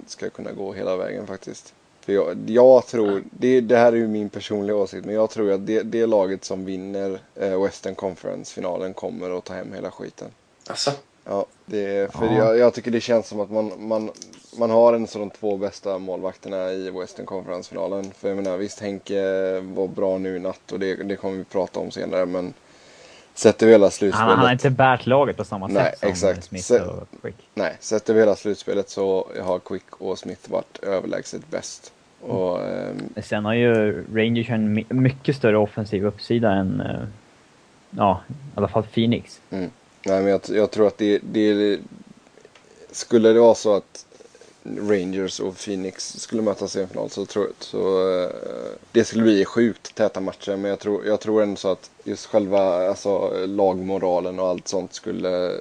ska 0.07 0.31
kunna 0.31 0.53
gå 0.53 0.73
hela 0.73 0.97
vägen 0.97 1.27
faktiskt. 1.27 1.75
För 2.01 2.13
jag, 2.13 2.51
jag 2.51 2.87
tror, 2.87 3.25
det, 3.31 3.61
det, 3.61 3.77
här 3.77 3.93
är 3.93 3.97
ju 3.97 4.09
min 4.09 4.29
personliga 4.29 4.77
åsikt, 4.77 5.05
men 5.05 5.15
jag 5.15 5.31
tror 5.31 5.53
att 5.53 5.67
det, 5.67 5.83
det 5.83 6.07
laget 6.07 6.45
som 6.45 6.65
vinner 6.65 7.21
eh, 7.35 7.63
Western 7.63 7.95
Conference-finalen 7.95 8.95
kommer 8.95 9.39
att 9.39 9.45
ta 9.45 9.55
hem 9.55 9.73
hela 9.73 9.91
skiten. 9.91 10.29
Alltså. 10.67 10.91
Ja, 11.29 11.47
det, 11.67 12.13
för 12.15 12.27
ja. 12.27 12.33
Jag, 12.33 12.59
jag, 12.59 12.75
tycker 12.75 12.91
det 12.91 13.01
känns 13.01 13.29
som 13.29 13.41
att 13.41 13.51
man, 13.51 13.73
man, 13.79 14.11
man 14.59 14.71
har 14.71 14.95
en 14.95 15.03
av 15.03 15.09
de 15.13 15.31
två 15.31 15.57
bästa 15.57 15.99
målvakterna 15.99 16.71
i 16.71 16.91
Western 16.91 17.27
Conference-finalen. 17.27 18.11
För 18.19 18.29
jag 18.29 18.37
menar, 18.37 18.57
visst 18.57 18.81
Henke 18.81 19.21
var 19.61 19.89
bra 19.89 20.19
nu 20.19 20.37
i 20.37 20.39
natt 20.39 20.73
och 20.73 20.79
det, 20.79 20.95
det 20.95 21.17
kommer 21.17 21.37
vi 21.37 21.45
prata 21.45 21.81
om 21.81 21.91
senare, 21.91 22.27
men 22.27 22.55
sätter 23.35 23.67
vi 23.67 23.73
hela 23.73 23.91
slutspelet... 23.91 24.29
Han, 24.29 24.39
har 24.39 24.53
inte 24.53 24.71
bärt 24.71 25.07
laget 25.07 25.37
på 25.37 25.45
samma 25.45 25.67
nej, 25.67 25.85
sätt 25.85 25.99
som 25.99 26.09
exakt. 26.09 26.45
Smith 26.45 26.73
och 26.73 27.09
Quick. 27.23 27.37
Nej, 27.55 27.77
sätter 27.81 28.15
vi 28.15 28.21
hela 28.21 28.37
slutspelet 28.37 28.91
så 28.91 29.29
har 29.43 29.59
Quick 29.59 29.97
och 29.99 30.19
Smith 30.19 30.51
varit 30.51 30.79
överlägset 30.83 31.51
bäst. 31.51 31.93
Och, 32.21 32.65
mm. 32.65 33.11
um... 33.17 33.23
Sen 33.23 33.45
har 33.45 33.55
ju 33.55 34.05
Rangers 34.15 34.51
en 34.51 34.85
mycket 34.89 35.37
större 35.37 35.57
offensiv 35.57 36.07
uppsida 36.07 36.53
än, 36.53 36.81
uh, 36.81 37.07
ja, 37.91 38.21
i 38.29 38.33
alla 38.55 38.69
fall 38.69 38.83
Phoenix. 38.83 39.41
Mm. 39.51 39.71
Nej, 40.07 40.23
men 40.23 40.27
jag, 40.27 40.41
jag, 40.49 40.71
tror 40.71 40.87
att 40.87 40.99
det, 40.99 41.19
det... 41.19 41.79
Skulle 42.91 43.33
det 43.33 43.41
vara 43.41 43.55
så 43.55 43.75
att 43.75 44.07
Rangers 44.63 45.41
och 45.41 45.57
Phoenix 45.57 46.21
skulle 46.21 46.43
mötas 46.43 46.77
i 46.77 46.81
en 46.81 46.89
final 46.89 47.11
så 47.11 47.27
tror 47.27 47.49
så 47.59 48.09
uh, 48.09 48.31
det 48.93 49.05
skulle 49.05 49.23
bli 49.23 49.45
sjukt 49.45 49.95
täta 49.95 50.21
matcher. 50.21 50.57
Men 50.57 50.71
jag 50.71 50.79
tror, 50.79 51.07
jag 51.07 51.21
tror 51.21 51.43
ändå 51.43 51.57
så 51.57 51.69
att 51.69 51.91
just 52.05 52.27
själva 52.27 52.89
alltså, 52.89 53.47
lagmoralen 53.47 54.39
och 54.39 54.47
allt 54.47 54.69
sånt 54.69 54.95
skulle 54.95 55.61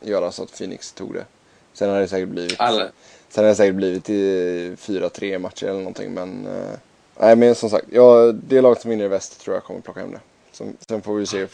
göra 0.00 0.32
så 0.32 0.42
att 0.42 0.58
Phoenix 0.58 0.92
tog 0.92 1.14
det. 1.14 1.24
Sen 1.72 1.88
hade 1.88 2.00
det 2.00 2.08
säkert 2.08 2.28
blivit... 2.28 2.60
Alla. 2.60 2.90
Sen 3.28 3.44
hade 3.44 3.48
det 3.48 3.54
säkert 3.54 3.74
blivit 3.74 4.10
i 4.10 4.76
4-3 4.78 5.38
matcher 5.38 5.66
eller 5.66 5.78
någonting 5.78 6.14
men... 6.14 6.46
Uh, 6.46 6.76
nej 7.20 7.36
men 7.36 7.54
som 7.54 7.70
sagt, 7.70 7.86
ja, 7.90 8.32
det 8.32 8.60
laget 8.60 8.80
som 8.80 8.90
vinner 8.90 9.04
i 9.04 9.08
väst 9.08 9.40
tror 9.40 9.56
jag 9.56 9.64
kommer 9.64 9.80
plocka 9.80 10.00
hem 10.00 10.10
det. 10.10 10.20
Sen, 10.52 10.76
sen 10.88 11.02
får 11.02 11.14
vi 11.14 11.26
se 11.26 11.46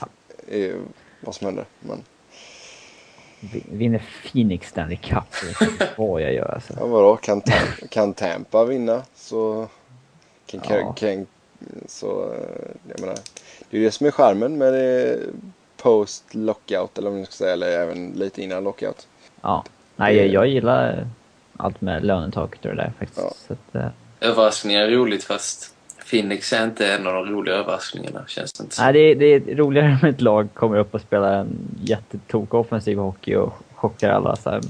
i, 0.48 0.72
vad 1.20 1.34
som 1.34 1.44
händer. 1.46 1.66
Men... 1.80 2.04
Vinner 3.70 4.02
Phoenix 4.22 4.68
Stanley 4.68 4.96
Cup? 4.96 5.24
vad 5.96 6.22
jag 6.22 6.34
gör 6.34 6.54
alltså. 6.54 6.74
Ja 6.80 6.86
vadå, 6.86 7.16
kan, 7.16 7.42
kan 7.90 8.14
Tampa 8.14 8.64
vinna 8.64 9.02
så... 9.14 9.68
Kan, 10.46 10.60
ja. 10.68 10.92
kan, 10.92 11.26
så, 11.86 12.34
jag 12.88 13.00
menar, 13.00 13.14
det 13.70 13.76
är 13.76 13.80
ju 13.80 13.84
det 13.84 13.90
som 13.92 14.06
är 14.06 14.10
skärmen 14.10 14.58
med 14.58 15.18
post 15.76 16.34
lockout 16.34 16.98
eller 16.98 17.10
vad 17.10 17.18
man 17.18 17.26
ska 17.26 17.34
säga, 17.34 17.52
eller 17.52 17.66
även 17.66 18.12
lite 18.12 18.42
innan 18.42 18.64
lockout. 18.64 19.06
Ja, 19.40 19.64
nej 19.96 20.16
jag, 20.16 20.26
jag 20.26 20.46
gillar 20.46 21.06
allt 21.56 21.80
med 21.80 22.04
lönetaket 22.04 22.64
och 22.64 22.70
det 22.70 22.76
där 22.76 22.92
faktiskt. 22.98 23.20
Ja. 23.20 23.32
Så 23.46 23.52
att, 23.52 23.84
uh... 23.84 23.88
Överraskningar 24.20 24.80
är 24.80 24.90
roligt 24.90 25.24
fast 25.24 25.74
Phoenix 26.10 26.52
är 26.52 26.64
inte 26.64 26.92
en 26.92 27.06
av 27.06 27.14
de 27.14 27.32
roliga 27.32 27.54
överraskningarna 27.54 28.24
känns 28.26 28.52
det 28.52 28.62
inte 28.62 28.76
så. 28.76 28.82
Nej, 28.82 28.92
det 28.92 29.00
är, 29.00 29.14
det 29.14 29.52
är 29.52 29.56
roligare 29.56 29.98
med 30.02 30.10
ett 30.10 30.20
lag 30.20 30.48
kommer 30.54 30.78
upp 30.78 30.94
och 30.94 31.00
spelar 31.00 31.40
en 31.40 31.58
jättetok 31.82 32.54
offensiv 32.54 32.98
hockey 32.98 33.34
och 33.34 33.52
chockar 33.74 34.10
alla 34.10 34.36
så 34.36 34.50
här, 34.50 34.60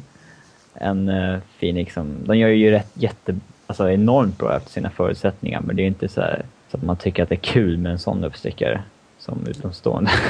än 0.75 1.09
uh, 1.09 1.39
Phoenix 1.59 1.95
som, 1.95 2.17
de 2.25 2.39
gör 2.39 2.49
ju 2.49 2.71
rätt 2.71 2.91
jätte, 2.95 3.37
alltså 3.67 3.91
enormt 3.91 4.39
bra 4.39 4.57
efter 4.57 4.71
sina 4.71 4.91
förutsättningar 4.91 5.61
men 5.61 5.77
det 5.77 5.83
är 5.83 5.87
inte 5.87 6.09
så, 6.09 6.21
här, 6.21 6.45
så 6.71 6.77
att 6.77 6.83
man 6.83 6.97
tycker 6.97 7.23
att 7.23 7.29
det 7.29 7.35
är 7.35 7.37
kul 7.37 7.79
med 7.79 7.93
en 7.93 7.99
sån 7.99 8.25
uppstickare 8.25 8.83
som 9.19 9.47
utomstående. 9.47 10.11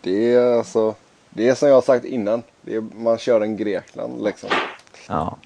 Det 0.00 0.32
är 0.32 0.58
alltså, 0.58 0.94
det 1.30 1.48
är 1.48 1.54
som 1.54 1.68
jag 1.68 1.74
har 1.74 1.82
sagt 1.82 2.04
innan, 2.04 2.42
är, 2.66 2.80
man 2.80 3.18
kör 3.18 3.40
en 3.40 3.56
Grekland 3.56 4.24
liksom. 4.24 4.50
Ja. 5.08 5.36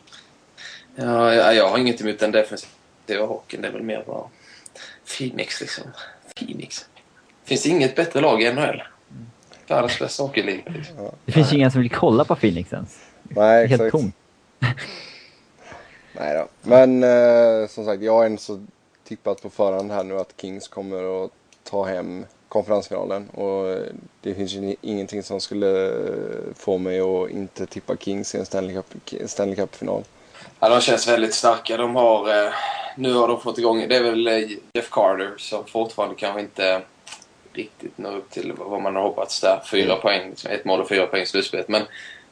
Ja, 0.95 1.35
jag, 1.35 1.55
jag 1.55 1.69
har 1.69 1.79
inget 1.79 2.01
emot 2.01 2.19
den 2.19 2.31
defensiva 2.31 3.27
hockeyn. 3.27 3.63
Det 3.63 3.69
är 3.69 3.73
väl 3.73 3.83
mer 3.83 4.05
bara 4.07 4.25
Phoenix 5.21 5.61
liksom. 5.61 5.85
Phoenix. 6.37 6.87
Finns 7.45 7.63
det 7.63 7.69
inget 7.69 7.97
bättre 7.97 8.21
lag 8.21 8.43
i 8.43 8.53
NHL? 8.53 8.83
Världens 9.67 9.99
bästa 9.99 10.23
hockeyliga. 10.23 10.63
Liksom. 10.67 10.97
Ja. 10.99 11.13
Det 11.25 11.33
finns 11.33 11.53
ju 11.53 11.57
ingen 11.57 11.71
som 11.71 11.81
vill 11.81 11.91
kolla 11.91 12.25
på 12.25 12.37
Phoenix 12.37 12.73
ens. 12.73 12.99
Nej, 13.23 13.65
exakt. 13.65 13.81
Helt 13.81 13.93
tomt. 13.93 14.15
Nej 16.13 16.37
då. 16.37 16.49
Men 16.63 17.03
eh, 17.03 17.69
som 17.69 17.85
sagt, 17.85 18.03
jag 18.03 18.13
har 18.13 18.27
ändå 18.27 18.39
så 18.39 18.67
tippat 19.05 19.43
på 19.43 19.51
förhand 19.51 19.91
här 19.91 20.05
nu 20.05 20.19
att 20.19 20.35
Kings 20.41 20.69
kommer 20.69 21.25
att 21.25 21.31
ta 21.65 21.85
hem 21.85 22.25
konferensfinalen. 22.49 23.29
Och 23.29 23.77
det 24.21 24.35
finns 24.35 24.53
ju 24.53 24.77
ingenting 24.81 25.23
som 25.23 25.41
skulle 25.41 25.93
få 26.55 26.79
mig 26.79 27.01
att 27.01 27.31
inte 27.31 27.67
tippa 27.67 27.97
Kings 27.97 28.35
i 28.35 28.39
en 28.39 28.47
Stanley 28.47 29.57
Cup-final. 29.57 30.03
Cup 30.03 30.20
Ja, 30.61 30.69
de 30.69 30.81
känns 30.81 31.09
väldigt 31.09 31.35
starka. 31.35 31.77
De 31.77 31.97
har, 31.97 32.29
eh, 32.29 32.53
nu 32.97 33.13
har 33.13 33.29
de 33.29 33.41
fått 33.41 33.59
igång, 33.59 33.89
det 33.89 33.97
är 33.97 34.03
väl 34.03 34.27
eh, 34.27 34.51
Jeff 34.73 34.91
Carter 34.91 35.35
som 35.39 35.67
fortfarande 35.67 36.15
kanske 36.15 36.41
inte 36.41 36.83
riktigt 37.53 37.99
når 37.99 38.17
upp 38.17 38.31
till 38.31 38.53
vad 38.57 38.83
man 38.83 38.97
har 38.97 39.03
hoppats 39.03 39.41
där. 39.41 39.63
Fyra 39.71 39.93
mm. 39.93 40.01
poäng, 40.01 40.31
liksom, 40.31 40.51
ett 40.51 40.65
mål 40.65 40.81
och 40.81 40.89
fyra 40.89 41.07
poäng 41.07 41.23
i 41.23 41.27
slutspelet. 41.27 41.69
Men 41.69 41.83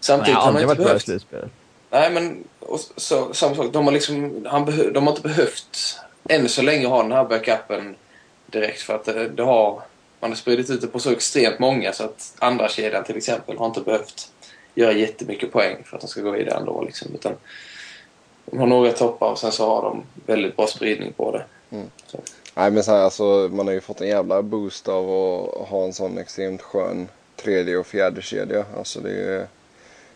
samtidigt 0.00 0.38
har 0.38 0.52
man 0.52 0.62
inte 0.62 0.74
behövt... 0.74 1.02
Slutspel. 1.02 1.48
Nej, 1.90 2.10
men 2.10 2.44
och 2.60 2.80
så, 2.96 3.34
samma 3.34 3.54
sak. 3.54 3.72
De 3.72 3.84
har, 3.84 3.92
liksom, 3.92 4.46
han 4.50 4.64
behö, 4.64 4.90
de 4.90 5.06
har 5.06 5.12
inte 5.12 5.28
behövt 5.28 5.98
än 6.28 6.48
så 6.48 6.62
länge 6.62 6.86
ha 6.86 7.02
den 7.02 7.12
här 7.12 7.24
backupen 7.24 7.96
direkt 8.46 8.82
för 8.82 8.94
att 8.94 9.04
det, 9.04 9.22
eh, 9.22 9.30
det 9.30 9.42
har, 9.42 9.82
man 10.20 10.30
har 10.30 10.36
spridit 10.36 10.70
ut 10.70 10.80
det 10.80 10.86
på 10.86 10.98
så 10.98 11.10
extremt 11.10 11.58
många 11.58 11.92
så 11.92 12.04
att 12.04 12.34
andra 12.38 12.68
kedjan 12.68 13.04
till 13.04 13.16
exempel 13.16 13.58
har 13.58 13.66
inte 13.66 13.80
behövt 13.80 14.32
göra 14.74 14.92
jättemycket 14.92 15.52
poäng 15.52 15.84
för 15.84 15.96
att 15.96 16.00
de 16.00 16.08
ska 16.08 16.20
gå 16.20 16.30
vidare 16.30 16.58
ändå. 16.58 16.82
Liksom, 16.82 17.14
utan 17.14 17.32
de 18.50 18.58
har 18.58 18.66
några 18.66 18.92
toppar 18.92 19.30
och 19.30 19.38
sen 19.38 19.52
så 19.52 19.66
har 19.66 19.82
de 19.82 20.02
väldigt 20.26 20.56
bra 20.56 20.66
spridning 20.66 21.12
på 21.12 21.32
det. 21.32 21.44
Mm. 21.70 21.90
Nej 22.54 22.70
men 22.70 22.84
så 22.84 22.90
här, 22.90 22.98
alltså, 22.98 23.48
man 23.52 23.66
har 23.66 23.74
ju 23.74 23.80
fått 23.80 24.00
en 24.00 24.08
jävla 24.08 24.42
boost 24.42 24.88
av 24.88 25.04
att 25.04 25.68
ha 25.68 25.84
en 25.84 25.92
sån 25.92 26.18
extremt 26.18 26.62
skön 26.62 27.08
tredje 27.36 27.76
och 27.76 27.86
fjärde 27.86 28.22
kedja. 28.22 28.64
Alltså 28.76 29.00
det 29.00 29.10
är, 29.10 29.46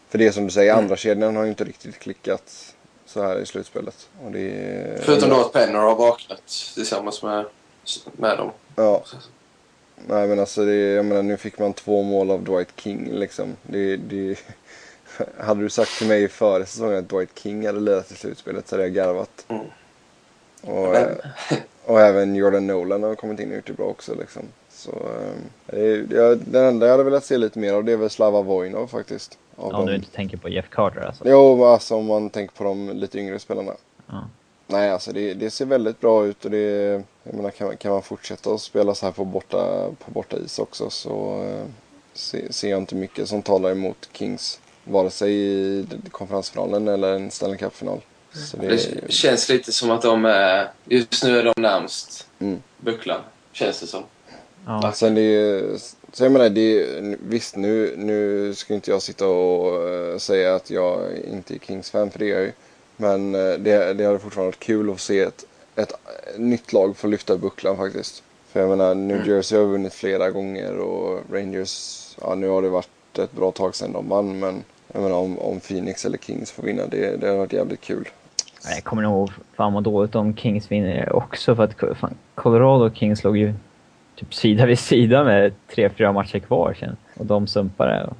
för 0.08 0.18
det 0.18 0.32
som 0.32 0.44
du 0.44 0.50
säger, 0.50 0.72
mm. 0.72 0.84
andra 0.84 0.96
kedjan 0.96 1.36
har 1.36 1.42
ju 1.42 1.48
inte 1.48 1.64
riktigt 1.64 1.98
klickat 1.98 2.74
så 3.06 3.22
här 3.22 3.38
i 3.38 3.46
slutspelet. 3.46 4.08
Och 4.24 4.30
det 4.30 4.40
är, 4.40 4.98
Förutom 5.02 5.30
då 5.30 5.40
att 5.40 5.52
Penner 5.52 5.78
har 5.78 5.94
vaknat 5.94 6.72
tillsammans 6.74 7.22
med, 7.22 7.44
med 8.12 8.38
dem. 8.38 8.50
Ja. 8.76 9.04
Nej 10.06 10.28
men 10.28 10.40
alltså 10.40 10.64
det, 10.64 10.74
jag 10.74 11.04
menar 11.04 11.22
nu 11.22 11.36
fick 11.36 11.58
man 11.58 11.72
två 11.72 12.02
mål 12.02 12.30
av 12.30 12.42
Dwight 12.42 12.72
King 12.76 13.08
liksom. 13.12 13.56
Det, 13.62 13.96
det, 13.96 14.38
hade 15.38 15.60
du 15.62 15.70
sagt 15.70 15.98
till 15.98 16.08
mig 16.08 16.28
före 16.28 16.66
säsongen 16.66 16.98
att 16.98 17.08
Dwight 17.08 17.38
King 17.38 17.66
hade 17.66 17.80
lirat 17.80 18.10
i 18.10 18.14
slutspelet 18.14 18.68
så 18.68 18.74
hade 18.74 18.82
jag 18.82 18.94
garvat. 18.94 19.46
Mm. 19.48 19.66
Och, 20.62 20.96
och 21.84 22.00
även 22.00 22.34
Jordan 22.34 22.66
Nolan 22.66 23.02
har 23.02 23.14
kommit 23.14 23.40
in 23.40 23.50
och 23.50 23.56
gjort 23.56 23.66
det 23.66 23.72
bra 23.72 23.86
också 23.86 24.14
liksom. 24.14 24.42
Så, 24.70 24.90
eh, 25.66 25.98
det, 26.08 26.36
den 26.36 26.64
enda 26.64 26.86
jag 26.86 26.92
hade 26.92 27.04
velat 27.04 27.24
se 27.24 27.38
lite 27.38 27.58
mer 27.58 27.72
av 27.72 27.84
det 27.84 27.92
är 27.92 27.96
väl 27.96 28.10
Slava 28.10 28.42
Vojnov 28.42 28.86
faktiskt. 28.86 29.38
Om 29.56 29.72
dem. 29.72 29.86
du 29.86 29.94
inte 29.94 30.10
tänker 30.10 30.36
på 30.36 30.48
Jeff 30.48 30.70
Carter 30.70 31.00
alltså? 31.00 31.24
Jo, 31.26 31.64
alltså 31.64 31.94
om 31.94 32.06
man 32.06 32.30
tänker 32.30 32.54
på 32.54 32.64
de 32.64 32.90
lite 32.90 33.18
yngre 33.18 33.38
spelarna. 33.38 33.72
Ja. 34.06 34.28
Nej, 34.66 34.90
alltså 34.90 35.12
det, 35.12 35.34
det, 35.34 35.50
ser 35.50 35.66
väldigt 35.66 36.00
bra 36.00 36.26
ut 36.26 36.44
och 36.44 36.50
det, 36.50 37.02
jag 37.22 37.34
menar, 37.34 37.50
kan, 37.50 37.76
kan 37.76 37.92
man 37.92 38.02
fortsätta 38.02 38.50
att 38.50 38.60
spela 38.60 38.94
så 38.94 39.06
här 39.06 39.12
på 39.12 39.24
borta, 39.24 39.90
på 40.04 40.10
borta 40.10 40.36
is 40.36 40.58
också 40.58 40.90
så 40.90 41.44
eh, 41.44 41.64
ser, 42.12 42.52
ser 42.52 42.70
jag 42.70 42.78
inte 42.78 42.94
mycket 42.94 43.28
som 43.28 43.42
talar 43.42 43.70
emot 43.70 44.08
Kings. 44.12 44.60
Vare 44.84 45.10
sig 45.10 45.32
i 45.32 45.86
konferensfinalen 46.10 46.88
eller 46.88 47.14
en 47.14 47.30
Stanley 47.30 47.58
Cup-final. 47.58 48.00
Det... 48.60 48.68
det... 48.68 49.12
känns 49.12 49.48
lite 49.48 49.72
som 49.72 49.90
att 49.90 50.02
de 50.02 50.24
är, 50.24 50.70
just 50.84 51.24
nu 51.24 51.38
är 51.38 51.44
de 51.44 51.62
närmst 51.62 52.26
mm. 52.38 52.62
bucklan. 52.80 53.20
Känns 53.52 53.80
det 53.80 53.86
som. 53.86 54.02
Ja. 54.66 54.92
Sen 54.94 55.14
det 55.14 55.20
är, 55.20 55.76
så 56.12 56.24
jag 56.24 56.32
menar, 56.32 56.48
det 56.48 56.86
visst 57.28 57.56
nu, 57.56 57.94
nu 57.96 58.54
ska 58.54 58.74
inte 58.74 58.90
jag 58.90 59.02
sitta 59.02 59.26
och 59.26 59.88
uh, 59.88 60.18
säga 60.18 60.54
att 60.54 60.70
jag 60.70 61.00
inte 61.30 61.54
är 61.54 61.58
Kings-fan 61.58 62.10
för 62.10 62.18
det 62.18 62.30
är 62.30 62.34
jag 62.34 62.42
ju. 62.42 62.52
Men 62.96 63.34
uh, 63.34 63.58
det, 63.58 63.94
det 63.94 64.04
hade 64.04 64.18
fortfarande 64.18 64.48
varit 64.48 64.58
kul 64.58 64.90
att 64.90 65.00
se 65.00 65.20
ett, 65.20 65.44
ett, 65.76 65.92
ett 65.92 66.38
nytt 66.38 66.72
lag 66.72 66.96
få 66.96 67.06
lyfta 67.06 67.36
bucklan 67.36 67.76
faktiskt. 67.76 68.22
För 68.52 68.60
jag 68.60 68.68
menar, 68.68 68.94
New 68.94 69.16
mm. 69.16 69.28
Jersey 69.28 69.58
har 69.58 69.66
vunnit 69.66 69.94
flera 69.94 70.30
gånger 70.30 70.78
och 70.78 71.20
Rangers, 71.30 72.06
ja 72.20 72.34
nu 72.34 72.48
har 72.48 72.62
det 72.62 72.68
varit 72.68 72.88
ett 73.18 73.32
bra 73.32 73.50
tag 73.50 73.74
sedan 73.74 73.92
de 73.92 74.08
vann 74.08 74.38
men 74.40 74.64
Jag 74.92 75.02
menar 75.02 75.16
om, 75.16 75.38
om 75.38 75.60
Phoenix 75.60 76.04
eller 76.04 76.18
Kings 76.18 76.52
får 76.52 76.62
vinna, 76.62 76.86
det, 76.86 77.16
det 77.16 77.28
har 77.28 77.36
varit 77.36 77.52
jävligt 77.52 77.80
kul. 77.80 78.08
Jag 78.74 78.84
kommer 78.84 79.02
nog 79.02 79.30
fan 79.56 79.72
må 79.72 79.80
dåligt 79.80 80.14
om 80.14 80.36
Kings 80.36 80.70
vinner 80.70 81.12
också 81.16 81.56
för 81.56 81.64
att 81.64 81.98
fan, 81.98 82.14
Colorado 82.34 82.84
och 82.84 82.96
Kings 82.96 83.24
låg 83.24 83.36
ju 83.36 83.54
typ 84.16 84.34
sida 84.34 84.66
vid 84.66 84.78
sida 84.78 85.24
med 85.24 85.52
tre, 85.74 85.90
fyra 85.90 86.12
matcher 86.12 86.38
kvar 86.38 86.76
sen. 86.80 86.96
Och 87.14 87.26
de 87.26 87.46
sumpade. 87.46 88.12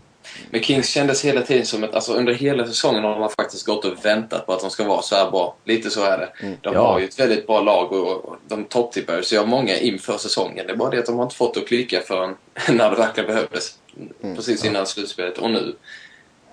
Men 0.50 0.60
Kings 0.62 0.88
kändes 0.88 1.24
hela 1.24 1.40
tiden 1.40 1.66
som 1.66 1.84
att 1.84 1.94
alltså, 1.94 2.12
under 2.12 2.34
hela 2.34 2.66
säsongen 2.66 3.04
har 3.04 3.18
man 3.18 3.30
faktiskt 3.30 3.66
gått 3.66 3.84
och 3.84 4.04
väntat 4.04 4.46
på 4.46 4.52
att 4.52 4.60
de 4.60 4.70
ska 4.70 4.84
vara 4.84 5.02
så 5.02 5.14
här 5.16 5.30
bra. 5.30 5.56
Lite 5.64 5.90
så 5.90 6.04
är 6.04 6.18
det. 6.18 6.28
Mm. 6.46 6.56
De 6.60 6.74
Ja. 6.74 6.86
har 6.86 6.98
ju 6.98 7.04
ett 7.04 7.20
väldigt 7.20 7.46
bra 7.46 7.60
lag 7.60 7.92
och, 7.92 8.24
och 8.24 8.36
de 8.48 8.64
topptippar 8.64 9.22
så 9.22 9.34
jag 9.34 9.42
har 9.42 9.48
många 9.48 9.76
inför 9.78 10.18
säsongen. 10.18 10.66
Det 10.66 10.72
är 10.72 10.76
bara 10.76 10.90
det 10.90 10.98
att 10.98 11.06
de 11.06 11.16
har 11.16 11.22
inte 11.22 11.36
fått 11.36 11.54
det 11.54 11.60
att 11.60 11.66
klicka 11.68 12.00
förrän 12.00 12.36
när 12.76 12.90
det 12.90 12.96
verkligen 12.96 13.26
behövdes. 13.26 13.78
Mm. 13.96 14.36
Precis 14.36 14.64
innan 14.64 14.86
slutspelet 14.86 15.38
och 15.38 15.50
nu. 15.50 15.76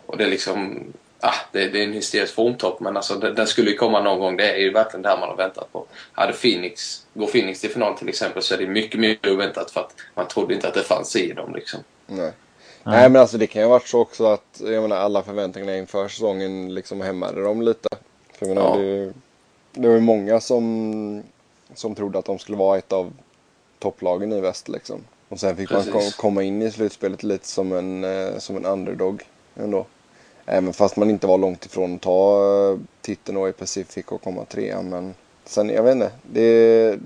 Och 0.06 0.18
det 0.18 0.24
är 0.24 0.30
liksom... 0.30 0.84
Ah, 1.22 1.34
det, 1.52 1.68
det 1.68 1.80
är 1.80 1.84
en 1.84 1.94
hysterisk 1.94 2.34
formtopp 2.34 2.80
men 2.80 2.98
alltså 2.98 3.16
den, 3.16 3.36
den 3.36 3.48
skulle 3.48 3.70
ju 3.72 3.78
komma 3.78 4.02
någon 4.02 4.20
gång. 4.20 4.38
Det 4.38 4.52
är 4.52 4.58
ju 4.58 4.74
verkligen 4.74 5.02
det 5.02 5.10
här 5.10 5.20
man 5.20 5.30
har 5.30 5.36
väntat 5.36 5.72
på. 5.72 5.86
Hade 6.12 6.34
Phoenix, 6.34 7.06
går 7.14 7.28
Phoenix 7.28 7.62
till 7.62 7.70
final 7.70 7.98
till 7.98 8.10
exempel 8.10 8.44
så 8.44 8.54
är 8.54 8.58
det 8.58 8.68
mycket, 8.68 9.00
mycket 9.00 9.32
oväntat 9.32 9.72
för 9.72 9.82
att 9.82 9.96
man 10.16 10.28
trodde 10.28 10.54
inte 10.54 10.68
att 10.68 10.74
det 10.74 10.84
fanns 10.84 11.16
i 11.16 11.32
dem 11.34 11.56
liksom. 11.56 11.80
Nej. 12.08 12.32
Ja. 12.84 12.92
Nej 12.92 13.10
men 13.10 13.22
alltså 13.22 13.38
det 13.38 13.48
kan 13.48 13.62
ju 13.62 13.66
ha 13.66 13.74
varit 13.74 13.88
så 13.88 14.00
också 14.00 14.26
att 14.26 14.62
jag 14.64 14.82
menar, 14.82 14.96
alla 14.96 15.24
förväntningarna 15.24 15.78
inför 15.78 16.08
säsongen 16.08 16.74
liksom 16.74 17.02
hämmade 17.02 17.44
dem 17.44 17.62
lite. 17.62 17.90
För 18.34 18.46
jag 18.46 18.56
menar, 18.56 18.70
Ja. 18.70 18.82
det, 18.82 19.14
det 19.74 19.88
var 19.88 19.96
ju 19.96 20.02
många 20.02 20.40
som, 20.40 21.24
som 21.74 21.96
trodde 21.96 22.20
att 22.20 22.26
de 22.26 22.40
skulle 22.40 22.58
vara 22.58 22.78
ett 22.78 22.94
av 22.94 23.14
topplagen 23.80 24.34
i 24.34 24.42
väst 24.42 24.70
liksom. 24.70 25.04
Och 25.30 25.40
sen 25.40 25.56
fick 25.56 25.72
man 25.72 25.84
Precis. 25.84 25.94
kom, 25.94 26.12
komma 26.12 26.44
in 26.44 26.62
i 26.62 26.72
slutspelet 26.72 27.24
lite 27.24 27.48
som 27.48 27.72
en, 27.72 28.04
eh, 28.04 28.38
som 28.38 28.58
en 28.58 28.66
underdog 28.66 29.24
ändå. 29.56 29.86
Även 30.46 30.74
fast 30.74 30.96
man 30.96 31.10
inte 31.10 31.28
var 31.28 31.38
långt 31.38 31.66
ifrån 31.66 31.96
att 31.96 32.02
ta 32.02 32.44
eh, 32.72 32.80
titeln 33.02 33.36
då 33.36 33.50
i 33.50 33.54
Pacific 33.54 34.06
och 34.06 34.22
komma 34.22 34.46
trea. 34.46 34.82
Men 34.82 35.14
sen, 35.46 35.70
jag 35.70 35.84
vet 35.84 35.94
inte. 35.94 36.12
Det, 36.32 37.00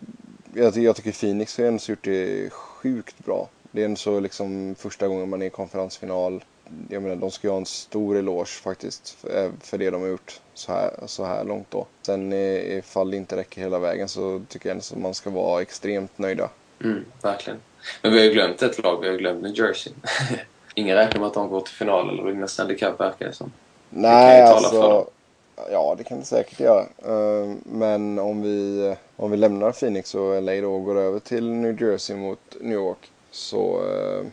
jag, 0.53 0.77
jag 0.77 0.95
tycker 0.95 1.11
Phoenix 1.11 1.57
har 1.57 1.65
ändå 1.65 1.83
gjort 1.87 2.03
det 2.03 2.49
sjukt 2.49 3.25
bra. 3.25 3.49
Det 3.71 3.81
är 3.81 3.85
ändå 3.85 3.97
så 3.97 4.19
liksom 4.19 4.75
första 4.79 5.07
gången 5.07 5.29
man 5.29 5.41
är 5.41 5.45
i 5.45 5.49
konferensfinal. 5.49 6.43
Jag 6.89 7.03
menar, 7.03 7.15
de 7.15 7.31
ska 7.31 7.47
ju 7.47 7.51
ha 7.51 7.57
en 7.57 7.65
stor 7.65 8.17
eloge 8.17 8.61
faktiskt 8.61 9.09
för, 9.09 9.51
för 9.59 9.77
det 9.77 9.89
de 9.89 10.01
har 10.01 10.09
gjort 10.09 10.41
så 10.53 10.71
här, 10.71 10.91
så 11.05 11.25
här 11.25 11.43
långt 11.43 11.71
då. 11.71 11.85
Sen 12.01 12.33
eh, 12.33 12.77
ifall 12.77 13.11
det 13.11 13.17
inte 13.17 13.35
räcker 13.35 13.61
hela 13.61 13.79
vägen 13.79 14.09
så 14.09 14.41
tycker 14.47 14.69
jag 14.69 14.75
ändå 14.75 14.83
att 14.91 15.01
man 15.01 15.13
ska 15.13 15.29
vara 15.29 15.61
extremt 15.61 16.17
nöjda. 16.17 16.49
Mm, 16.83 17.05
verkligen. 17.21 17.59
Men 18.01 18.11
vi 18.11 18.17
har 18.17 18.25
ju 18.25 18.31
glömt 18.31 18.61
ett 18.61 18.83
lag. 18.83 19.01
Vi 19.01 19.07
har 19.09 19.15
glömt 19.15 19.41
New 19.43 19.59
Jersey. 19.59 19.93
Ingen 20.75 20.95
räknar 20.95 21.19
med 21.19 21.27
att 21.27 21.33
de 21.33 21.49
går 21.49 21.61
till 21.61 21.75
final 21.75 22.09
eller 22.09 22.23
vinner 22.23 22.47
Stanley 22.47 22.77
Cup 22.77 22.99
verkar 22.99 23.25
det 23.25 23.33
som. 23.33 23.53
Nej, 23.89 24.47
för 24.47 24.53
alltså. 24.53 25.09
Ja, 25.71 25.95
det 25.97 26.03
kan 26.03 26.19
det 26.19 26.25
säkert 26.25 26.59
göra. 26.59 26.81
Eh, 26.81 27.55
Men 27.65 28.19
om 28.19 28.41
vi, 28.41 28.95
om 29.15 29.31
vi 29.31 29.37
lämnar 29.37 29.71
Phoenix 29.71 30.15
och 30.15 30.43
LA 30.43 30.61
då 30.61 30.75
och 30.75 30.83
går 30.85 30.99
över 30.99 31.19
till 31.19 31.49
New 31.51 31.81
Jersey 31.81 32.15
mot 32.15 32.39
New 32.61 32.73
York. 32.73 33.11
Så, 33.31 33.81
eh, 33.85 34.25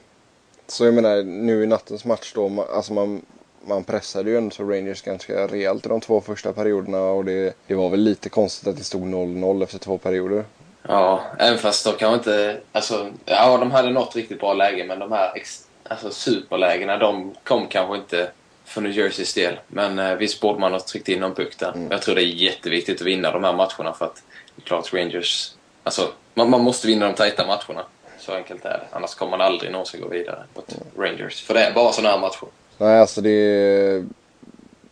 så 0.67 0.85
jag 0.85 0.95
menar, 0.95 1.23
nu 1.23 1.63
i 1.63 1.67
nattens 1.67 2.05
match 2.05 2.33
då, 2.35 2.67
alltså 2.75 2.93
man, 2.93 3.23
man 3.65 3.85
pressade 3.85 4.31
ju 4.31 4.37
ändå 4.37 4.51
så 4.51 4.65
Rangers 4.65 5.03
ganska 5.03 5.47
rejält 5.47 5.87
i 5.87 5.89
de 5.89 6.01
två 6.01 6.21
första 6.21 6.53
perioderna 6.53 7.03
och 7.03 7.25
det, 7.25 7.55
det 7.67 7.75
var 7.75 7.89
väl 7.91 8.01
lite 8.01 8.29
konstigt 8.29 8.69
att 8.69 8.77
det 8.77 8.85
stod 8.85 9.03
0-0 9.03 9.63
efter 9.63 9.79
två 9.79 9.99
perioder. 9.99 10.45
Ja, 10.83 11.23
även 11.39 11.59
fast 11.59 11.85
de 11.85 11.95
kanske 11.95 12.15
inte... 12.15 12.61
Alltså, 12.73 13.11
ja, 13.25 13.59
de 13.59 13.71
hade 13.71 13.91
något 13.91 14.17
riktigt 14.17 14.41
bra 14.41 14.55
läge 14.55 14.85
men 14.85 14.99
de 14.99 15.13
här 15.13 15.33
ex, 15.37 15.67
alltså, 15.89 16.11
superlägena 16.11 16.97
de 16.97 17.35
kom 17.45 17.67
kanske 17.67 17.97
inte 17.97 18.31
för 18.65 18.81
New 18.81 18.93
Jerseys 18.93 19.35
del. 19.35 19.59
Men 19.67 19.99
eh, 19.99 20.15
visst 20.15 20.41
borde 20.41 20.61
man 20.61 20.73
ha 20.73 20.81
tryckt 20.81 21.09
in 21.09 21.21
någon 21.21 21.35
puck 21.35 21.59
där. 21.59 21.89
Jag 21.91 22.03
tror 22.03 22.15
det 22.15 22.23
är 22.23 22.27
jätteviktigt 22.27 23.01
att 23.01 23.07
vinna 23.07 23.33
de 23.33 23.45
här 23.45 23.53
matcherna 23.53 23.93
för 23.93 24.05
att 24.05 24.23
är 24.57 24.63
klart 24.67 24.93
Rangers... 24.93 25.53
Alltså, 25.83 26.13
man, 26.35 26.51
man 26.51 26.61
måste 26.61 26.87
vinna 26.87 27.07
de 27.07 27.15
tajta 27.15 27.47
matcherna. 27.47 27.85
Så 28.19 28.33
enkelt 28.33 28.65
är 28.65 28.71
det. 28.71 28.87
Annars 28.93 29.15
kommer 29.15 29.31
man 29.31 29.41
aldrig 29.41 29.73
någonsin 29.73 30.01
gå 30.01 30.09
vidare 30.09 30.45
mot 30.55 30.77
Rangers. 30.99 31.43
För 31.43 31.55
det 31.55 31.61
är 31.61 31.73
bara 31.73 31.93
sådana 31.93 32.15
här 32.15 32.21
matcher. 32.21 32.49
Nej, 32.79 33.01
alltså 33.01 33.21
det... 33.21 34.05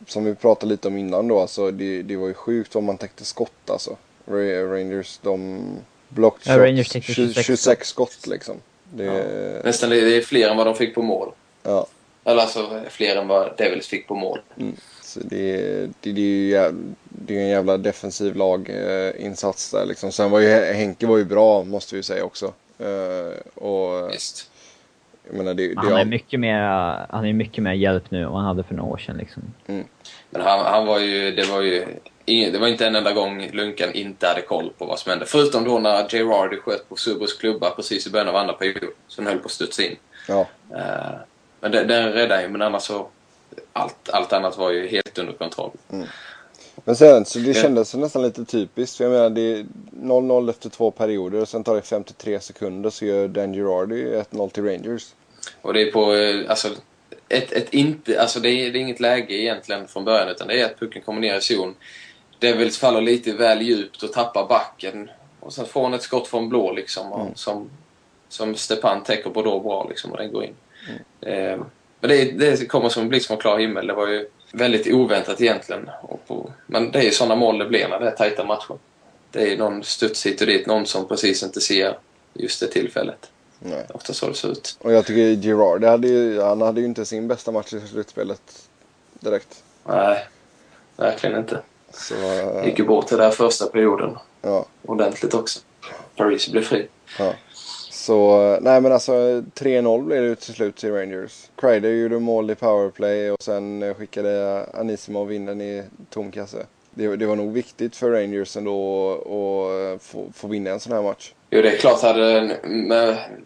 Som 0.06 0.24
vi 0.24 0.34
pratade 0.34 0.70
lite 0.70 0.88
om 0.88 0.98
innan 0.98 1.28
då, 1.28 1.40
alltså 1.40 1.70
det, 1.70 2.02
det 2.02 2.16
var 2.16 2.28
ju 2.28 2.34
sjukt 2.34 2.76
om 2.76 2.84
man 2.84 2.98
täckte 2.98 3.24
skott 3.24 3.70
alltså. 3.70 3.96
Ra- 4.30 4.66
Rangers, 4.72 5.18
de 5.22 5.60
blocked 6.08 6.52
Ja, 6.52 6.58
Rangers 6.66 6.88
täckte 6.88 7.12
26, 7.12 7.46
26 7.46 7.88
skott 7.88 8.26
liksom. 8.26 8.56
Det, 8.94 9.60
Nästan 9.64 9.90
det 9.90 10.16
är 10.16 10.20
fler 10.20 10.48
än 10.48 10.56
vad 10.56 10.66
de 10.66 10.74
fick 10.74 10.94
på 10.94 11.02
mål. 11.02 11.32
ja. 11.62 11.86
Eller 12.24 12.42
alltså 12.42 12.82
fler 12.90 13.16
än 13.16 13.28
vad 13.28 13.56
Devils 13.58 13.86
fick 13.88 14.08
på 14.08 14.14
mål. 14.14 14.38
Så 15.02 15.20
det, 15.20 15.56
det, 16.02 16.12
det 16.12 16.20
är 16.20 16.24
ju 16.24 16.50
jäv- 16.50 16.94
det 17.04 17.36
är 17.36 17.40
en 17.40 17.48
jävla 17.48 17.76
defensiv 17.78 18.36
laginsats 18.36 19.70
där 19.70 19.86
liksom. 19.86 20.12
Sen 20.12 20.30
var 20.30 20.40
ju 20.40 20.48
Henke 20.48 21.06
var 21.06 21.18
ju 21.18 21.24
bra 21.24 21.64
måste 21.64 21.96
vi 21.96 22.02
säga 22.02 22.24
också. 22.24 22.52
Eh, 22.78 23.62
och 23.64 24.12
Visst. 24.12 24.50
jag 25.26 25.36
menar 25.36 25.54
det, 25.54 25.68
det 25.68 25.80
Han 25.80 25.92
är 25.92 26.04
mycket 26.04 26.40
mer, 26.40 26.60
han 27.10 27.24
är 27.26 27.32
mycket 27.32 27.62
mer 27.64 27.72
hjälp 27.72 28.10
nu 28.10 28.22
än 28.22 28.28
vad 28.30 28.36
han 28.40 28.46
hade 28.48 28.62
för 28.62 28.74
några 28.74 28.90
år 28.92 28.98
sedan 28.98 29.16
liksom. 29.16 29.42
Men 29.66 30.42
han, 30.42 30.66
han 30.66 30.86
var 30.86 30.98
ju, 30.98 31.30
det 31.30 31.44
var 31.50 31.60
ju 31.62 31.84
det 32.52 32.58
var 32.58 32.68
inte 32.68 32.86
en 32.86 32.96
enda 32.96 33.12
gång 33.12 33.50
Lunkan 33.52 33.92
inte 33.94 34.26
hade 34.26 34.42
koll 34.42 34.72
på 34.78 34.84
vad 34.84 34.98
som 34.98 35.10
hände. 35.10 35.26
Förutom 35.26 35.64
då 35.64 35.78
när 35.78 36.06
Gerardi 36.14 36.56
sköt 36.56 36.88
på 36.88 36.96
Subros 36.96 37.32
klubba 37.34 37.70
precis 37.70 38.06
i 38.06 38.10
början 38.10 38.28
av 38.28 38.36
andra 38.36 38.52
perioden. 38.54 38.90
Som 39.08 39.26
höll 39.26 39.38
på 39.38 39.46
att 39.46 39.50
studsa 39.52 39.82
in. 39.82 39.96
ja, 40.28 40.46
Eh, 40.76 41.18
men 41.60 41.72
den, 41.72 41.88
den 41.88 42.12
räddade 42.12 42.42
ju, 42.42 42.48
men 42.48 42.62
annars 42.62 42.82
så... 42.82 43.08
Allt, 43.72 44.10
allt 44.12 44.32
annat 44.32 44.58
var 44.58 44.70
ju 44.70 44.86
helt 44.88 45.18
under 45.18 45.32
kontroll. 45.32 45.70
Men 46.84 46.96
sen 46.96 47.24
så 47.24 47.38
det 47.38 47.46
Ja. 47.50 47.62
kändes 47.62 47.94
nästan 47.94 48.22
lite 48.22 48.44
typiskt. 48.44 48.96
För 48.96 49.04
jag 49.04 49.10
menar 49.12 49.30
det 49.30 49.40
är 49.40 49.66
0-0 50.02 50.50
efter 50.50 50.68
två 50.70 50.90
perioder 50.90 51.40
och 51.40 51.48
sen 51.48 51.64
tar 51.64 51.74
det 51.76 51.82
53 51.82 52.40
sekunder 52.40 52.90
så 52.90 53.04
gör 53.04 53.28
Dan 53.28 53.52
Girardi 53.54 54.04
1-0 54.30 54.50
till 54.50 54.64
Rangers. 54.64 55.06
Och 55.62 55.74
det 55.74 55.82
är 55.82 55.92
på, 55.92 56.14
eh, 56.14 56.50
alltså... 56.50 56.68
Ett, 57.28 57.52
ett 57.52 57.74
inte, 57.74 58.20
alltså 58.20 58.40
det 58.40 58.48
är, 58.48 58.70
det 58.72 58.78
är 58.78 58.80
inget 58.80 59.00
läge 59.00 59.34
egentligen 59.34 59.88
från 59.88 60.04
början 60.04 60.28
utan 60.28 60.48
det 60.48 60.60
är 60.60 60.64
att 60.64 60.80
pucken 60.80 61.02
kommer 61.02 61.20
ner 61.20 61.38
i 61.38 61.40
zon. 61.40 61.74
Devils 62.38 62.78
faller 62.78 63.00
lite 63.00 63.32
väl 63.32 63.62
djupt 63.62 64.02
och 64.02 64.12
tappar 64.12 64.48
backen. 64.48 65.10
Och 65.40 65.52
sen 65.52 65.66
får 65.66 65.82
han 65.82 65.94
ett 65.94 66.02
skott 66.02 66.28
från 66.28 66.48
blå 66.48 66.72
liksom. 66.72 67.12
Och, 67.12 67.38
som, 67.38 67.70
som 68.28 68.54
Stepan 68.54 69.02
täcker 69.02 69.30
på 69.30 69.42
då 69.42 69.60
bra 69.60 69.86
liksom 69.88 70.10
och 70.10 70.16
den 70.16 70.32
går 70.32 70.44
in. 70.44 70.54
Eh, 71.20 71.58
men 72.00 72.10
det, 72.10 72.24
det 72.24 72.66
kommer 72.66 72.88
som 72.88 73.02
en 73.02 73.08
blixt 73.08 73.26
från 73.26 73.36
klar 73.36 73.58
himmel. 73.58 73.86
Det 73.86 73.92
var 73.92 74.08
ju 74.08 74.28
väldigt 74.52 74.94
oväntat 74.94 75.40
egentligen. 75.40 75.90
På, 76.26 76.52
men 76.66 76.90
det 76.90 76.98
är 76.98 77.02
ju 77.02 77.10
sådana 77.10 77.36
mål 77.36 77.58
det 77.58 77.64
blir 77.64 77.88
när 77.88 78.00
det 78.00 78.06
är 78.06 78.16
tajta 78.16 78.44
matcher. 78.44 78.78
Det 79.30 79.52
är 79.52 79.56
någon 79.56 79.84
studs 79.84 80.26
hit 80.26 80.40
och 80.40 80.46
dit, 80.46 80.66
någon 80.66 80.86
som 80.86 81.08
precis 81.08 81.42
inte 81.42 81.60
ser 81.60 81.98
just 82.34 82.60
det 82.60 82.66
tillfället. 82.66 83.30
Nej. 83.58 83.86
Ofta 83.94 84.12
så 84.12 84.28
det 84.28 84.34
ser 84.34 84.48
ut. 84.48 84.76
Och 84.80 84.92
jag 84.92 85.06
tycker 85.06 85.42
Girardi 85.42 85.86
hade 85.86 86.08
ju, 86.08 86.40
han 86.40 86.60
hade 86.60 86.80
ju 86.80 86.86
inte 86.86 87.04
sin 87.04 87.28
bästa 87.28 87.52
match 87.52 87.72
i 87.72 87.80
slutspelet 87.80 88.68
direkt. 89.20 89.62
Nej, 89.84 90.26
verkligen 90.96 91.38
inte. 91.38 91.60
Så 91.98 92.14
eh, 92.14 92.66
Gick 92.66 92.78
ju 92.78 92.84
bort 92.84 93.08
den 93.08 93.18
där 93.18 93.30
första 93.30 93.66
perioden 93.66 94.18
ja. 94.42 94.66
ordentligt 94.86 95.34
också. 95.34 95.60
Paris 96.16 96.48
blev 96.48 96.62
fri. 96.62 96.86
Ja. 97.18 97.34
Så, 97.90 98.58
nej 98.60 98.80
men 98.80 98.92
alltså 98.92 99.12
3-0 99.12 100.04
blev 100.04 100.22
det 100.22 100.36
till 100.36 100.54
slut 100.54 100.76
till 100.76 100.92
Rangers. 100.92 101.50
Kreider 101.56 101.90
gjorde 101.90 102.18
mål 102.18 102.50
i 102.50 102.54
powerplay 102.54 103.30
och 103.30 103.42
sen 103.42 103.82
eh, 103.82 103.94
skickade 103.94 104.66
Anisimov 104.74 105.32
in 105.32 105.46
den 105.46 105.60
i 105.60 105.84
tom 106.10 106.30
kasse. 106.30 106.66
Det, 106.90 107.16
det 107.16 107.26
var 107.26 107.36
nog 107.36 107.52
viktigt 107.52 107.96
för 107.96 108.10
Rangers 108.10 108.56
ändå 108.56 109.12
att 109.12 110.02
få, 110.02 110.26
få 110.34 110.48
vinna 110.48 110.70
en 110.70 110.80
sån 110.80 110.92
här 110.92 111.02
match. 111.02 111.32
Jo, 111.50 111.62
det 111.62 111.70
är 111.70 111.76
klart 111.76 112.02
hade 112.02 112.58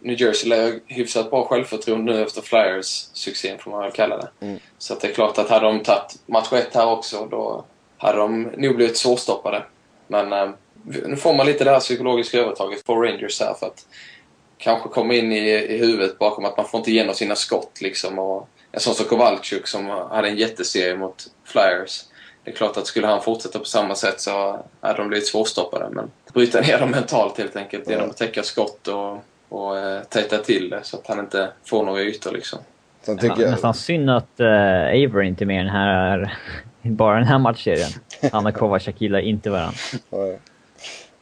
New 0.01 0.21
Jersey 0.21 0.81
hyfsat 0.87 1.31
bra 1.31 1.45
självförtroende 1.45 2.13
nu 2.13 2.23
efter 2.23 2.43
Flyers-succén, 2.43 3.59
får 3.59 3.71
man 3.71 3.83
väl 3.83 3.93
kalla 3.93 4.17
det. 4.17 4.47
Mm. 4.47 4.59
Så 4.79 4.95
det 4.95 5.09
är 5.09 5.13
klart 5.13 5.39
att 5.39 5.49
hade 5.49 5.67
de 5.67 5.81
tagit 5.81 6.19
match 6.27 6.53
ett 6.53 6.75
här 6.75 6.91
också, 6.91 7.27
då 7.31 7.65
hade 8.03 8.19
de 8.19 8.43
nog 8.43 8.77
blivit 8.77 8.97
svårstoppade. 8.97 9.63
Men 10.07 10.33
eh, 10.33 10.51
nu 11.07 11.17
får 11.17 11.35
man 11.35 11.47
lite 11.47 11.65
det 11.65 11.71
här 11.71 11.81
psykologiska 11.81 12.39
övertaget 12.39 12.85
på 12.85 12.97
Rangers 12.97 13.41
här 13.41 13.55
för 13.55 13.67
att 13.67 13.87
kanske 14.59 14.89
komma 14.89 15.15
in 15.15 15.33
i, 15.33 15.51
i 15.51 15.79
huvudet 15.79 16.19
bakom 16.19 16.45
att 16.45 16.57
man 16.57 16.69
får 16.69 16.79
inte 16.79 16.91
igenom 16.91 17.15
sina 17.15 17.35
skott 17.35 17.81
liksom. 17.81 18.19
Och 18.19 18.49
en 18.73 18.81
sån 18.81 18.95
som 18.95 19.07
Kowalczyk 19.07 19.67
som 19.67 19.87
hade 19.87 20.29
en 20.29 20.37
jätteserie 20.37 20.97
mot 20.97 21.27
Flyers. 21.45 22.05
Det 22.45 22.51
är 22.51 22.55
klart 22.55 22.77
att 22.77 22.87
skulle 22.87 23.07
han 23.07 23.23
fortsätta 23.23 23.59
på 23.59 23.65
samma 23.65 23.95
sätt 23.95 24.21
så 24.21 24.65
hade 24.81 24.99
de 24.99 25.09
blivit 25.09 25.27
svårstoppade. 25.27 25.89
Men 25.91 26.11
bryta 26.35 26.61
ner 26.61 26.79
dem 26.79 26.91
mentalt 26.91 27.39
helt 27.39 27.57
enkelt 27.57 27.91
genom 27.91 28.11
att 28.11 28.17
täcka 28.17 28.43
skott 28.43 28.89
och, 28.89 29.25
och 29.49 29.79
eh, 29.79 30.03
täta 30.03 30.39
till 30.39 30.71
det 30.71 30.81
så 30.83 30.97
att 30.97 31.07
han 31.07 31.19
inte 31.19 31.49
får 31.65 31.85
några 31.85 32.03
ytor 32.03 32.33
liksom. 32.33 32.59
Sen 33.03 33.15
Ja, 33.15 33.23
tycker 33.23 33.43
jag, 33.43 33.51
nästan 33.51 33.75
synd 33.75 34.11
att 34.11 34.41
uh, 34.41 34.47
Avery 34.87 35.27
inte 35.27 35.45
är 35.45 35.47
med 35.47 35.57
i 35.57 35.65
den 35.65 35.69
här, 35.69 36.39
bara 36.83 37.17
den 37.17 37.27
här 37.27 37.39
matchserien. 37.39 37.91
Han 38.33 38.47
och 38.47 38.55
Kovacs 38.55 38.89
gillar 38.99 39.19
inte 39.19 39.51
varandra. 39.51 39.79
Nej. 40.11 40.39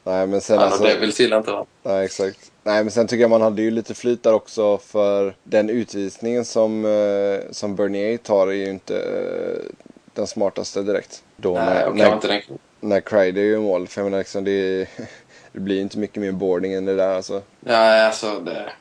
Nej, 0.05 0.27
men 0.27 0.41
sen 0.41 0.59
Han 0.59 0.67
alltså... 0.67 0.85
Devils 0.85 1.21
gillar 1.21 1.39
inte 1.39 1.53
va? 1.53 1.67
Nej, 1.83 2.05
exakt. 2.05 2.53
Nej, 2.63 2.85
men 2.85 2.91
sen 2.91 3.07
tycker 3.07 3.21
jag 3.21 3.31
man 3.31 3.43
hade 3.43 3.63
ju 3.63 3.71
lite 3.71 3.95
flyt 3.95 4.23
där 4.23 4.33
också 4.33 4.79
för 4.79 5.35
den 5.45 5.71
utvisningen 5.71 6.45
som, 6.45 6.85
eh, 6.85 7.51
som 7.51 7.77
Bernier 7.77 8.17
tar 8.17 8.47
är 8.47 8.53
ju 8.53 8.71
inte 8.71 8.97
eh, 8.97 9.73
den 10.15 10.27
smartaste 10.27 10.83
direkt. 10.83 11.23
Då 11.37 11.55
Nej, 11.55 11.65
när, 11.65 11.91
när, 11.91 12.15
inte 12.15 12.29
den... 12.29 12.41
när 12.81 13.01
Kreider 13.01 13.43
gör 13.43 13.61
mål. 13.61 13.89
För 13.89 14.01
jag 14.01 14.05
menar 14.05 14.19
liksom 14.19 14.45
det, 14.45 14.89
det 15.53 15.61
blir 15.61 15.81
inte 15.81 15.99
mycket 15.99 16.17
mer 16.17 16.33
boarding 16.33 16.73
än 16.73 16.85
det 16.85 16.97
där 16.97 17.15
alltså. 17.15 17.43
Nej, 17.61 18.07
alltså 18.07 18.41
det... 18.41 18.73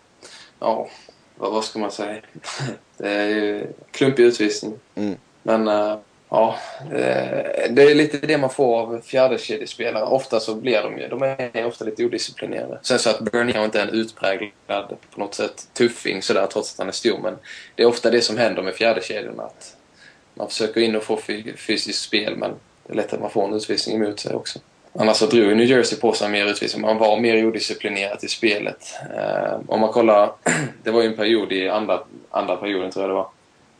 Ja, 0.60 0.90
vad, 1.38 1.52
vad 1.52 1.64
ska 1.64 1.80
man 1.80 1.92
säga? 1.92 2.22
Det 2.98 3.10
är 3.10 3.28
ju 3.28 3.68
klumpig 3.92 4.24
utvisning. 4.24 4.74
Mm. 4.96 5.16
Men 5.44 5.68
äh, 5.68 5.98
ja, 6.30 6.56
eh, 6.82 7.70
det, 7.70 7.82
är 7.82 7.96
lite 7.96 8.18
det 8.18 8.38
man 8.38 8.50
får 8.50 8.80
av 8.80 9.02
fjärdekedjespelare. 9.02 10.04
Ofta 10.04 10.40
så 10.40 10.56
blir 10.56 10.82
de 10.82 10.98
ju, 10.98 11.08
de 11.08 11.24
är 11.24 11.66
ofta 11.66 11.86
lite 11.86 12.06
odisciplinerade. 12.06 12.80
Sen 12.82 13.00
så 13.00 13.10
att 13.10 13.20
Bernier 13.20 13.66
inte 13.66 13.80
är 13.80 13.88
en 13.88 13.94
utpräglad 13.94 14.96
på 15.14 15.20
något 15.20 15.34
sätt 15.34 15.68
tuffing 15.74 16.22
sådär 16.22 16.48
trots 16.52 16.74
att 16.74 16.80
han 16.80 16.88
är 16.88 16.92
stor. 16.92 17.20
Men 17.24 17.36
det 17.76 17.84
är 17.84 17.88
ofta 17.88 18.10
det 18.10 18.22
som 18.22 18.38
händer 18.38 18.62
med 18.62 18.74
fjärdekedjorna. 18.74 19.44
Att 19.44 19.76
man 20.34 20.48
försöker 20.48 20.82
in 20.82 20.96
och 20.96 21.04
få 21.04 21.18
fysiskt 21.58 22.02
spel 22.02 22.36
men 22.38 22.52
det 22.88 22.94
är 22.94 22.96
lätt 22.96 23.14
att 23.14 23.22
man 23.22 23.30
får 23.30 23.48
en 23.48 23.54
utvisning 23.54 23.96
emot 23.96 24.20
sig 24.20 24.36
också. 24.36 24.60
Annars 24.94 25.18
så 25.18 25.26
drog 25.26 25.44
ju 25.44 25.56
New 25.56 25.66
Jersey 25.66 26.00
på 26.00 26.14
sig 26.14 26.30
mer 26.30 26.46
utvisning. 26.46 26.82
Man 26.82 26.98
var 26.98 27.20
mer 27.20 27.46
odisciplinerad 27.46 28.24
i 28.24 28.28
spelet. 28.28 28.96
Eh, 29.18 29.60
om 29.68 29.82
man 29.82 29.90
kollar, 29.92 30.32
det 30.84 30.92
var 30.92 31.02
ju 31.02 31.08
en 31.08 31.16
period 31.16 31.52
i 31.52 31.70
andra, 31.70 32.00
andra 32.30 32.56
perioden 32.56 32.92
tror 32.92 33.04
jag 33.04 33.10
det 33.10 33.16
var. 33.16 33.30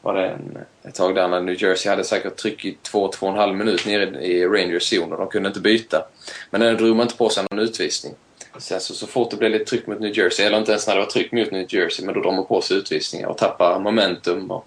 Var 0.02 0.14
det 0.14 0.28
en, 0.30 0.58
ett 0.84 0.96
tag 0.96 1.16
där 1.16 1.28
när 1.28 1.42
New 1.42 1.64
Jersey 1.64 1.90
hade 1.90 2.04
säkert 2.04 2.36
tryck 2.36 2.66
i 2.66 2.78
två, 2.82 3.08
två 3.08 3.26
och 3.26 3.32
en 3.32 3.38
halv 3.40 3.56
minut 3.56 3.86
nere 3.86 4.24
i 4.26 4.46
Rangers 4.46 4.90
zon 4.90 5.12
och 5.14 5.18
de 5.20 5.28
kunde 5.28 5.48
inte 5.48 5.60
byta. 5.60 6.06
Men 6.52 6.62
ändå 6.62 6.80
drog 6.80 6.96
man 6.96 7.04
inte 7.06 7.18
på 7.18 7.30
sig 7.30 7.44
någon 7.52 7.60
utvisning. 7.60 8.14
Sen 8.58 8.80
så, 8.82 8.94
så 8.94 9.08
fort 9.08 9.32
det 9.32 9.38
blev 9.38 9.52
lite 9.52 9.66
tryck 9.66 9.88
mot 9.88 10.00
New 10.00 10.18
Jersey, 10.18 10.46
eller 10.46 10.58
inte 10.58 10.72
ens 10.72 10.88
när 10.88 10.96
det 10.96 11.02
var 11.02 11.08
tryck 11.08 11.32
mot 11.32 11.52
New 11.52 11.66
Jersey, 11.74 12.06
men 12.06 12.16
då 12.16 12.22
drar 12.22 12.32
man 12.32 12.46
på 12.46 12.62
sig 12.62 12.78
utvisningar 12.78 13.28
och 13.28 13.38
tappar 13.38 13.80
momentum 13.80 14.52
och 14.52 14.66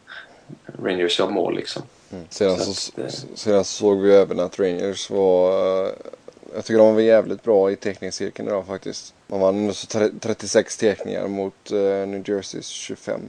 Rangers 0.83 1.19
gör 1.19 1.29
mål 1.29 1.57
liksom. 1.57 1.83
Mm. 2.13 2.25
Sedan, 2.31 2.59
Så 2.59 2.73
så, 2.75 2.93
att, 2.93 2.99
eh, 3.07 3.15
sedan 3.35 3.65
såg 3.65 4.01
vi 4.01 4.15
även 4.15 4.41
att 4.41 4.59
Rangers 4.59 5.11
var... 5.11 5.83
eh, 5.87 5.91
Jag 6.55 6.65
tycker 6.65 6.79
de 6.79 6.95
var 6.95 7.01
jävligt 7.03 7.43
bra 7.43 7.71
i 7.71 7.77
teckningscirkeln 7.77 8.49
idag 8.49 8.67
faktiskt. 8.67 9.15
Man 9.27 9.41
vann 9.41 9.57
ändå 9.57 9.73
så 9.75 9.87
tre- 9.87 10.11
36 10.21 10.77
teckningar 10.77 11.27
mot 11.29 11.71
eh, 11.73 11.79
New 11.79 12.29
Jerseys 12.31 12.67
25. 12.69 13.21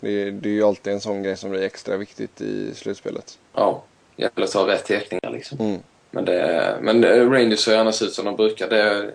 Det, 0.00 0.10
är- 0.22 0.30
det 0.30 0.48
är 0.48 0.52
ju 0.52 0.62
alltid 0.62 0.92
en 0.92 1.00
sån 1.00 1.22
grej 1.22 1.36
som 1.36 1.50
blir 1.50 1.62
extra 1.62 1.96
viktigt 1.96 2.40
i 2.40 2.74
slutspelet. 2.74 3.38
Ja, 3.54 3.82
gäller 4.16 4.42
att 4.44 4.52
ta 4.52 4.66
rätt 4.68 4.84
teckningar 4.84 5.30
liksom. 5.30 5.58
Mm. 5.60 5.80
Men, 6.10 6.24
det, 6.24 6.78
men 6.80 7.04
Rangers 7.04 7.60
ser 7.60 7.78
annars 7.78 8.02
ut 8.02 8.12
som 8.14 8.24
de 8.24 8.36
brukar. 8.36 8.68
Det 8.68 9.10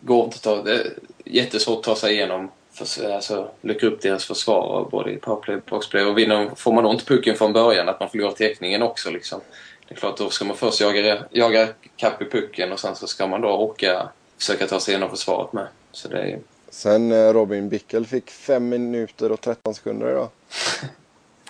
går 0.00 0.24
inte 0.24 0.36
att 0.36 0.42
ta... 0.42 0.62
Det 0.62 0.72
är 0.74 0.92
jättesvårt 1.24 1.78
att 1.78 1.82
ta 1.84 1.94
sig 1.94 2.12
igenom. 2.14 2.50
För, 2.72 3.10
alltså, 3.10 3.50
luckra 3.60 3.88
upp 3.88 4.02
deras 4.02 4.24
försvar 4.24 4.88
både 4.90 5.10
i 5.12 5.16
powerplay 5.16 5.56
och 5.56 5.62
boxplay. 5.70 6.04
Och 6.04 6.18
vinner, 6.18 6.50
får 6.56 6.72
man 6.72 6.84
då 6.84 6.90
inte 6.90 7.04
pucken 7.04 7.36
från 7.36 7.52
början, 7.52 7.88
att 7.88 8.00
man 8.00 8.10
förlorar 8.10 8.32
teckningen 8.32 8.82
också 8.82 9.10
liksom. 9.10 9.40
Det 9.88 9.94
är 9.94 9.98
klart, 9.98 10.16
då 10.16 10.30
ska 10.30 10.44
man 10.44 10.56
först 10.56 10.80
jaga, 10.80 11.18
jaga 11.30 11.68
kapp 11.96 12.22
i 12.22 12.24
pucken 12.24 12.72
och 12.72 12.80
sen 12.80 12.96
så 12.96 13.06
ska 13.06 13.26
man 13.26 13.40
då 13.40 13.48
åka 13.48 14.08
försöka 14.38 14.66
ta 14.66 14.80
sig 14.80 14.92
igenom 14.92 15.10
försvaret 15.10 15.52
med. 15.52 15.66
Så 15.92 16.08
det 16.08 16.18
är. 16.18 16.38
Sen 16.70 17.12
eh, 17.12 17.32
Robin 17.32 17.68
Bickel 17.68 18.06
fick 18.06 18.30
5 18.30 18.68
minuter 18.68 19.32
och 19.32 19.40
13 19.40 19.74
sekunder 19.74 20.10
idag. 20.10 20.28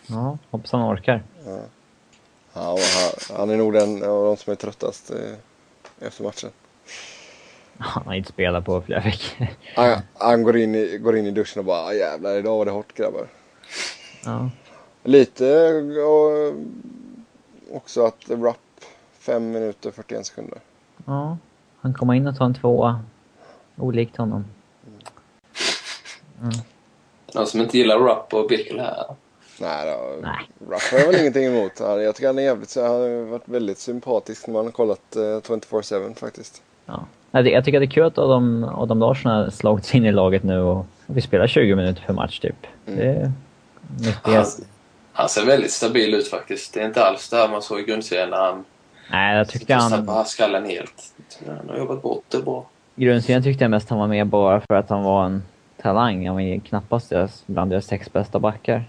Ja, 0.07 0.39
hoppas 0.51 0.73
han 0.73 0.93
orkar. 0.95 1.23
Ja, 2.55 2.73
och 2.73 2.79
han, 2.79 3.37
han 3.39 3.51
är 3.51 3.57
nog 3.57 3.73
den 3.73 4.03
av 4.05 4.25
de 4.25 4.37
som 4.37 4.51
är 4.51 4.55
tröttast 4.55 5.11
eh, 5.11 6.07
efter 6.07 6.25
matchen. 6.25 6.51
Han 7.79 8.07
har 8.07 8.15
inte 8.15 8.33
spelat 8.33 8.65
på 8.65 8.83
flera 8.83 9.01
veckor. 9.01 9.47
Han, 9.77 9.99
han 10.15 10.43
går, 10.43 10.57
in 10.57 10.75
i, 10.75 10.99
går 10.99 11.17
in 11.17 11.27
i 11.27 11.31
duschen 11.31 11.59
och 11.61 11.65
bara 11.65 11.85
"Ah, 11.87 11.93
jävlar 11.93 12.37
idag 12.39 12.59
var 12.59 12.65
det 12.65 12.71
hårt 12.71 12.95
grabbar. 12.95 13.27
Ja. 14.25 14.51
Lite 15.05 15.73
och 16.07 16.55
också 17.77 18.07
att 18.07 18.25
Rapp 18.31 18.57
5 19.19 19.51
minuter 19.51 19.91
41 19.91 20.27
sekunder. 20.27 20.59
ja. 21.07 21.39
Han 21.81 21.95
kommer 21.95 22.15
in 22.15 22.27
och 22.27 22.37
tar 22.37 22.45
en 22.45 22.55
tvåa. 22.55 23.01
Olikt 23.77 24.17
honom. 24.17 24.45
Någon 27.35 27.47
som 27.47 27.61
inte 27.61 27.79
gillar 27.79 27.99
Rupp 27.99 28.35
och 28.35 28.49
Bickel 28.49 28.81
här. 28.81 29.05
Nej, 29.61 29.91
då, 29.91 30.17
Nej. 30.23 30.71
Rapp 30.71 30.83
har 30.83 30.99
jag 30.99 31.07
väl 31.07 31.21
ingenting 31.21 31.45
emot. 31.45 31.73
Jag 31.81 32.15
tycker 32.15 32.27
han 32.27 32.39
är 32.39 32.43
jävligt, 32.43 32.77
han 32.77 32.85
har 32.85 33.25
varit 33.31 33.49
väldigt 33.49 33.79
sympatisk 33.79 34.47
när 34.47 34.55
man 34.55 34.65
har 34.65 34.73
kollat 34.73 35.17
eh, 35.17 35.21
24-7 35.21 36.19
faktiskt. 36.19 36.63
Ja. 36.87 37.05
Jag 37.31 37.65
tycker 37.65 37.81
det 37.81 37.87
är 37.87 37.91
kul 37.91 38.05
att 38.05 38.19
Adam, 38.19 38.65
Adam 38.65 38.99
Larsson 38.99 39.33
har 39.33 39.51
slagit 39.51 39.85
sig 39.85 39.97
in 39.97 40.07
i 40.07 40.13
laget 40.13 40.43
nu 40.43 40.61
och 40.61 40.87
vi 41.07 41.21
spelar 41.21 41.47
20 41.47 41.75
minuter 41.75 42.03
per 42.07 42.15
match 42.15 42.39
typ. 42.39 42.67
Det 42.85 43.03
är 43.03 43.33
Han, 44.23 44.45
han 45.13 45.29
ser 45.29 45.47
väldigt 45.47 45.71
stabil 45.73 46.15
ut 46.15 46.29
faktiskt. 46.29 46.75
Det 46.75 46.81
är 46.81 46.87
inte 46.87 47.05
alls 47.05 47.29
det 47.29 47.37
här 47.37 47.49
man 47.49 47.63
såg 47.63 47.81
i 47.81 47.83
grundserien 47.83 48.31
när 48.31 48.37
han 48.37 48.65
Nej, 49.11 49.37
jag 49.37 49.49
tyckte 49.49 49.75
han... 49.75 50.25
skallen 50.25 50.65
helt. 50.65 51.15
Han 51.47 51.69
har 51.69 51.79
jobbat 51.79 52.03
bort 52.03 52.25
det 52.29 52.39
bra. 52.39 52.67
Grundserien 52.95 53.43
tyckte 53.43 53.65
jag 53.65 53.71
mest 53.71 53.91
han 53.91 53.99
var 53.99 54.07
med 54.07 54.27
bara 54.27 54.61
för 54.61 54.75
att 54.75 54.91
han 54.91 55.03
var 55.03 55.25
en 55.25 55.43
talang. 55.83 56.27
Han 56.27 56.35
var 56.35 56.43
ju 56.43 56.61
knappast 56.61 57.11
deras, 57.11 57.43
bland 57.47 57.71
deras 57.71 57.87
sex 57.87 58.13
bästa 58.13 58.39
backar. 58.39 58.85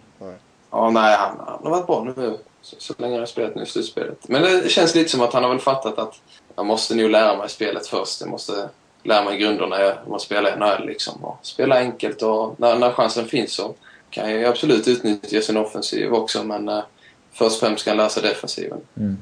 Ja, 0.71 0.89
nej, 0.89 1.17
han, 1.17 1.37
han 1.47 1.59
har 1.63 1.69
varit 1.69 1.87
bra 1.87 2.03
nu 2.03 2.37
så, 2.61 2.75
så 2.79 2.93
länge 2.97 3.13
han 3.13 3.19
har 3.19 3.27
spelat 3.27 3.55
nu 3.55 3.63
i 3.63 3.65
slutspelet. 3.65 4.27
Men 4.27 4.41
det 4.41 4.69
känns 4.69 4.95
lite 4.95 5.09
som 5.09 5.21
att 5.21 5.33
han 5.33 5.43
har 5.43 5.49
väl 5.49 5.59
fattat 5.59 5.99
att 5.99 6.21
jag 6.55 6.65
måste 6.65 6.95
nog 6.95 7.09
lära 7.09 7.37
mig 7.37 7.49
spelet 7.49 7.87
först. 7.87 8.21
Jag 8.21 8.29
måste 8.29 8.69
lära 9.03 9.23
mig 9.23 9.37
grunderna 9.37 9.79
jag 9.79 9.95
måste 10.07 10.25
spela 10.25 10.53
i 10.53 10.59
NHL 10.59 10.85
liksom. 10.85 11.25
Och 11.25 11.37
spela 11.41 11.79
enkelt 11.79 12.21
och 12.21 12.59
när, 12.59 12.79
när 12.79 12.91
chansen 12.91 13.25
finns 13.25 13.53
så 13.53 13.73
kan 14.09 14.29
jag 14.29 14.39
ju 14.39 14.45
absolut 14.45 14.87
utnyttja 14.87 15.41
sin 15.41 15.57
offensiv 15.57 16.13
också 16.13 16.43
men 16.43 16.69
eh, 16.69 16.83
först 17.31 17.55
och 17.55 17.67
främst 17.67 17.81
ska 17.81 17.89
han 17.89 17.97
lära 17.97 18.09
sig 18.09 18.23
defensiven. 18.23 18.79
Mm. 18.97 19.17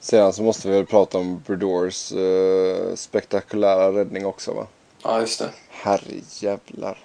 Sedan 0.00 0.32
så 0.32 0.42
måste 0.42 0.68
vi 0.68 0.76
väl 0.76 0.86
prata 0.86 1.18
om 1.18 1.42
Brodors 1.46 2.12
eh, 2.12 2.94
spektakulära 2.94 3.92
räddning 3.92 4.26
också 4.26 4.52
va? 4.52 4.66
Ja, 5.02 5.20
just 5.20 5.38
det. 5.38 5.50
Herrejävlar. 5.70 6.98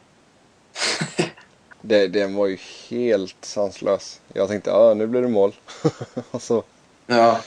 det, 1.81 2.07
den 2.07 2.35
var 2.35 2.47
ju 2.47 2.57
helt 2.89 3.35
sanslös. 3.41 4.19
Jag 4.33 4.47
tänkte, 4.47 4.69
ja 4.69 4.93
nu 4.93 5.07
blir 5.07 5.21
det 5.21 5.27
mål. 5.27 5.53
och 6.31 6.41
så 6.41 6.63
Ja, 7.07 7.39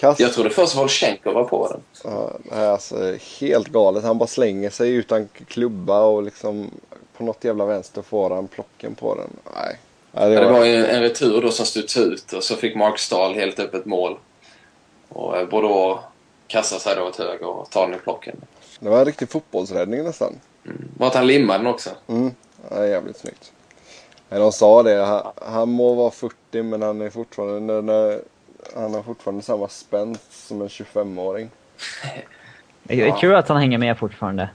kast. 0.00 0.20
jag 0.20 0.32
trodde 0.32 0.50
först 0.50 0.76
Volchenko 0.76 1.32
var 1.32 1.44
på 1.44 1.68
den. 1.68 1.80
Ja, 2.50 2.66
alltså 2.66 3.16
helt 3.40 3.68
galet. 3.68 4.04
Han 4.04 4.18
bara 4.18 4.26
slänger 4.26 4.70
sig 4.70 4.90
utan 4.94 5.28
klubba 5.48 6.00
och 6.04 6.22
liksom 6.22 6.70
på 7.16 7.24
något 7.24 7.44
jävla 7.44 7.64
vänster 7.64 8.02
får 8.02 8.30
han 8.30 8.48
plocken 8.48 8.94
på 8.94 9.14
den. 9.14 9.30
Nej. 9.54 9.78
Nej 10.12 10.28
det 10.28 10.34
Ja, 10.34 10.40
det 10.40 10.46
var... 10.46 10.58
var 10.58 10.64
ju 10.66 10.86
en 10.86 11.00
retur 11.02 11.42
då 11.42 11.50
som 11.50 11.66
studsade 11.66 12.06
ut 12.06 12.32
och 12.32 12.44
så 12.44 12.56
fick 12.56 12.76
Mark 12.76 12.98
Stahl 12.98 13.34
helt 13.34 13.58
öppet 13.60 13.84
mål. 13.86 14.18
Och 15.08 15.36
eh, 15.38 15.48
Bordeaux 15.48 16.02
kastar 16.46 16.78
sig 16.78 16.96
då 16.96 17.02
åt 17.02 17.16
höger 17.16 17.46
och 17.46 17.70
tar 17.70 17.86
den 17.86 17.94
i 17.94 17.98
plocken. 18.02 18.36
det 18.80 18.88
var 18.88 18.98
en 18.98 19.04
riktig 19.04 19.30
fotbollsräddning 19.30 20.04
nästan. 20.04 20.34
Mm. 20.66 20.88
Bara 20.98 21.08
att 21.08 21.14
han 21.14 21.26
limmade 21.26 21.58
den 21.58 21.66
också. 21.66 21.90
Mm. 22.06 22.30
Ja, 22.70 22.76
det 22.76 22.82
är 22.82 22.86
jävligt 22.90 23.16
snyggt. 23.16 23.52
Men 24.28 24.40
de 24.40 24.52
sa 24.52 24.82
det, 24.82 25.04
han, 25.04 25.32
han 25.52 25.68
må 25.70 25.94
vara 25.94 26.10
40 26.10 26.62
men 26.62 26.82
han 26.82 27.00
är 27.00 27.10
fortfarande, 27.10 27.82
när, 27.82 28.20
han 28.76 28.94
har 28.94 29.02
fortfarande 29.02 29.42
samma 29.42 29.68
spänst 29.68 30.46
som 30.46 30.62
en 30.62 30.68
25-åring. 30.68 31.50
Det 32.82 33.02
är 33.02 33.06
Ja. 33.06 33.16
kul 33.20 33.34
att 33.34 33.48
han 33.48 33.56
hänger 33.56 33.78
med 33.78 33.98
fortfarande. 33.98 34.48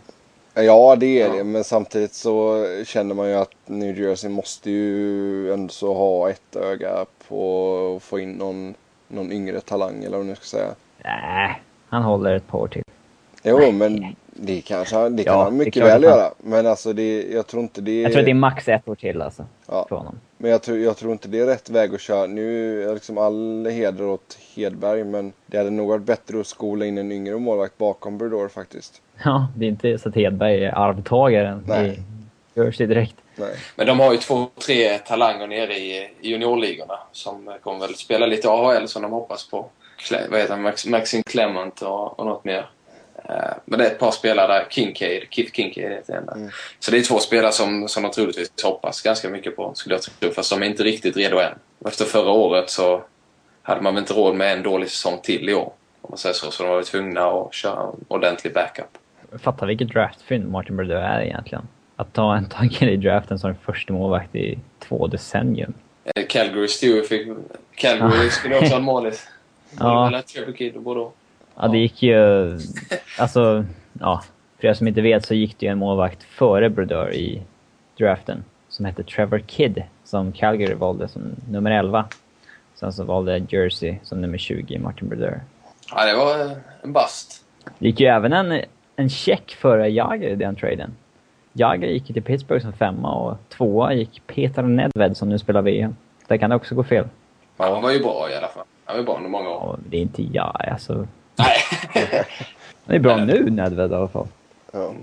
Ja 0.54 0.96
det 0.96 1.22
är 1.22 1.34
det 1.34 1.44
men 1.44 1.64
samtidigt 1.64 2.14
så 2.14 2.66
känner 2.86 3.16
man 3.16 3.28
ju 3.30 3.36
att 3.36 3.52
New 3.66 4.00
Jersey 4.00 4.30
måste 4.30 4.72
ju 4.72 5.54
ändå 5.54 5.70
så 5.74 5.94
ha 5.94 6.30
ett 6.30 6.56
öga 6.56 7.06
på 7.28 7.96
att 7.98 8.04
få 8.04 8.20
in 8.20 8.32
någon, 8.32 8.74
någon 9.08 9.32
yngre 9.32 9.62
talang 9.62 10.04
eller 10.04 10.18
vad 10.18 10.26
man 10.26 10.36
ska 10.36 10.46
säga. 10.46 10.70
Nej, 11.04 11.62
han 11.90 12.04
håller 12.04 12.36
ett 12.36 12.48
par 12.48 12.60
år 12.60 12.68
till. 12.68 12.84
Jo 13.44 13.72
men 13.72 14.16
det 14.42 14.62
kanske 14.62 14.96
han, 14.96 15.16
det 15.16 15.24
kan 15.24 15.34
Ja, 15.34 15.44
han 15.44 15.58
mycket 15.58 15.84
väl 15.84 15.92
han- 15.92 16.02
göra. 16.02 16.32
Men 16.38 16.68
alltså 16.68 16.94
det, 16.94 17.24
jag 17.24 17.48
tror 17.48 17.64
inte 17.64 17.82
det 17.82 18.02
Jag 18.02 18.12
tror 18.12 18.20
att 18.20 18.26
det 18.26 18.32
är 18.32 18.36
max 18.36 18.68
ett 18.68 18.88
år 18.88 18.96
till 18.96 19.22
alltså. 19.22 19.46
Ja. 19.68 19.86
För 19.90 19.96
honom. 19.96 20.20
Men 20.38 20.52
jag 20.52 20.62
tror, 20.64 20.78
jag 20.78 20.98
tror 20.98 21.12
inte 21.12 21.28
det 21.28 21.40
är 21.40 21.46
rätt 21.46 21.70
väg 21.70 21.94
att 21.96 22.02
köra. 22.02 22.28
Nu 22.28 22.84
är 22.90 22.94
liksom 22.94 23.18
all 23.18 23.66
heder 23.72 24.06
åt 24.06 24.38
Hedberg 24.56 25.04
men 25.04 25.34
det 25.46 25.58
hade 25.58 25.70
nog 25.70 25.88
varit 25.90 26.04
bättre 26.04 26.40
att 26.40 26.48
skola 26.48 26.86
in 26.86 26.98
en 26.98 27.12
yngre 27.12 27.38
målvakt 27.38 27.78
bakom 27.78 28.18
Brodor 28.18 28.48
faktiskt. 28.48 29.02
Ja, 29.24 29.48
det 29.58 29.66
är 29.66 29.70
inte 29.70 29.98
så 29.98 30.10
att 30.10 30.16
Hedberg 30.16 30.66
är 30.66 30.72
arvtagaren 30.78 31.64
Nej. 31.68 31.90
i 32.56 32.60
Jersey 32.60 32.88
direkt. 32.88 33.16
Nej. 33.36 33.50
Men 33.76 33.88
de 33.88 34.00
har 34.00 34.12
ju 34.12 34.18
två, 34.18 34.48
tre 34.66 34.98
talanger 34.98 35.48
nere 35.48 35.74
i, 35.78 35.98
i 36.22 36.30
juniorligorna 36.30 37.00
som 37.12 37.52
kommer 37.64 37.80
väl 37.80 37.96
spela 37.96 38.26
lite 38.26 38.50
AHL 38.50 38.88
som 38.88 39.02
de 39.02 39.12
hoppas 39.12 39.50
på. 39.50 39.66
Vad 40.30 40.40
heter 40.40 40.54
han? 40.54 40.62
Max, 40.62 40.86
Maxim 40.88 41.24
Clement 41.24 41.82
och, 41.82 42.20
och 42.20 42.26
något 42.26 42.46
mer. 42.46 42.70
Eh, 43.30 43.54
men 43.66 43.80
det 43.80 43.86
är 43.86 43.92
ett 43.92 44.00
par 44.00 44.12
spelare 44.12 44.48
där. 44.48 44.66
Kincaid, 44.70 45.24
Keith 45.30 45.52
Kincaid 45.52 45.92
heter 45.92 46.14
en 46.14 46.26
där. 46.26 46.36
Mm. 46.36 46.50
Så 46.80 46.92
det 46.92 46.98
är 46.98 47.04
två 47.04 47.20
spelare 47.20 47.52
som, 47.52 47.88
som 47.88 48.04
de 48.04 48.12
troligtvis 48.12 48.52
hoppas 48.64 49.02
ganska 49.02 49.30
mycket 49.30 49.56
på, 49.56 49.72
skulle 49.76 49.96
jag 49.96 50.02
tro. 50.02 50.32
Fast 50.32 50.50
de 50.50 50.64
är 50.64 50.68
inte 50.68 50.84
riktigt 50.84 51.18
redo 51.18 51.40
än. 51.40 51.54
Efter 51.86 52.06
förra 52.06 52.32
året 52.32 52.70
så 52.70 53.04
hade 53.62 53.82
man 53.82 53.94
väl 53.94 54.02
inte 54.02 54.14
råd 54.14 54.36
med 54.36 54.54
en 54.54 54.64
dålig 54.64 54.90
säsong 54.90 55.20
till 55.24 55.50
i 55.50 55.54
år. 55.54 55.74
Om 56.02 56.10
man 56.10 56.18
säger 56.18 56.36
så. 56.36 56.52
Så 56.52 56.64
de 56.64 56.70
var 56.70 56.78
ju 56.78 56.84
tvungna 56.84 57.22
att 57.22 57.54
köra 57.54 57.82
en 57.82 58.06
ordentlig 58.08 58.54
backup. 58.54 58.98
Fatta 59.42 59.66
vilket 59.66 59.90
draftfynd 59.90 60.52
Martin 60.52 60.76
Brodeur 60.76 61.02
är 61.02 61.22
egentligen. 61.22 61.68
Att 61.96 62.14
ta 62.14 62.36
en 62.36 62.46
taggare 62.46 62.92
i 62.92 62.98
draften 62.98 63.40
som 63.40 63.56
första 63.56 63.94
målvakt 63.94 64.36
i 64.36 64.60
två 64.80 65.08
decennium. 65.08 65.74
Eh, 66.16 66.26
Calgary 66.30 66.68
Stewart 66.68 67.08
fick... 67.08 67.28
Calgary 67.76 68.30
skulle 68.30 68.58
också 68.58 68.70
ha 68.70 68.78
en 68.78 68.84
målis. 68.84 69.28
Ja. 69.80 70.08
Eller 70.08 70.54
Kidd 70.54 70.76
och 70.76 70.82
både 70.82 71.00
och. 71.00 71.16
Ja, 71.62 71.68
det 71.68 71.78
gick 71.78 72.04
ju... 72.04 72.52
Alltså, 73.20 73.66
ja. 74.00 74.24
För 74.60 74.68
er 74.68 74.74
som 74.74 74.88
inte 74.88 75.02
vet 75.02 75.26
så 75.26 75.34
gick 75.34 75.60
det 75.60 75.66
ju 75.66 75.72
en 75.72 75.78
målvakt 75.78 76.24
före 76.24 76.70
Brodeur 76.70 77.14
i 77.14 77.42
draften. 77.98 78.44
Som 78.70 78.86
hette 78.86 79.04
Trevor 79.04 79.40
Kidd, 79.48 79.84
som 80.04 80.32
Calgary 80.32 80.74
valde 80.74 81.08
som 81.08 81.22
nummer 81.52 81.72
11. 81.72 82.06
Sen 82.76 82.94
så 82.94 83.04
valde 83.04 83.46
Jersey 83.50 83.96
som 84.04 84.22
nummer 84.22 84.38
20, 84.38 84.80
Martin 84.80 85.10
Brodeur. 85.10 85.42
Ja, 85.92 86.06
det 86.06 86.16
var 86.16 86.56
en 86.84 86.94
bast. 86.94 87.46
Det 87.80 87.86
gick 87.86 88.00
ju 88.00 88.08
även 88.08 88.34
en, 88.34 88.62
en 88.96 89.10
check 89.10 89.52
före 89.52 89.90
Jagr 89.90 90.28
i 90.28 90.36
den 90.36 90.56
traden. 90.56 90.96
Jagr 91.54 91.88
gick 91.88 92.06
till 92.06 92.24
Pittsburgh 92.24 92.62
som 92.62 92.74
femma 92.74 93.16
och 93.16 93.38
tvåa 93.50 93.94
gick 93.94 94.22
Peter 94.28 94.64
Nedved 94.64 95.18
som 95.18 95.30
nu 95.30 95.40
spelar 95.40 95.62
VM. 95.62 95.96
Där 96.28 96.38
kan 96.38 96.50
det 96.50 96.56
också 96.56 96.76
gå 96.76 96.84
fel. 96.84 97.08
Ja, 97.58 97.74
han 97.74 97.82
var 97.82 97.92
ju 97.92 98.00
bra 98.00 98.28
i 98.32 98.36
alla 98.36 98.48
fall. 98.48 98.66
Han 98.86 98.96
var 98.96 99.00
ju 99.00 99.06
bra 99.06 99.18
under 99.18 99.30
många 99.30 99.50
år. 99.50 99.62
Och 99.62 99.80
det 99.90 99.98
är 99.98 100.02
inte 100.02 100.24
jag, 100.24 100.66
alltså. 100.72 101.08
Nej. 101.40 101.56
Det 102.86 102.96
är 102.96 103.00
bra 103.00 103.18
nu, 103.18 103.50
Nedved 103.50 103.92
i 103.92 103.96
alla 103.96 104.08
fall. 104.08 104.28
Ja, 104.72 104.94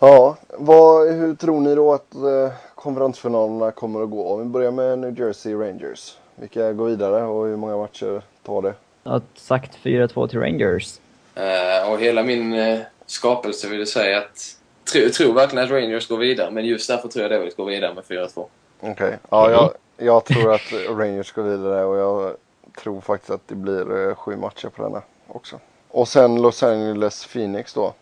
ja 0.00 0.36
vad, 0.48 1.08
hur 1.08 1.34
tror 1.34 1.60
ni 1.60 1.74
då 1.74 1.92
att 1.92 2.14
eh, 2.14 2.52
konferensfinalerna 2.74 3.70
kommer 3.70 4.02
att 4.02 4.10
gå? 4.10 4.28
Om 4.28 4.38
vi 4.38 4.44
börjar 4.44 4.70
med 4.70 4.98
New 4.98 5.20
Jersey 5.20 5.54
Rangers. 5.54 6.16
Vilka 6.36 6.72
går 6.72 6.86
vidare 6.86 7.24
och 7.24 7.46
hur 7.46 7.56
många 7.56 7.76
matcher 7.76 8.22
tar 8.42 8.62
det? 8.62 8.74
Jag 9.02 9.10
har 9.12 9.22
sagt 9.34 9.78
4-2 9.82 10.28
till 10.28 10.40
Rangers. 10.40 10.98
Eh, 11.34 11.92
och 11.92 11.98
hela 11.98 12.22
min 12.22 12.52
eh, 12.52 12.78
skapelse 13.06 13.68
vill 13.68 13.86
säga 13.86 14.18
att... 14.18 14.56
Tro, 14.92 15.08
tror 15.10 15.34
verkligen 15.34 15.64
att 15.64 15.70
Rangers 15.70 16.08
går 16.08 16.16
vidare, 16.16 16.50
men 16.50 16.64
just 16.64 16.88
därför 16.88 17.08
tror 17.08 17.22
jag 17.22 17.30
Devils 17.30 17.56
går 17.56 17.66
vidare 17.66 17.94
med 17.94 18.04
4-2. 18.04 18.46
Okej, 18.80 19.18
ja, 19.30 19.50
jag, 19.50 19.70
jag 20.06 20.24
tror 20.24 20.54
att 20.54 20.72
Rangers 20.88 21.32
går 21.32 21.42
vidare 21.42 21.84
och 21.84 21.96
jag 21.96 22.36
tror 22.82 23.00
faktiskt 23.00 23.30
att 23.30 23.48
det 23.48 23.54
blir 23.54 24.08
eh, 24.08 24.14
sju 24.14 24.36
matcher 24.36 24.68
på 24.68 24.82
denna 24.82 25.02
också. 25.36 25.60
Och 25.88 26.08
sen 26.08 26.42
Los 26.42 26.62
Angeles 26.62 27.26
Phoenix 27.26 27.74
då. 27.74 27.94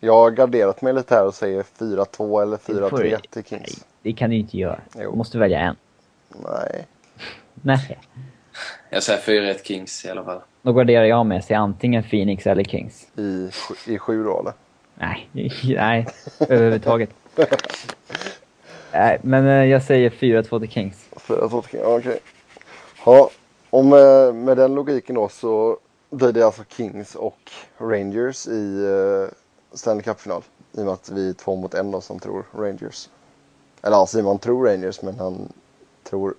Jag 0.00 0.12
har 0.14 0.30
garderat 0.30 0.82
mig 0.82 0.92
lite 0.92 1.14
här 1.14 1.26
och 1.26 1.34
säger 1.34 1.62
4-2 1.78 2.42
eller 2.42 2.58
Det 2.66 2.90
får 2.90 2.98
4-3 2.98 3.10
du- 3.10 3.16
till 3.42 3.44
Kings. 3.44 3.62
Nej, 3.66 3.86
det 4.02 4.12
kan 4.12 4.30
du 4.30 4.36
inte 4.36 4.58
göra. 4.58 4.80
Jo. 4.94 5.10
Du 5.10 5.16
måste 5.16 5.38
välja 5.38 5.60
en. 5.60 5.76
Nej. 6.28 6.86
Nej. 7.54 7.98
Jag 8.90 9.02
säger 9.02 9.52
4-1 9.54 9.64
Kings 9.64 10.04
i 10.04 10.08
alla 10.10 10.24
fall. 10.24 10.40
Då 10.62 10.72
garderar 10.72 11.04
jag 11.04 11.26
med 11.26 11.44
sig 11.44 11.56
antingen 11.56 12.02
Phoenix 12.02 12.46
eller 12.46 12.64
Kings. 12.64 13.06
I, 13.16 13.50
i 13.86 13.98
sju 13.98 14.24
då 14.24 14.40
eller? 14.40 14.52
Nej, 14.94 15.28
nej, 15.76 16.06
överhuvudtaget. 16.40 17.10
Nej, 18.92 19.18
men 19.22 19.46
eh, 19.46 19.64
jag 19.64 19.82
säger 19.82 20.10
4-2 20.10 20.60
till 20.60 20.70
Kings. 20.70 21.08
4-2 21.14 21.62
till 21.62 21.70
Kings, 21.70 21.84
okej. 21.86 22.18
Ja, 23.06 23.30
och 23.70 23.84
med, 23.84 24.34
med 24.34 24.56
den 24.56 24.74
logiken 24.74 25.14
då 25.14 25.28
så 25.28 25.78
blir 26.10 26.32
det 26.32 26.42
alltså 26.42 26.62
Kings 26.68 27.14
och 27.14 27.52
Rangers 27.78 28.46
i 28.46 28.50
uh, 28.86 29.28
Stanley 29.72 30.02
Cup-final. 30.02 30.42
I 30.72 30.80
och 30.80 30.84
med 30.84 30.92
att 30.94 31.10
vi 31.10 31.28
är 31.28 31.32
två 31.32 31.56
mot 31.56 31.74
en 31.74 31.90
då 31.90 32.00
som 32.00 32.18
tror 32.20 32.44
Rangers. 32.52 33.08
Eller 33.82 33.96
ja, 33.96 34.06
Simon 34.06 34.38
tror 34.38 34.66
Rangers 34.66 35.02
men 35.02 35.18
han 35.18 35.52
tror 36.04 36.34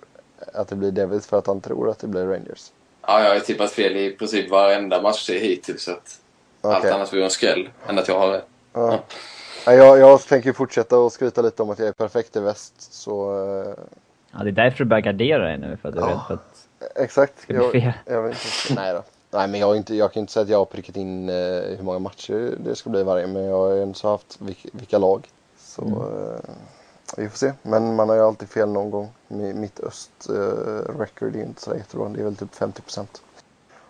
att 0.54 0.68
det 0.68 0.76
blir 0.76 0.90
Devils 0.90 1.26
för 1.26 1.38
att 1.38 1.46
han 1.46 1.60
tror 1.60 1.90
att 1.90 1.98
det 1.98 2.06
blir 2.06 2.26
Rangers. 2.26 2.70
Ja, 3.02 3.20
jag 3.22 3.28
har 3.28 3.34
ju 3.34 3.40
tippat 3.40 3.70
fel 3.70 3.96
i 3.96 4.10
princip 4.10 4.50
varenda 4.50 5.02
match 5.02 5.30
hittills, 5.30 5.82
så 5.82 5.90
att 5.92 6.20
allt 6.60 6.78
Okej. 6.78 6.90
annat 6.92 7.12
vore 7.12 7.24
en 7.24 7.30
skräll. 7.30 7.70
Än 7.86 7.98
att 7.98 8.08
jag 8.08 8.18
har 8.18 8.28
rätt. 8.32 8.44
Ja. 8.72 8.98
Ja, 9.66 9.72
jag, 9.72 9.98
jag 9.98 10.20
tänker 10.22 10.52
fortsätta 10.52 10.98
och 10.98 11.12
skryta 11.12 11.42
lite 11.42 11.62
om 11.62 11.70
att 11.70 11.78
jag 11.78 11.88
är 11.88 11.92
perfekt 11.92 12.36
i 12.36 12.40
väst. 12.40 12.74
Så 12.92 13.32
eh, 13.66 13.74
Ja, 14.32 14.38
det 14.44 14.50
är 14.50 14.52
därför 14.52 14.78
du 14.78 14.84
börjar 14.84 15.00
gardera 15.02 15.44
dig 15.44 15.58
nu, 15.58 15.76
för 15.82 15.88
att 15.88 15.94
du 15.94 16.00
är 16.00 16.04
Ja. 16.04 16.10
rädd 16.10 16.20
för 16.26 16.34
att... 16.34 16.96
exakt. 16.96 17.34
Det 17.46 17.52
blir 17.54 17.62
Jag, 17.62 17.72
fel. 17.72 17.92
jag 18.04 18.22
vet 18.22 18.36
inte. 18.68 18.82
Nej 18.82 18.94
då. 18.94 19.02
Nej 19.30 19.48
men 19.48 19.60
jag, 19.60 19.76
inte, 19.76 19.94
jag 19.94 20.12
kan 20.12 20.20
inte 20.20 20.32
säga 20.32 20.42
att 20.42 20.48
jag 20.48 20.58
har 20.58 20.64
prickat 20.64 20.96
in 20.96 21.28
eh, 21.28 21.34
hur 21.76 21.82
många 21.82 21.98
matcher 21.98 22.56
det 22.64 22.76
ska 22.76 22.90
bli 22.90 23.02
varje. 23.02 23.26
Men 23.26 23.44
jag 23.44 23.56
har 23.56 23.70
ändå 23.76 23.94
så 23.94 24.08
haft 24.08 24.40
vilka, 24.40 24.68
vilka 24.72 24.98
lag. 24.98 25.30
Så 25.58 25.82
Mm. 25.82 25.98
eh, 26.00 26.40
vi 27.16 27.28
får 27.28 27.36
se. 27.38 27.52
Men 27.62 27.94
man 27.96 28.08
har 28.08 28.16
ju 28.16 28.22
alltid 28.22 28.48
fel 28.48 28.68
någon 28.68 28.90
gång. 28.90 29.08
Mi- 29.28 29.54
Mitt 29.54 29.80
öst-record 29.80 31.34
är 31.34 31.38
ju 31.38 31.44
inte 31.44 31.60
så 31.62 31.74
jättebra. 31.74 32.08
Det 32.08 32.20
är 32.20 32.24
väl 32.24 32.36
typ 32.36 32.54
50%. 32.54 33.22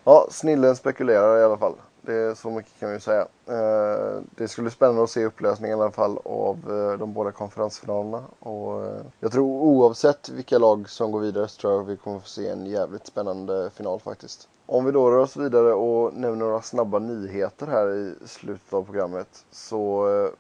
Ja, 0.05 0.27
snillen 0.31 0.77
spekulerar 0.77 1.39
i 1.41 1.45
alla 1.45 1.57
fall. 1.59 1.75
Det 2.03 2.15
är 2.15 2.35
så 2.35 2.51
mycket 2.51 2.73
kan 2.81 2.89
vi 2.89 2.95
ju 2.95 3.01
säga. 3.01 3.21
Eh, 3.47 4.21
det 4.37 4.49
skulle 4.49 4.63
bli 4.65 4.71
spännande 4.73 5.03
att 5.03 5.11
se 5.11 5.25
upplösningen 5.25 5.79
i 5.79 5.83
alla 5.83 5.91
fall 5.91 6.19
av 6.25 6.57
eh, 6.93 6.99
de 6.99 7.13
båda 7.13 7.33
konferensfinalerna. 7.33 8.23
Och, 8.39 8.85
eh, 8.87 9.01
jag 9.21 9.33
tror 9.33 9.45
oavsett 9.63 10.29
vilka 10.29 10.59
lag 10.59 10.91
som 10.91 11.13
går 11.13 11.21
vidare 11.21 11.49
så 11.49 11.61
tror 11.61 11.73
jag 11.73 11.85
vi 11.85 11.97
kommer 11.97 12.21
få 12.21 12.29
se 12.29 12.49
en 12.49 12.67
jävligt 12.67 13.07
spännande 13.07 13.71
final 13.75 14.01
faktiskt. 14.01 14.49
Om 14.73 14.85
vi 14.85 14.93
då 14.93 15.11
rör 15.11 15.19
oss 15.19 15.37
vidare 15.37 15.73
och 15.73 16.15
nämner 16.15 16.37
några 16.37 16.63
snabba 16.63 16.99
nyheter 16.99 17.67
här 17.67 17.95
i 17.95 18.15
slutet 18.25 18.73
av 18.73 18.85
programmet. 18.85 19.45
Så 19.51 20.09
eh, 20.09 20.31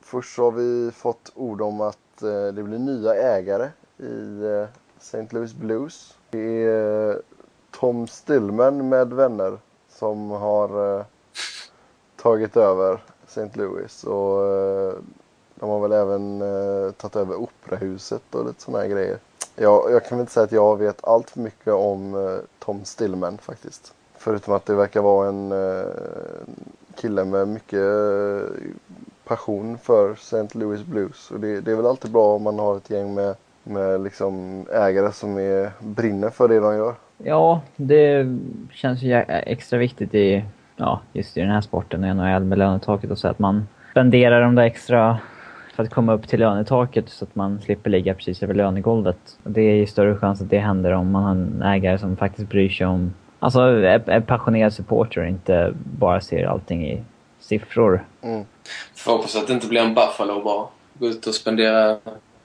först 0.00 0.34
så 0.34 0.44
har 0.44 0.50
vi 0.50 0.90
fått 0.90 1.32
ord 1.34 1.62
om 1.62 1.80
att 1.80 2.22
eh, 2.22 2.46
det 2.46 2.62
blir 2.62 2.78
nya 2.78 3.14
ägare 3.14 3.68
i 3.98 4.44
eh, 4.44 4.66
St. 5.00 5.26
Louis 5.30 5.54
Blues. 5.54 6.18
Det 6.30 6.64
är 6.64 7.10
eh, 7.10 7.16
Tom 7.70 8.06
Stillman 8.06 8.88
med 8.88 9.12
vänner 9.12 9.58
som 9.88 10.30
har 10.30 10.98
eh, 10.98 11.04
tagit 12.16 12.56
över 12.56 13.02
St. 13.26 13.50
Louis. 13.54 14.04
Och 14.04 14.46
eh, 14.46 14.94
de 15.54 15.70
har 15.70 15.80
väl 15.80 15.92
även 15.92 16.42
eh, 16.42 16.90
tagit 16.90 17.16
över 17.16 17.34
operahuset 17.34 18.34
och 18.34 18.46
lite 18.46 18.62
sådana 18.62 18.82
här 18.82 18.88
grejer. 18.90 19.18
Jag, 19.60 19.92
jag 19.92 20.04
kan 20.04 20.18
väl 20.18 20.20
inte 20.20 20.32
säga 20.32 20.44
att 20.44 20.52
jag 20.52 20.76
vet 20.76 21.04
allt 21.04 21.30
för 21.30 21.40
mycket 21.40 21.72
om 21.72 22.14
eh, 22.14 22.44
Tom 22.58 22.84
Stillman 22.84 23.38
faktiskt. 23.38 23.92
Förutom 24.18 24.54
att 24.54 24.66
det 24.66 24.74
verkar 24.74 25.00
vara 25.00 25.28
en 25.28 25.52
eh, 25.52 25.86
kille 27.00 27.24
med 27.24 27.48
mycket 27.48 27.80
eh, 27.80 28.50
passion 29.24 29.78
för 29.78 30.12
St. 30.12 30.58
Louis 30.58 30.84
Blues. 30.84 31.30
Och 31.30 31.40
det, 31.40 31.60
det 31.60 31.72
är 31.72 31.76
väl 31.76 31.86
alltid 31.86 32.10
bra 32.10 32.34
om 32.34 32.42
man 32.42 32.58
har 32.58 32.76
ett 32.76 32.90
gäng 32.90 33.14
med, 33.14 33.34
med 33.62 34.00
liksom 34.00 34.64
ägare 34.72 35.12
som 35.12 35.38
är, 35.38 35.70
brinner 35.78 36.30
för 36.30 36.48
det 36.48 36.60
de 36.60 36.76
gör. 36.76 36.94
Ja, 37.18 37.60
det 37.76 38.36
känns 38.72 39.02
ju 39.02 39.12
extra 39.28 39.78
viktigt 39.78 40.14
i, 40.14 40.44
ja, 40.76 41.00
just 41.12 41.36
i 41.36 41.40
den 41.40 41.50
här 41.50 41.60
sporten 41.60 42.04
i 42.04 42.14
NHL 42.14 42.44
med 42.44 42.58
lönetaket 42.58 43.10
och 43.10 43.18
så 43.18 43.28
att 43.28 43.38
man 43.38 43.68
spenderar 43.90 44.42
de 44.42 44.54
där 44.54 44.62
extra 44.62 45.18
för 45.78 45.82
att 45.84 45.90
komma 45.94 46.12
upp 46.12 46.28
till 46.28 46.40
lönetaket 46.40 47.08
så 47.08 47.24
att 47.24 47.34
man 47.34 47.60
slipper 47.60 47.90
ligga 47.90 48.14
precis 48.14 48.42
över 48.42 48.54
lönegolvet. 48.54 49.38
Det 49.44 49.60
är 49.60 49.74
ju 49.74 49.86
större 49.86 50.16
chans 50.16 50.40
att 50.42 50.50
det 50.50 50.58
händer 50.58 50.92
om 50.92 51.10
man 51.10 51.22
har 51.22 51.30
en 51.30 51.62
ägare 51.62 51.98
som 51.98 52.16
faktiskt 52.16 52.48
bryr 52.48 52.68
sig 52.68 52.86
om, 52.86 53.14
alltså 53.38 53.60
är, 53.60 54.10
är 54.10 54.20
passionerad 54.20 54.72
supporter 54.72 55.20
och 55.20 55.26
inte 55.28 55.74
bara 55.98 56.20
ser 56.20 56.46
allting 56.46 56.86
i 56.90 57.02
siffror. 57.40 58.04
Mm. 58.22 58.44
Får 58.96 59.12
hoppas 59.12 59.36
att 59.36 59.46
det 59.46 59.52
inte 59.52 59.66
blir 59.68 59.80
en 59.80 59.94
Buffalo 59.94 60.42
bara. 60.42 60.66
Gå 60.98 61.06
ut 61.06 61.26
och 61.26 61.34
spendera 61.34 61.98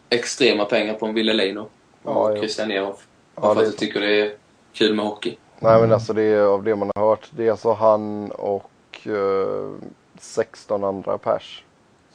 extrema 0.10 0.66
pengar 0.66 0.94
på 0.94 1.06
en 1.06 1.14
Ville 1.14 1.34
Leino 1.34 1.60
och 2.04 2.32
Ja. 2.32 2.36
Christian 2.38 2.72
Ehoff. 2.72 3.08
Ja, 3.36 3.42
för 3.42 3.56
det- 3.56 3.62
att 3.62 3.66
jag 3.66 3.78
tycker 3.78 4.02
det 4.02 4.22
är 4.22 4.32
kul 4.74 4.96
med 4.96 5.06
hockey. 5.06 5.36
Nej 5.60 5.82
men 5.82 5.92
alltså 5.94 6.14
det 6.14 6.22
är 6.24 6.42
av 6.42 6.64
det 6.64 6.76
man 6.76 6.92
har 6.96 7.10
hört. 7.10 7.28
Det 7.32 7.48
är 7.48 7.52
alltså 7.52 7.74
han 7.74 8.32
och 8.32 8.72
eh, 9.06 9.72
16 10.20 10.84
andra 10.84 11.18
pers. 11.18 11.64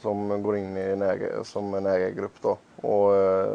Som 0.01 0.43
går 0.43 0.57
in 0.57 0.77
i 0.77 0.81
en 0.81 1.01
ägare, 1.01 1.43
som 1.43 1.73
en 1.73 1.85
ägargrupp 1.85 2.35
då. 2.41 2.57
Och 2.87 3.15
eh, 3.15 3.49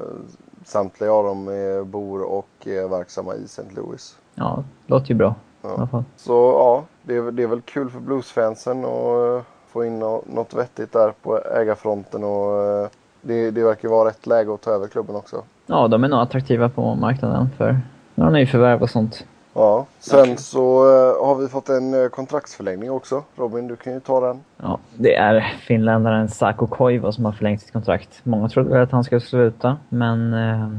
samtliga 0.65 1.13
av 1.13 1.25
dem 1.25 1.47
bor 1.91 2.23
och 2.23 2.47
är 2.65 2.89
verksamma 2.89 3.35
i 3.35 3.45
St. 3.45 3.63
Louis. 3.77 4.17
Ja, 4.35 4.65
låter 4.87 5.09
ju 5.09 5.15
bra 5.15 5.35
Ja. 5.63 6.05
Så 6.17 6.33
ja, 6.33 6.85
det 7.03 7.17
är, 7.17 7.21
väl- 7.21 7.37
det 7.37 7.43
är 7.43 7.47
väl 7.47 7.61
kul 7.61 7.91
för 7.91 8.01
bluesfansen 8.01 8.85
att 8.85 8.91
eh, 9.39 9.43
få 9.69 9.85
in 9.85 9.99
nå- 9.99 10.23
något 10.27 10.55
vettigt 10.55 10.93
där 10.93 11.13
på 11.23 11.39
ägarfronten. 11.39 12.25
Och 12.25 12.63
eh, 12.63 12.89
det, 13.23 13.51
det 13.51 13.65
verkar 13.65 13.89
vara 13.89 14.09
rätt 14.09 14.27
läge 14.27 14.55
att 14.55 14.61
ta 14.63 14.71
över 14.71 14.87
klubben 14.89 15.17
också. 15.17 15.43
Ja, 15.67 15.89
de 15.89 16.05
är 16.05 16.09
nog 16.09 16.21
attraktiva 16.21 16.69
på 16.69 16.95
marknaden 16.95 17.49
för 17.57 17.81
några 18.15 18.31
nyförvärv 18.31 18.83
och 18.83 18.91
sånt. 18.91 19.27
Ja, 19.55 19.87
sen 20.01 20.21
Okej. 20.21 20.37
så 20.37 20.85
eh, 20.85 21.27
har 21.27 21.35
vi 21.35 21.49
fått 21.49 21.69
en 21.69 22.03
eh, 22.03 22.09
kontraktsförlängning 22.09 22.91
också. 22.91 23.23
Robin, 23.37 23.69
du 23.69 23.77
kan 23.77 23.93
ju 23.93 24.01
ta 24.01 24.21
den. 24.21 24.41
Ja, 24.63 24.79
det 24.97 25.15
är 25.15 25.41
finländaren 25.41 26.29
Saku 26.29 26.67
Koivu 26.67 27.13
som 27.13 27.25
har 27.25 27.33
förlängt 27.33 27.61
sitt 27.61 27.73
kontrakt. 27.73 28.21
Många 28.23 28.49
trodde 28.49 28.71
väl 28.71 28.83
att 28.83 28.91
han 28.91 29.05
skulle 29.05 29.21
sluta, 29.21 29.77
men 29.89 30.35
eh, 30.35 30.59
han 30.59 30.79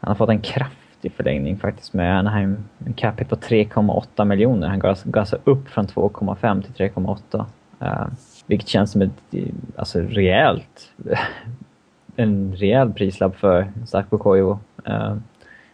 har 0.00 0.14
fått 0.14 0.28
en 0.28 0.40
kraftig 0.40 1.12
förlängning 1.12 1.56
faktiskt 1.58 1.92
med 1.94 2.18
Anaheim. 2.18 2.56
En 2.86 2.92
cap 2.92 3.20
hit 3.20 3.28
på 3.28 3.36
3,8 3.36 4.24
miljoner. 4.24 4.68
Han 4.68 4.78
gas- 4.80 5.04
gasar 5.04 5.38
upp 5.44 5.68
från 5.68 5.86
2,5 5.86 6.62
till 6.62 6.90
3,8. 6.90 7.44
Eh, 7.80 8.06
vilket 8.46 8.68
känns 8.68 8.90
som 8.92 9.02
ett 9.02 9.34
alltså, 9.76 10.00
rejält, 10.00 10.92
en 12.16 12.54
rejäl 12.56 12.92
prislapp 12.92 13.36
för 13.36 13.72
Saku 13.86 14.18
Koivu. 14.18 14.56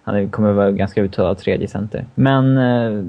Han 0.02 0.30
kommer 0.30 0.52
vara 0.52 0.70
ganska 0.70 1.02
uttalad 1.02 1.38
tredje 1.38 1.68
center. 1.68 2.06
Men 2.14 2.58
eh, 2.58 3.04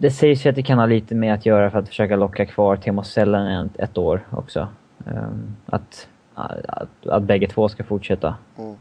det 0.00 0.10
sägs 0.10 0.46
ju 0.46 0.50
att 0.50 0.56
det 0.56 0.62
kan 0.62 0.78
ha 0.78 0.86
lite 0.86 1.14
med 1.14 1.34
att 1.34 1.46
göra 1.46 1.70
för 1.70 1.78
att 1.78 1.88
försöka 1.88 2.16
locka 2.16 2.46
kvar 2.46 2.76
Timo 2.76 3.02
Sellen 3.02 3.66
ett, 3.66 3.80
ett 3.80 3.98
år 3.98 4.26
också. 4.30 4.68
Um, 5.04 5.56
att, 5.66 6.08
att, 6.34 7.06
att 7.06 7.22
bägge 7.22 7.48
två 7.48 7.68
ska 7.68 7.84
fortsätta. 7.84 8.34
Mm. 8.58 8.74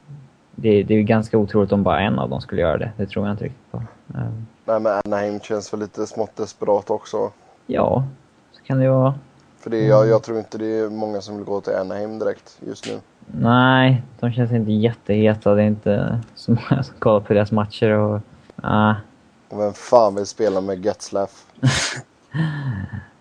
Det, 0.56 0.84
det 0.84 0.94
är 0.94 1.02
ganska 1.02 1.38
otroligt 1.38 1.72
om 1.72 1.84
bara 1.84 2.00
en 2.00 2.20
av 2.20 2.30
dem 2.30 2.42
skulle 2.42 2.62
göra 2.62 2.78
det. 2.78 2.92
Det 2.98 3.06
tror 3.06 3.26
jag 3.26 3.34
inte 3.34 3.44
riktigt 3.44 3.72
på. 3.72 3.78
Um, 4.08 4.48
Nej 4.66 4.80
men 4.80 5.02
Anaheim 5.06 5.40
känns 5.40 5.74
väl 5.74 5.80
lite 5.80 6.08
smått 6.08 6.36
desperat 6.36 6.90
också. 6.90 7.32
ja, 7.68 8.04
så 8.52 8.64
kan 8.64 8.78
det 8.78 8.84
ju 8.84 8.90
vara. 8.90 9.14
För 9.60 9.70
det, 9.70 9.82
jag, 9.82 10.08
jag 10.08 10.24
tror 10.24 10.38
inte 10.38 10.58
det 10.58 10.80
är 10.80 10.90
många 10.90 11.22
som 11.22 11.36
vill 11.36 11.46
gå 11.46 11.62
till 11.62 11.76
Anaheim 11.76 12.20
direkt 12.20 12.60
just 12.68 12.88
nu. 12.88 13.00
Nej, 13.32 14.02
de 14.20 14.32
känns 14.34 14.52
inte 14.52 14.72
jätteheta. 14.72 15.54
Det 15.54 15.62
är 15.64 15.68
inte 15.68 16.20
så 16.36 16.52
många 16.52 16.84
som 16.84 16.96
kollar 17.00 17.20
på 17.20 17.34
deras 17.34 17.52
matcher 17.52 17.90
och... 17.90 18.22
Uh, 18.64 18.94
Och 19.50 19.60
vem 19.60 19.74
fan 19.74 20.16
vill 20.16 20.26
spela 20.26 20.62
med 20.62 20.86
Getzlaff? 20.86 21.46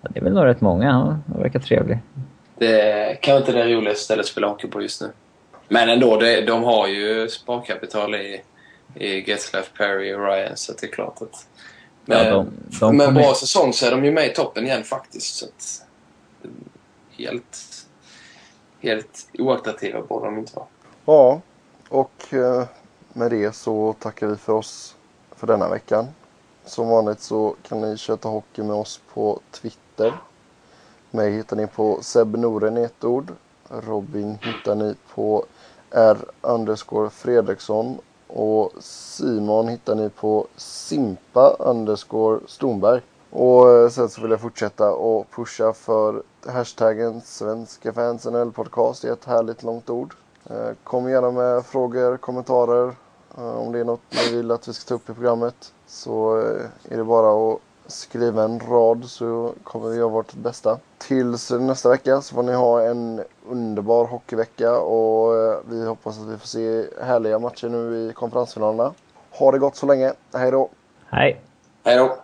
det 0.02 0.18
är 0.18 0.24
väl 0.24 0.32
nog 0.32 0.44
rätt 0.44 0.60
många. 0.60 0.92
Han 0.92 1.22
verkar 1.26 1.58
trevlig. 1.60 1.98
Det 2.58 2.80
är 2.80 3.14
kanske 3.14 3.38
inte 3.52 3.52
det 3.66 3.74
roligaste 3.74 4.04
stället 4.04 4.22
att 4.24 4.28
spela 4.30 4.46
hockey 4.48 4.68
på 4.68 4.82
just 4.82 5.00
nu. 5.02 5.10
Men 5.68 5.88
ändå, 5.88 6.16
det, 6.16 6.40
de 6.46 6.62
har 6.64 6.86
ju 6.88 7.28
sparkapital 7.28 8.14
i, 8.14 8.42
i 8.94 9.30
Getzlaff, 9.30 9.70
Perry 9.78 10.14
och 10.14 10.26
Ryan, 10.26 10.56
så 10.56 10.72
det 10.80 10.86
är 10.86 10.90
klart 10.90 11.22
att... 11.22 11.46
Med, 12.06 12.26
Ja, 12.26 12.30
de- 12.30 12.46
de 12.80 12.96
med 12.96 13.06
kommer- 13.06 13.20
bra 13.22 13.34
säsong 13.34 13.72
så 13.72 13.86
är 13.86 13.90
de 13.90 14.04
ju 14.04 14.10
med 14.12 14.26
i 14.26 14.28
toppen 14.34 14.64
igen 14.66 14.84
faktiskt. 14.84 15.36
Så 15.36 15.44
att, 15.46 15.86
helt, 17.18 17.58
helt 18.84 19.28
oattraktiva 19.38 20.02
borde 20.02 20.26
de 20.26 20.38
inte 20.38 20.56
vara. 20.56 20.66
Ja, 21.04 21.40
och 21.88 22.34
eh, 22.34 22.64
med 23.12 23.30
det 23.30 23.52
så 23.52 23.92
tackar 23.92 24.26
vi 24.26 24.36
för 24.36 24.52
oss 24.52 24.96
för 25.36 25.46
denna 25.46 25.68
veckan. 25.68 26.06
Som 26.64 26.88
vanligt 26.88 27.20
så 27.20 27.54
kan 27.62 27.80
ni 27.80 27.96
köta 27.96 28.28
hockey 28.28 28.62
med 28.62 28.76
oss 28.76 29.00
på 29.14 29.40
Twitter. 29.50 30.12
Mig 31.10 31.32
hittar 31.32 31.56
ni 31.56 31.66
på 31.66 31.98
Seb 32.02 32.36
Noren 32.36 32.76
i 32.76 32.82
ett 32.82 33.04
ord. 33.04 33.32
Robin 33.68 34.38
hittar 34.42 34.74
ni 34.74 34.94
på 35.14 35.44
R 35.90 36.18
underscore 36.40 37.10
Fredriksson. 37.10 37.98
Och 38.26 38.72
Simon 38.80 39.68
hittar 39.68 39.94
ni 39.94 40.10
på 40.10 40.46
Simpa 40.56 41.56
underscore 41.58 42.40
Stonberg. 42.46 43.00
Och 43.30 43.70
eh, 43.70 43.88
sen 43.88 44.08
så 44.08 44.20
vill 44.20 44.30
jag 44.30 44.40
fortsätta 44.40 44.92
och 44.92 45.30
pusha 45.30 45.72
för 45.72 46.22
hashtaggen 46.46 47.20
Svenska 47.20 47.92
fans 47.92 48.24
NHL 48.24 48.52
podcast 48.52 49.04
i 49.04 49.08
ett 49.08 49.24
härligt 49.24 49.62
långt 49.62 49.90
ord. 49.90 50.14
Eh, 50.50 50.70
Kom 50.84 51.10
gärna 51.10 51.30
med 51.30 51.66
frågor, 51.66 52.16
kommentarer. 52.16 52.94
Eh, 53.38 53.56
Om 53.58 53.72
det 53.72 53.78
är 53.80 53.84
något 53.84 54.00
ni 54.10 54.36
vill 54.36 54.50
att 54.50 54.68
vi 54.68 54.72
ska 54.72 54.88
ta 54.88 54.94
upp 54.94 55.10
i 55.10 55.14
programmet 55.14 55.72
så 55.86 56.38
eh, 56.40 56.92
är 56.92 56.96
det 56.96 57.04
bara 57.04 57.52
att 57.54 57.60
skriva 57.86 58.42
en 58.44 58.60
rad 58.60 59.04
så 59.04 59.52
kommer 59.64 59.88
vi 59.88 59.96
göra 59.96 60.08
vårt 60.08 60.34
bästa. 60.34 60.78
Tills 60.98 61.50
nästa 61.50 61.88
vecka 61.88 62.20
så 62.20 62.34
får 62.34 62.42
ni 62.42 62.52
ha 62.52 62.82
en 62.82 63.22
underbar 63.48 64.04
hockeyvecka 64.04 64.78
och 64.78 65.32
vi 65.70 65.86
hoppas 65.86 66.18
att 66.18 66.26
vi 66.26 66.36
får 66.38 66.46
se 66.46 66.86
härliga 67.02 67.38
matcher 67.38 67.68
nu 67.68 67.96
i 67.96 68.12
konferensfinalerna. 68.12 68.92
Ha 69.30 69.52
det 69.52 69.58
gott 69.58 69.76
så 69.76 69.86
länge. 69.86 70.12
Hej 70.34 70.50
då! 70.50 70.68
Hej! 71.10 71.40
Hej 71.84 71.96
då! 71.96 72.16